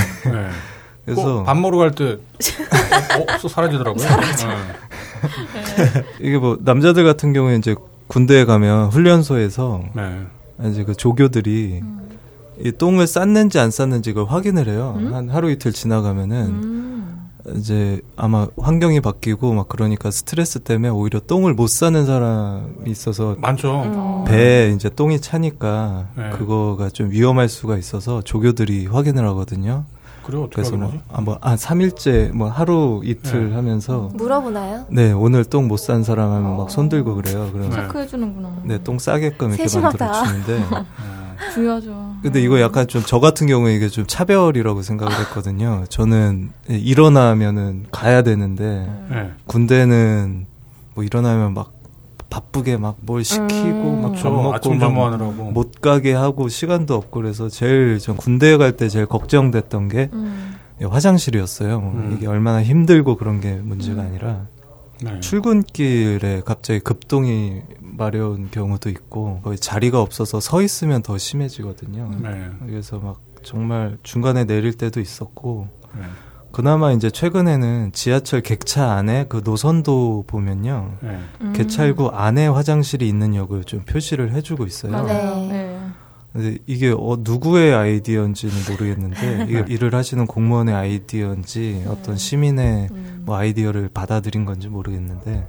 [1.07, 1.15] 네.
[1.15, 2.05] 그래서 꼭밥 먹으러 갈 때,
[3.19, 4.03] 어, 없어 사라지더라고요.
[4.07, 4.49] 사라져.
[6.21, 7.75] 이게 뭐 남자들 같은 경우에 이제
[8.07, 10.27] 군대에 가면 훈련소에서 네.
[10.69, 11.83] 이제 그 조교들이
[12.63, 14.99] 이 똥을 쌌는지 안 쌌는지 그걸 확인을 해요.
[15.13, 16.81] 한 하루 이틀 지나가면은
[17.57, 23.83] 이제 아마 환경이 바뀌고 막 그러니까 스트레스 때문에 오히려 똥을 못 싸는 사람이 있어서 많죠.
[23.83, 24.25] 음.
[24.27, 26.31] 배에 이제 똥이 차니까 네.
[26.31, 29.85] 그거가 좀 위험할 수가 있어서 조교들이 확인을 하거든요.
[30.31, 30.49] 그래요?
[30.55, 30.93] 그래서 뭐?
[31.13, 33.55] 아, 뭐, 한 3일째, 뭐, 하루 이틀 네.
[33.55, 34.87] 하면서, 물어보나요?
[34.91, 37.51] 네, 오늘 똥못싼 사람 하면 막 손들고 그래요.
[37.53, 37.75] 그래서, 네.
[37.77, 38.51] 체크해 주는구나.
[38.65, 40.07] 네, 똥 싸게끔 이렇게 세심하다.
[40.07, 40.65] 만들어 주는데,
[41.55, 42.15] 중요하죠.
[42.23, 45.85] 근데 이거 약간 좀 저 같은 경우에 이게 좀 차별이라고 생각을 했거든요.
[45.89, 49.31] 저는 일어나면은 가야 되는데 네.
[49.47, 50.47] 군대는
[50.95, 51.73] 뭐 일어나면 막
[52.31, 54.03] 바쁘게 막 뭘 시키고 음.
[54.03, 54.31] 막밥 그렇죠.
[54.31, 55.51] 먹고 아침 막 점호하느라고.
[55.51, 60.55] 못 가게 하고 시간도 없고 그래서 제일 전 군대에 갈 때 제일 걱정됐던 게 음.
[60.81, 61.79] 예, 화장실이었어요.
[61.79, 62.15] 음.
[62.17, 64.47] 이게 얼마나 힘들고 그런 게 문제가 아니라
[65.03, 65.19] 네.
[65.21, 72.11] 출근길에 갑자기 급동이 마려운 경우도 있고 거의 자리가 없어서 서 있으면 더 심해지거든요.
[72.23, 72.49] 네.
[72.67, 75.69] 그래서 막 정말 중간에 내릴 때도 있었고
[75.99, 76.03] 네.
[76.53, 80.93] 그나마 이제 최근에는 지하철 객차 안에 그 노선도 보면요.
[81.01, 81.19] 네.
[81.43, 81.53] 음.
[81.53, 84.93] 개찰구 안에 화장실이 있는 역을 좀 표시를 해주고 있어요.
[84.93, 85.37] 맞아요.
[85.47, 85.49] 네.
[85.49, 85.81] 네.
[86.33, 93.23] 근데 이게 어, 누구의 아이디어인지는 모르겠는데 이게 일을 하시는 공무원의 아이디어인지 어떤 시민의 음.
[93.25, 95.49] 뭐 아이디어를 받아들인 건지 모르겠는데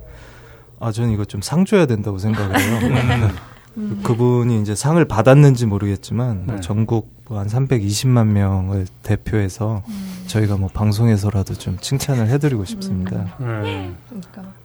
[0.80, 3.30] 아 저는 이거 좀 상 줘야 된다고 생각을 해요.
[3.78, 4.02] 음.
[4.04, 6.62] 그분이 이제 상을 받았는지 모르겠지만 뭐 네.
[6.62, 10.24] 전국 뭐한 320만 명을 대표해서 음.
[10.28, 13.24] 저희가 뭐 방송에서라도 좀 칭찬을 해드리고 싶습니다.
[13.40, 13.92] 네.
[14.10, 14.62] 그러니까.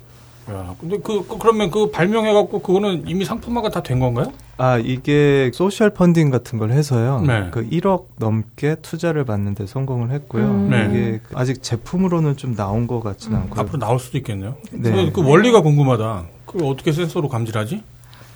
[0.50, 4.32] 야, 근데 그, 그 그러면 그 발명해갖고 그거는 이미 상품화가 다 된 건가요?
[4.58, 7.20] 아 이게 소셜 펀딩 같은 걸 해서요.
[7.26, 7.48] 네.
[7.52, 10.44] 그 1억 넘게 투자를 받는데 성공을 했고요.
[10.44, 10.70] 음.
[10.70, 10.86] 네.
[10.90, 13.60] 이게 아직 제품으로는 좀 나온 것 같지는 않고요.
[13.60, 14.56] 앞으로 나올 수도 있겠네요.
[14.72, 14.90] 네.
[14.90, 16.24] 그, 그 원리가 궁금하다.
[16.46, 17.82] 그걸 어떻게 센서로 감지하지?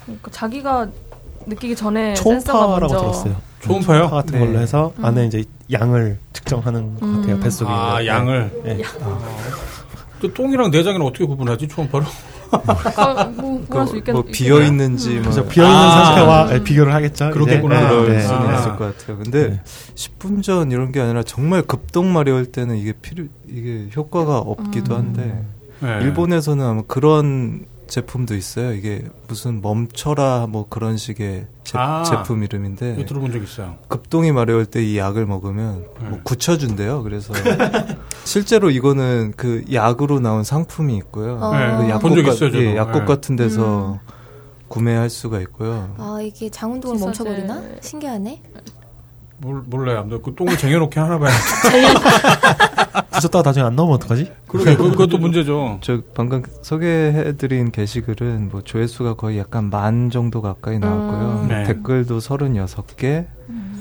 [0.04, 0.88] 그러니까 자기가
[1.46, 3.36] 느끼기 전에 초음파라고 들었어요.
[3.60, 3.98] 초음파요?
[4.00, 4.46] 초음파 같은 네.
[4.46, 5.04] 걸로 해서 음.
[5.04, 7.34] 안에 이제 양을 측정하는 것 같아요.
[7.36, 7.40] 음.
[7.40, 7.70] 뱃속에.
[7.70, 8.06] 아, 있는.
[8.14, 8.62] 양을.
[8.64, 8.82] 네.
[10.20, 11.68] 그 똥이랑 내장이랑 어떻게 구분하지?
[11.68, 12.04] 초음파로?
[12.52, 16.04] 아, 뭐 그럴 수 있겠 뭐 비어 있는지 뭐 그래서 비어 있는 아.
[16.06, 17.30] 상태와 네, 비교를 하겠죠.
[17.30, 17.78] 그렇겠구나.
[17.78, 17.88] 이제.
[17.88, 18.20] 그럴 네.
[18.20, 18.58] 수는 아.
[18.58, 19.18] 있을 것 같아요.
[19.18, 19.60] 근데 네.
[19.94, 24.98] 10분 전 이런 게 아니라 정말 급동 마려울 때는 이게 필요 이게 효과가 없기도 음.
[24.98, 25.44] 한데
[25.80, 25.98] 네.
[26.02, 28.72] 일본에서는 아마 그런 제품도 있어요.
[28.72, 32.02] 이게 무슨 멈춰라 뭐 그런 식의 제, 아.
[32.04, 33.76] 제품 이름인데 이거 들어본 적 있어요.
[33.88, 36.20] 급동이 마려울 때 이 약을 먹으면 뭐 네.
[36.22, 37.02] 굳혀준대요.
[37.02, 37.34] 그래서
[38.24, 41.38] 실제로 이거는 그 약으로 나온 상품이 있고요.
[41.40, 41.50] 어.
[41.50, 42.50] 그 네, 약국 본적 같- 있어요.
[42.62, 43.04] 예, 약국 네.
[43.06, 43.98] 같은 데서
[44.68, 45.92] 구매할 수가 있고요.
[45.98, 46.98] 아 이게 장운동을.
[47.00, 47.62] 멈춰버리나?
[47.80, 48.40] 신기하네.
[49.38, 50.06] 몰, 몰라요.
[50.22, 51.30] 그 똥을 쟁여놓게 하나 봐요.
[53.10, 54.32] 부셨다가 나중에 안 나오면 어떡하지?
[54.46, 55.78] 그러게, 그, 그것도 문제죠.
[55.82, 61.40] 저 방금 소개해드린 게시글은 뭐 조회수가 거의 약간 만 정도 가까이 나왔고요.
[61.42, 61.48] 음.
[61.48, 61.64] 네.
[61.64, 63.26] 댓글도 36개.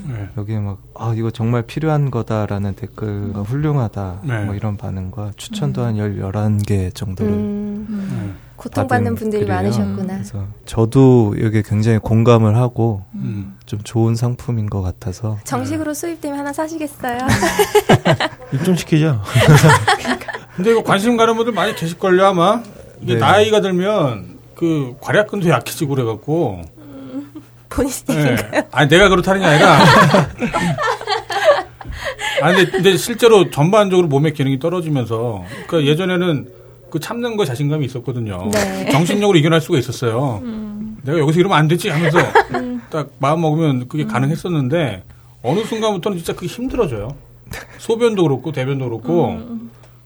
[0.08, 0.28] 네.
[0.36, 4.20] 여기에 막, 아, 이거 정말 필요한 거다라는 댓글가 훌륭하다.
[4.24, 4.44] 네.
[4.44, 7.86] 뭐 이런 반응과 추천도 한 10, 11개 정도를 음,
[8.18, 8.32] 네.
[8.56, 9.56] 고통받는 분들이 글이에요.
[9.56, 10.14] 많으셨구나.
[10.14, 13.56] 그래서 저도 여기 굉장히 공감을 하고 음.
[13.64, 17.18] 좀 좋은 상품인 것 같아서 정식으로 수입되면 하나 사시겠어요?
[18.52, 19.22] 입점시키죠.
[20.56, 22.62] 근데 이거 관심 가는 분들 많이 계실걸요, 아마?
[23.00, 23.20] 이게 네.
[23.20, 26.60] 나이가 들면 그 괄약근도 약해지고 그래갖고.
[27.70, 28.36] 본인 네.
[28.72, 29.78] 아니, 내가 그렇다는 게 아니라.
[32.42, 35.44] 아니, 근데, 근데 실제로 전반적으로 몸의 기능이 떨어지면서.
[35.66, 36.48] 그러니까 예전에는
[36.90, 38.50] 그 참는 거 자신감이 있었거든요.
[38.52, 38.90] 네.
[38.90, 40.42] 정신력으로 이겨낼 수가 있었어요.
[41.02, 42.18] 내가 여기서 이러면 안 되지 하면서
[42.54, 42.82] 음.
[42.90, 45.04] 딱 마음 먹으면 그게 가능했었는데
[45.42, 47.14] 어느 순간부터는 진짜 그게 힘들어져요.
[47.78, 49.40] 소변도 그렇고 대변도 그렇고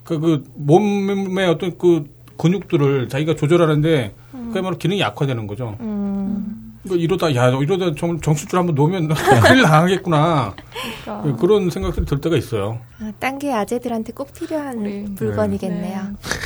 [0.05, 2.05] 그, 그 몸의 어떤 그
[2.37, 4.15] 근육들을 자기가 조절하는데
[4.53, 5.77] 그야말로 기능이 약화되는 거죠.
[5.81, 6.64] 음.
[6.85, 9.09] 그러니까 이러다 야 이러다 정, 정신줄 한번 놓으면
[9.43, 10.55] 큰일 당하겠구나
[11.03, 11.27] 그러니까.
[11.29, 12.79] 네, 그런 생각들이 들 때가 있어요.
[13.01, 16.01] 아, 딴게 아재들한테 꼭 필요한 우리- 물건이겠네요.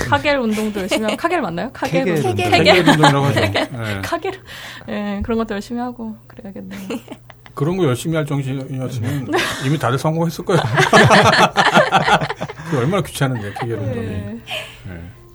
[0.08, 1.70] 카겔 운동도 열심히 하고 카겔 맞나요?
[1.72, 2.94] 카겔 케겔 운동.
[2.94, 3.40] 운동이라고 하죠.
[3.40, 3.68] 네.
[4.02, 4.32] 카겔.
[4.88, 6.80] 예, 그런 것도 열심히 하고 그래야겠네요.
[7.54, 9.28] 그런 거 열심히 할 정신이었으면
[9.66, 10.62] 이미 다들 성공했을 거예요.
[12.76, 14.06] 얼마나 귀찮은데 케겔 운동이.
[14.06, 14.38] 네.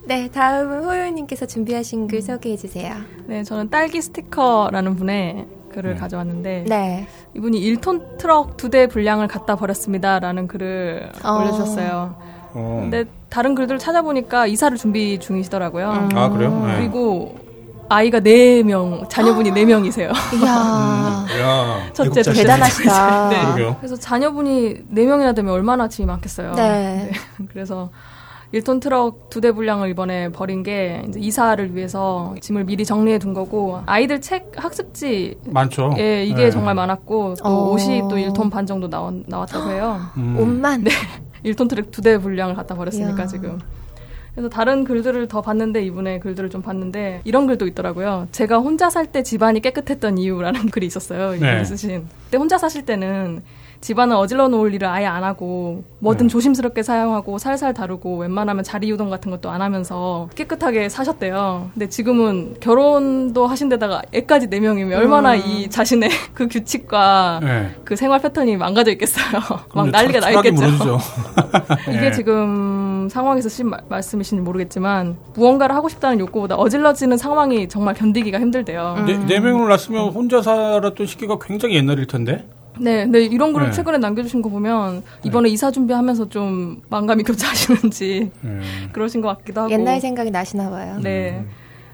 [0.05, 0.23] 네.
[0.23, 2.93] 네, 다음은 호요님께서 준비하신 글 소개해 주세요.
[3.25, 5.99] 네, 저는 딸기 스티커라는 분의 글을 네.
[5.99, 7.07] 가져왔는데 네.
[7.35, 11.37] 이분이 1톤 트럭 두 대 분량을 갖다 버렸습니다라는 글을 어.
[11.39, 12.15] 올려주셨어요.
[12.53, 12.79] 어.
[12.81, 15.89] 근데 다른 글들을 찾아보니까 이사를 준비 중이시더라고요.
[15.89, 16.09] 음.
[16.17, 16.63] 아 그래요?
[16.67, 16.75] 네.
[16.77, 17.35] 그리고
[17.89, 20.11] 아이가 4명, 자녀분이 4명이세요.
[20.41, 21.25] 이야.
[21.41, 23.29] 야 첫째, 일곱 둘째, 대단하시다.
[23.29, 23.41] 네.
[23.43, 23.75] 그러게요.
[23.79, 26.53] 그래서 자녀분이 4명이나 되면 얼마나 짐이 많겠어요.
[26.53, 27.11] 네.
[27.51, 27.89] 그래서
[28.53, 33.33] 1톤 트럭 두 대 분량을 이번에 버린 게 이제 이사를 위해서 짐을 미리 정리해 둔
[33.33, 35.95] 거고 아이들 책 학습지 많죠.
[35.97, 36.51] 예, 이게 네.
[36.51, 37.71] 정말 많았고 또 어.
[37.71, 39.99] 옷이 또 1톤 반 정도 나왔, 나왔다고 해요.
[40.17, 40.37] 음.
[40.39, 40.85] 옷만.
[41.43, 43.27] 1톤 트럭 두 대 분량을 갖다 버렸으니까 이야.
[43.27, 43.59] 지금.
[44.33, 48.27] 그래서 다른 글들을 더 봤는데 이분의 글들을 좀 봤는데 이런 글도 있더라고요.
[48.31, 51.35] 제가 혼자 살 때 집안이 깨끗했던 이유라는 글이 있었어요.
[51.35, 51.63] 이분이 네.
[51.65, 52.07] 쓰신.
[52.33, 53.43] 근데 혼자 사실 때는
[53.81, 59.09] 집안을 어질러 놓을 일을 아예 안 하고 뭐든 조심스럽게 사용하고 살살 다루고 웬만하면 자리 유동
[59.09, 61.69] 같은 것도 안 하면서 깨끗하게 사셨대요.
[61.73, 65.41] 근데 지금은 결혼도 하신 데다가 애까지 네 명이면 얼마나 음.
[65.45, 67.75] 이 자신의 그 규칙과 네.
[67.83, 69.41] 그 생활 패턴이 망가져 있겠어요.
[69.75, 70.97] 막 난리가 철- 나 있겠죠.
[71.89, 72.11] 이게 네.
[72.11, 79.03] 지금 상황에서 신 마- 말씀이신지 모르겠지만 무언가를 하고 싶다는 욕구보다 어질러지는 상황이 정말 견디기가 힘들대요.
[79.05, 82.22] 네, 네 명을 낳았으면 혼자 살았던 시기가 굉장히 옛날일 텐데.
[82.79, 83.71] 네, 근데 이런 글을 네.
[83.73, 88.59] 최근에 남겨주신 거 보면 이번에 이사 준비하면서 좀 만감이 교차하시는지 네.
[88.91, 89.71] 그러신 것 같기도 하고.
[89.71, 90.99] 옛날 생각이 나시나 봐요.
[91.01, 91.43] 네.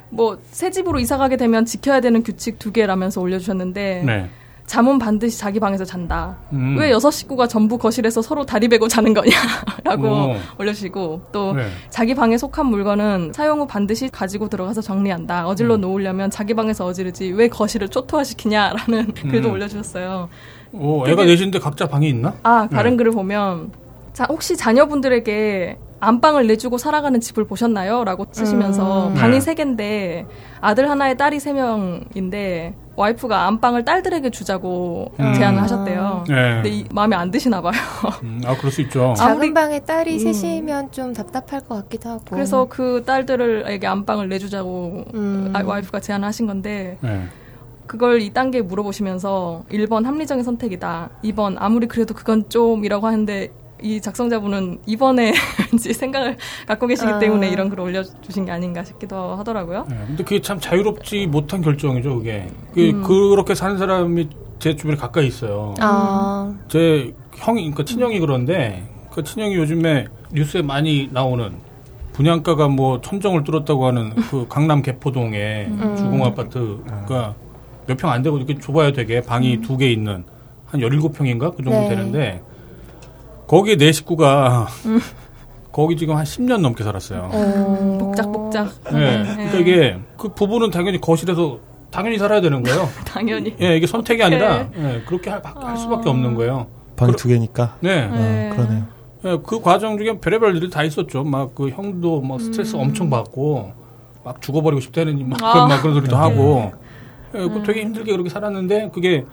[0.10, 4.30] 뭐새 집으로 이사 가게 되면 지켜야 되는 규칙 두 개라면서 올려주셨는데 네.
[4.70, 6.38] 잠은 반드시 자기 방에서 잔다.
[6.54, 6.78] 음.
[6.78, 10.36] 왜 여섯 식구가 전부 거실에서 서로 다리 베고 자는 거냐라고 오.
[10.60, 11.66] 올려주시고 또 네.
[11.90, 15.48] 자기 방에 속한 물건은 사용 후 반드시 가지고 들어가서 정리한다.
[15.48, 15.82] 어질러 음.
[15.82, 19.54] 놓으려면 자기 방에서 어지르지 왜 거실을 초토화시키냐라는 글도 음.
[19.56, 20.30] 올려주셨어요.
[20.74, 22.36] 오, 애가 되게- 넷인데 각자 방이 있나?
[22.44, 22.98] 아 다른 네.
[22.98, 23.72] 글을 보면
[24.14, 28.04] 자, 혹시 자녀분들에게 안방을 내주고 살아가는 집을 보셨나요?
[28.04, 29.14] 라고 쓰시면서 음.
[29.16, 29.40] 방이 네.
[29.40, 30.26] 세 개인데
[30.62, 35.34] 아들 하나에 딸이 세 명인데 와이프가 안방을 딸들에게 주자고 음.
[35.34, 36.26] 제안을 하셨대요.
[36.28, 36.36] 네.
[36.56, 37.74] 근데 이, 마음에 안 드시나 봐요.
[38.24, 39.14] 음, 아, 그럴 수 있죠.
[39.18, 40.34] 작은 방에 딸이 음.
[40.34, 42.26] 셋이면 좀 답답할 것 같기도 하고.
[42.30, 45.52] 그래서 그 딸들에게 안방을 내주자고 음.
[45.54, 47.24] 아, 와이프가 제안을 하신 건데 네.
[47.88, 51.10] 그걸 2단계 물어보시면서 1번 합리적인 선택이다.
[51.24, 53.50] 2번 아무리 그래도 그건 좀이라고 하는데
[53.82, 55.34] 이 작성자분은 2번에
[55.72, 56.38] 왠지 생각을
[56.68, 57.20] 갖고 계시기 아.
[57.20, 59.86] 때문에 이런 글을 올려주신 게 아닌가 싶기도 하더라고요.
[59.90, 59.96] 네.
[60.08, 62.48] 근데 그게 참 자유롭지 못한 결정이죠, 그게.
[62.74, 63.04] 그, 음.
[63.04, 64.30] 그렇게 사는 사람이
[64.60, 65.74] 제 주변에 가까이 있어요.
[65.80, 71.52] 아, 제 형이, 그러니까 친형이 그런데, 그 친형이 요즘에 뉴스에 많이 나오는
[72.14, 75.96] 분양가가 뭐 천정을 뚫었다고 하는 그 강남 개포동에 음.
[75.98, 77.36] 주공 아파트가
[77.88, 80.24] 몇 평 안 되고 이렇게 좁아요 되게 방이 두개 있는
[80.66, 81.90] 한 17평인가 그 정도 네.
[81.90, 82.42] 되는데
[83.50, 84.68] 거기에 내 식구가
[85.72, 87.30] 거기 지금 한 10년 넘게 살았어요.
[87.34, 87.98] 어.
[88.00, 88.84] 복작복작.
[88.94, 89.24] 네.
[89.24, 91.58] 그러니까 이게 그 부부는 당연히 거실에서
[91.90, 92.88] 당연히 살아야 되는 거예요.
[93.08, 93.56] 당연히.
[93.60, 96.68] 예, 이게 선택이 아니라 예, 그렇게 할, 할 수밖에 없는 거예요.
[96.96, 97.76] 방이 두 개니까.
[97.80, 98.04] 네.
[98.04, 98.86] 어, 그러네요.
[99.26, 101.24] 예, 그 과정 중에 별의별 일이 다 있었죠.
[101.24, 102.82] 막 그 형도 막 스트레스 음.
[102.82, 103.74] 엄청 받고
[104.24, 105.54] 막 죽어버리고 싶다는 막, 아.
[105.54, 106.22] 그런, 막 그런 소리도 네.
[106.22, 106.72] 하고
[107.34, 107.64] 예, 그 음.
[107.64, 109.26] 되게 힘들게 그렇게 살았는데 그게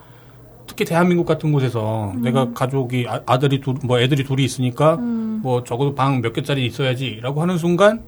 [0.66, 2.22] 특히 대한민국 같은 곳에서 음.
[2.22, 5.40] 내가 가족이 아, 들이 둘, 뭐 애들이 둘이 있으니까 음.
[5.42, 8.02] 뭐 적어도 방 몇 개짜리 있어야지라고 하는 순간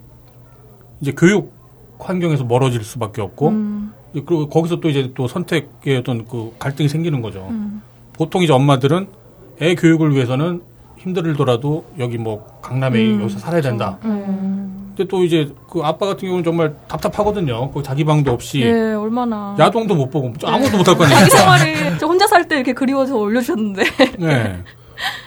[1.01, 1.53] 이제 교육
[1.99, 3.93] 환경에서 멀어질 수밖에 없고 음.
[4.13, 7.47] 그리고 거기서 또 이제 또 선택의 어떤 그 갈등이 생기는 거죠.
[7.51, 7.83] 음.
[8.15, 9.07] 보통 이제 엄마들은
[9.61, 10.63] 애 교육을 위해서는
[10.99, 13.99] 힘들더라도 여기 뭐 강남에 음, 여기서 살아야 된다.
[14.99, 15.07] 음.
[15.07, 17.71] 근데 또 이제 그 아빠 같은 경우는 정말 답답하거든요.
[17.71, 19.55] 그 자기 방도 없이 예, 얼마나.
[19.59, 21.21] 야동도 못 보고 아무것도 못 할거 아니에요.
[21.21, 23.83] 자기 생활이 저 혼자 살 때 이렇게 그리워서 올려주셨는데.
[24.19, 24.63] 네.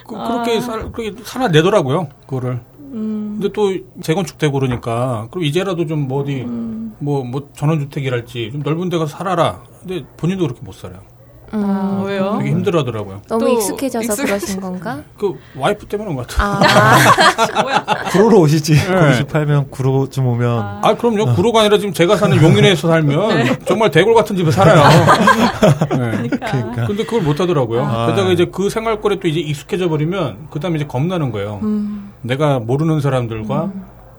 [0.08, 0.62] 그, 렇게 아.
[0.62, 2.10] 살, 그렇게 살아내더라고요.
[2.26, 2.60] 그거를.
[2.80, 3.38] 음.
[3.40, 6.96] 근데 또 재건축되고 그러니까 그럼 이제라도 좀뭐 어디 음.
[7.00, 9.64] 뭐뭐 전원주택이랄지 좀 넓은 데 가서 살아라.
[9.82, 11.00] 근데 본인도 그렇게 못 살아요.
[11.54, 12.36] 아, 왜요?
[12.40, 13.22] 되게 힘들어하더라고요.
[13.28, 15.00] 너무 또 익숙해져서 익숙- 그러신 건가?
[15.18, 16.60] 그 와이프 때문에 그런 것 같아요.
[16.64, 18.74] 아, 구로로 오시지.
[18.76, 19.12] 네.
[19.18, 20.60] 거기 팔면 구로 좀 오면.
[20.84, 21.34] 아, 그럼요.
[21.36, 23.60] 구로가 아니라 지금 제가 사는 용인에서 살면 네.
[23.66, 24.82] 정말 대골 같은 집에 살아요.
[25.90, 26.28] 네.
[26.30, 26.86] 그러니까.
[26.88, 27.84] 근데 그걸 못 하더라고요.
[27.86, 28.08] 아.
[28.08, 31.60] 게다가 이제 그 생활권에 또 이제 익숙해져 버리면 그다음에 이제 겁나는 거예요.
[31.64, 32.12] 음.
[32.22, 33.72] 내가 모르는 사람들과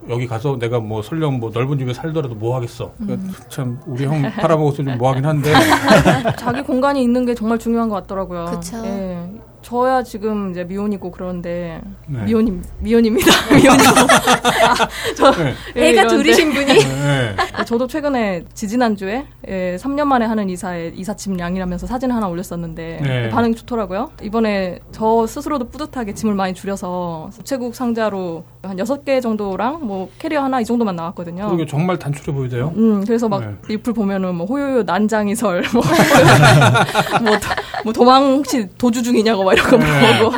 [0.08, 2.92] 여기 가서 내가 뭐 설령 뭐 넓은 집에 살더라도 뭐 하겠어.
[2.98, 3.34] 그러니까 음.
[3.48, 5.52] 참 우리 형 팔아먹어서 좀뭐 하긴 한데.
[6.38, 8.46] 자기 공간이 있는 게 정말 중요한 것 같더라고요.
[8.46, 8.78] 그쵸.
[8.84, 9.22] 예.
[9.62, 12.24] 저야 지금 이제 미혼이고 그런데 네.
[12.24, 13.30] 미혼임 미혼입니다.
[13.54, 13.90] 미혼이고.
[13.90, 15.54] 아, 저 네.
[15.76, 16.66] 예, 애가 이러는데 둘이신 분이?
[16.66, 17.36] 네.
[17.64, 23.28] 저도 최근에 지지난 주에 예, 3년 만에 하는 이사에 이삿짐 양이라면서 사진을 하나 올렸었는데 네.
[23.30, 24.10] 반응이 좋더라고요.
[24.22, 30.60] 이번에 저 스스로도 뿌듯하게 짐을 많이 줄여서 우체국 상자로 한 6개 정도랑 뭐 캐리어 하나
[30.60, 31.48] 이 정도만 나왔거든요.
[31.50, 32.72] 그게 정말 단촐해 보이대요.
[32.76, 33.54] 음, 그래서 막 네.
[33.68, 35.82] 리플 보면은 뭐 호요요 난장이설 뭐,
[37.22, 37.48] 뭐, 도,
[37.84, 40.18] 뭐 도망 혹시 도주 중이냐고 막 이런 거 네.
[40.18, 40.30] 보고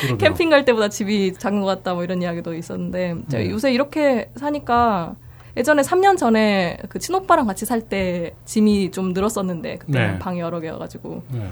[0.00, 0.18] 그러게요.
[0.18, 3.50] 캠핑 갈 때보다 집이 작은 것 같다 뭐 이런 이야기도 있었는데 저 네.
[3.50, 5.14] 요새 이렇게 사니까
[5.56, 10.06] 예전에 3년 전에 그 친오빠랑 같이 살 때 짐이 좀 늘었었는데 그때 네.
[10.12, 11.50] 는 방이 여러 개여가지고 네.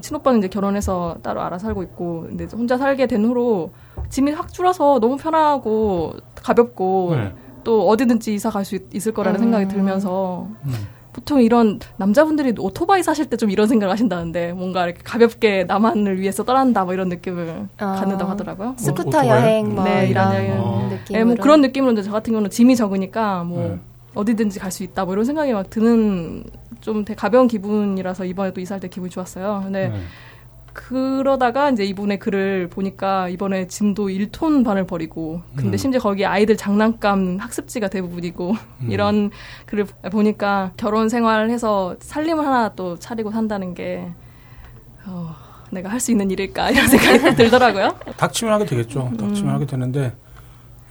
[0.00, 3.70] 친오빠는 이제 결혼해서 따로 알아 살고 있고 근데 혼자 살게 된 후로
[4.08, 7.32] 짐이 확 줄어서 너무 편하고 가볍고 네.
[7.64, 9.42] 또 어디든지 이사 갈 수 있을 거라는 음.
[9.44, 10.72] 생각이 들면서 음.
[11.14, 16.44] 보통 이런 남자분들이 오토바이 사실 때 좀 이런 생각을 하신다는데 뭔가 이렇게 가볍게 남한을 위해서
[16.44, 18.74] 떠난다 뭐 이런 느낌을 아, 갖는다고 하더라고요.
[18.78, 19.28] 스쿠터 오토바이?
[19.28, 20.88] 여행 뭐 네, 이런 이런 어.
[20.90, 21.18] 느낌으로.
[21.18, 23.78] 네, 뭐 그런 느낌으로 이제 저 같은 경우는 짐이 적으니까 뭐 네.
[24.14, 26.44] 어디든지 갈 수 있다 뭐 이런 생각이 막 드는
[26.80, 29.62] 좀 되게 가벼운 기분이라서 이번에 또 이사할 때 기분이 좋았어요.
[29.64, 29.94] 근데 네.
[30.74, 35.78] 그러다가 이제 이분의 글을 보니까 이번에 짐도 1톤 반을 버리고 근데 음.
[35.78, 38.50] 심지어 거기 아이들 장난감 학습지가 대부분이고
[38.82, 38.90] 음.
[38.90, 39.30] 이런
[39.66, 44.10] 글을 보니까 결혼 생활을 해서 살림을 하나 또 차리고 산다는 게
[45.06, 45.34] 어,
[45.70, 47.96] 내가 할 수 있는 일일까 이런 생각이 또 들더라고요.
[48.16, 49.08] 닥치면 하게 되겠죠.
[49.12, 49.16] 음.
[49.16, 50.12] 닥치면 하게 되는데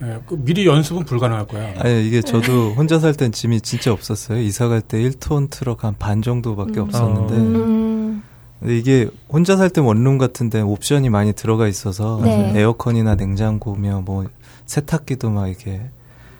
[0.01, 1.73] 예, 그 미리 연습은 불가능할 거야.
[1.79, 4.39] 아니 이게 저도 혼자 살 땐 짐이 진짜 없었어요.
[4.39, 6.85] 이사 갈 때 1톤 트럭 한 반 정도밖에 음.
[6.85, 7.53] 없었는데 음,
[8.63, 12.53] 근데 이게 혼자 살 때 원룸 같은데 옵션이 많이 들어가 있어서 네.
[12.55, 14.25] 에어컨이나 냉장고며 뭐
[14.65, 15.81] 세탁기도 막 이렇게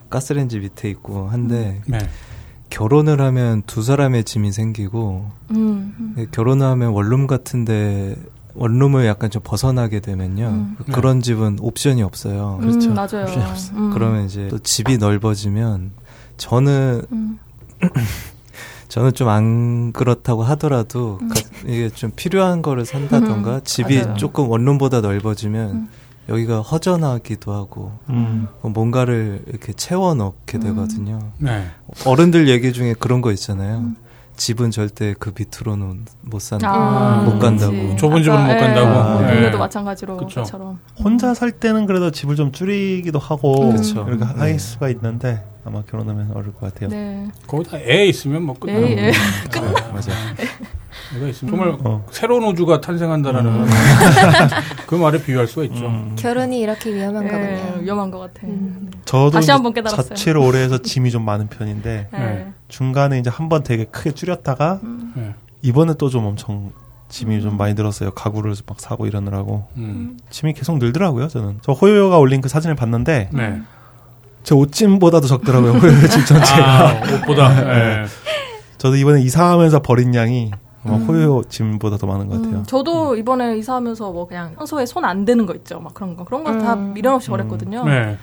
[0.09, 1.99] 가스레인지 밑에 있고 한데 네.
[2.69, 6.15] 결혼을 하면 두 사람의 짐이 생기고 음, 음.
[6.17, 8.15] 예, 결혼을 하면 원룸 같은데
[8.55, 10.77] 원룸을 약간 좀 벗어나게 되면요 음.
[10.93, 12.59] 그런 집은 옵션이 없어요.
[12.61, 13.25] 음, 맞아요.
[13.73, 13.91] 음.
[13.93, 15.91] 그러면 이제 또 집이 넓어지면
[16.37, 17.39] 저는 음.
[18.93, 24.03] 저는 좀 안 그렇다고 하더라도 가- 이게 좀 필요한 거를 산다던가 집이 음.
[24.03, 24.17] 맞아요.
[24.17, 25.89] 조금 원룸보다 넓어지면 음.
[26.29, 28.47] 여기가 허전하기도 하고 음.
[28.61, 30.61] 뭔가를 이렇게 채워 넣게 음.
[30.61, 31.31] 되거든요.
[31.39, 31.65] 네.
[32.05, 33.93] 어른들 얘기 중에 그런 거 있잖아요.
[34.35, 36.69] 집은 절대 그 밑으로는 못 산다.
[36.73, 37.71] 아, 못 간다고.
[37.71, 37.97] 그치.
[37.97, 39.23] 좁은 집은 못 간다고?
[39.23, 39.33] 예, 네.
[39.33, 40.43] 동료도 마찬가지로 그쵸.
[40.43, 40.79] 그처럼.
[41.03, 43.75] 혼자 살 때는 그래도 집을 좀 줄이기도 하고 음.
[43.75, 44.05] 그쵸.
[44.07, 44.57] 이렇게 할 네.
[44.57, 46.89] 수가 있는데 아마 결혼하면 어려울 것 같아요.
[46.89, 47.27] 네.
[47.47, 49.11] 거기다 애 있으면 뭐 끝나는 애, 애.
[49.51, 49.73] 거예요.
[49.93, 50.11] 맞아.
[51.17, 52.05] 애가 있으면 정말 어.
[52.11, 53.67] 새로운 우주가 탄생한다라는 음.
[54.87, 55.85] 그 말에 비유할 수가 있죠.
[55.85, 56.15] 음.
[56.17, 57.77] 결혼이 이렇게 위험한가 예, 보네요.
[57.81, 58.41] 위험한 것 같아.
[58.47, 58.89] 음.
[59.05, 60.09] 저도 다시 한번 깨달았어요.
[60.09, 62.17] 자취를 오래 해서 짐이 좀 많은 편인데 예.
[62.17, 62.47] 네.
[62.67, 65.13] 중간에 이제 한 번 되게 크게 줄였다가 음.
[65.15, 65.33] 네.
[65.61, 66.71] 이번에 또 좀 엄청
[67.09, 68.11] 짐이 좀 많이 들었어요.
[68.11, 70.17] 가구를 막 사고 이러느라고 음.
[70.31, 71.27] 짐이 계속 늘더라고요.
[71.27, 73.61] 저는 저 호요가 올린 그 사진을 봤는데 네.
[74.43, 75.73] 제 옷짐보다도 적더라고요.
[75.77, 76.89] 호요의 짐 전체가.
[76.89, 77.49] 아, 옷보다.
[77.63, 78.05] 네.
[78.79, 80.51] 저도 이번에 이사하면서 버린 양이
[80.85, 81.03] 아마 음.
[81.07, 82.57] 호요 짐보다 더 많은 것 같아요.
[82.57, 85.79] 음, 저도 이번에 이사하면서 뭐 그냥 평소에 손 안 대는 거 있죠.
[85.79, 86.23] 막 그런 거.
[86.25, 86.93] 그런 거다 음.
[86.93, 87.83] 미련 없이 버렸거든요.
[87.85, 88.17] 네.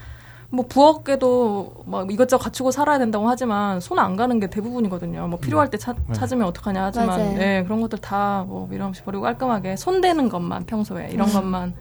[0.52, 5.28] 뭐 부엌에도 막 이것저것 갖추고 살아야 된다고 하지만 손 안 가는 게 대부분이거든요.
[5.28, 7.32] 뭐 필요할 때 찾, 찾으면 어떡하냐 하지만 맞아요.
[7.38, 11.74] 네, 그런 것들 다 뭐 미련 없이 버리고 깔끔하게 손 대는 것만 평소에 이런 것만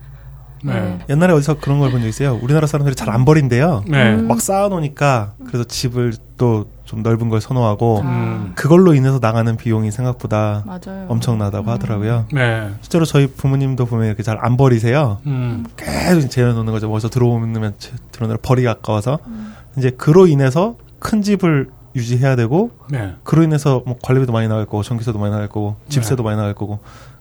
[0.63, 0.73] 네.
[0.73, 0.99] 네.
[1.09, 2.37] 옛날에 어디서 그런 걸 본 적 있어요.
[2.41, 3.83] 우리나라 사람들이 잘 안 버린대요.
[3.87, 4.15] 네.
[4.15, 4.27] 음.
[4.27, 8.53] 막 쌓아놓으니까 그래서 집을 또 좀 넓은 걸 선호하고 음.
[8.55, 11.05] 그걸로 인해서 나가는 비용이 생각보다 맞아요.
[11.07, 11.69] 엄청나다고 음.
[11.69, 12.25] 하더라고요.
[12.33, 12.67] 네.
[12.81, 15.19] 실제로 저희 부모님도 보면 이렇게 잘 안 버리세요.
[15.27, 15.67] 음.
[15.77, 16.91] 계속 재워놓는 거죠.
[16.91, 19.53] 어디서 들어오면 제- 들어오느라 버리기 아까워서 음.
[19.77, 23.13] 이제 그로 인해서 큰 집을 유지해야 되고 네.
[23.23, 26.79] 그로 인해서 뭐 관리비도 많이 나갈 거고 전기세도 많이 나갈 거고 집세도 많이 나갈 거고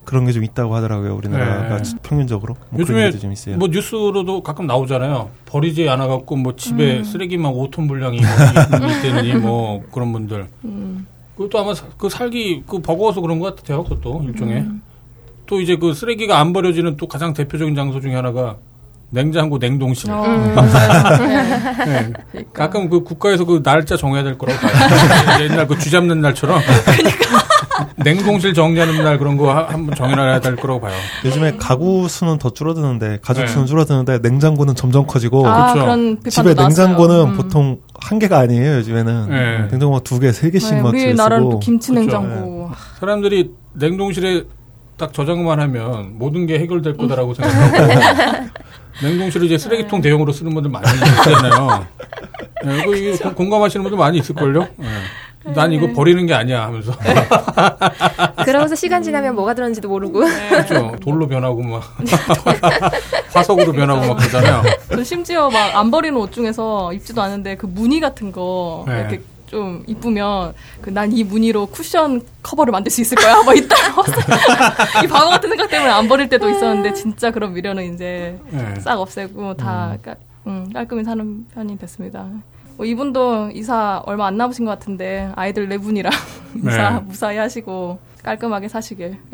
[0.08, 1.14] 그런 게 좀 있다고 하더라고요.
[1.16, 1.90] 우리나라가 네.
[2.02, 3.58] 평균적으로 뭐 요즘에 좀 있어요.
[3.58, 5.28] 뭐 뉴스로도 가끔 나오잖아요.
[5.44, 7.04] 버리지 않아 갖고 뭐 집에 음.
[7.04, 10.46] 쓰레기만 5톤 분량이 뭐 있다느니 뭐 그런 분들.
[10.64, 11.06] 음.
[11.36, 13.84] 그것도 아마 사- 그 살기 그 버거워서 그런 것 같아요.
[13.84, 14.56] 그것도 일종의.
[14.62, 14.80] 음.
[15.46, 18.56] 또 이제 그 쓰레기가 안 버려지는 또 가장 대표적인 장소 중에 하나가
[19.10, 20.10] 냉장고 냉동실.
[20.10, 20.54] 어, 음.
[20.54, 21.84] 네.
[21.84, 22.12] 네.
[22.32, 22.52] 그러니까.
[22.54, 25.42] 가끔 그 국가에서 그 날짜 정해야 될 거라고 봐요.
[25.44, 26.60] 옛날 그 쥐 잡는 날처럼.
[27.96, 30.94] 냉동실 정리하는 날 그런 거 하- 한번 정해놔야 될 거라고 봐요.
[31.24, 33.46] 요즘에 가구 수는 더 줄어드는데 가족 네.
[33.46, 36.20] 수는 줄어드는데 냉장고는 점점 커지고 아, 그렇죠.
[36.30, 36.54] 집에.
[36.54, 37.36] 냉장고는 음.
[37.36, 39.58] 보통 한 개가 아니에요 요즘에는 네.
[39.70, 42.10] 냉장고가 두 개, 세 개씩 네, 막 우리나라는 또 김치 그렇죠.
[42.20, 42.70] 냉장고.
[43.00, 44.44] 사람들이 냉동실에
[44.96, 48.48] 딱 저장만 하면 모든 게 해결될 거다라고 생각하고
[49.02, 51.86] 냉동실을 이제 쓰레기통 대용으로 쓰는 분들 많이 있잖아요.
[52.64, 54.66] 네, 이거, 이거 고- 공감하시는 분들 많이 있을걸요?
[54.76, 54.86] 네.
[55.54, 56.92] 난 이거 버리는 게 아니야 하면서.
[58.44, 60.20] 그러고서 시간 지나면 뭐가 들었는지도 모르고.
[60.48, 60.96] 그렇죠.
[61.00, 61.82] 돌로 변하고 막.
[63.32, 64.62] 화석으로 변하고 막 그러잖아요.
[64.90, 69.00] 저 심지어 막 안 버리는 옷 중에서 입지도 않은데 그 무늬 같은 거 네.
[69.00, 73.42] 이렇게 좀 이쁘면 그 난 이 무늬로 쿠션 커버를 만들 수 있을 거야.
[73.42, 73.76] 뭐 이따
[75.04, 78.74] 이 바보 같은 생각 때문에 안 버릴 때도 있었는데 진짜 그런 미련은 이제 네.
[78.80, 80.16] 싹 없애고 다 깔,
[80.46, 82.26] 음, 깔끔히 사는 편이 됐습니다.
[82.78, 86.12] 뭐 이분도 이사 얼마 안 남으신 것 같은데 아이들 네 분이랑
[86.54, 87.00] 이사 네.
[87.00, 89.16] 무사히 하시고 깔끔하게 사시길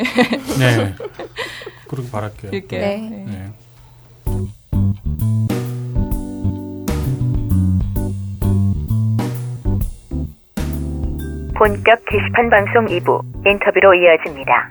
[0.59, 0.95] 네.
[1.87, 2.51] 그렇게 바랄게요.
[2.51, 2.81] 빌게요.
[2.81, 3.25] 네.
[3.29, 3.53] 네.
[11.59, 14.71] 본격 게시판 방송 2부 인터뷰로 이어집니다.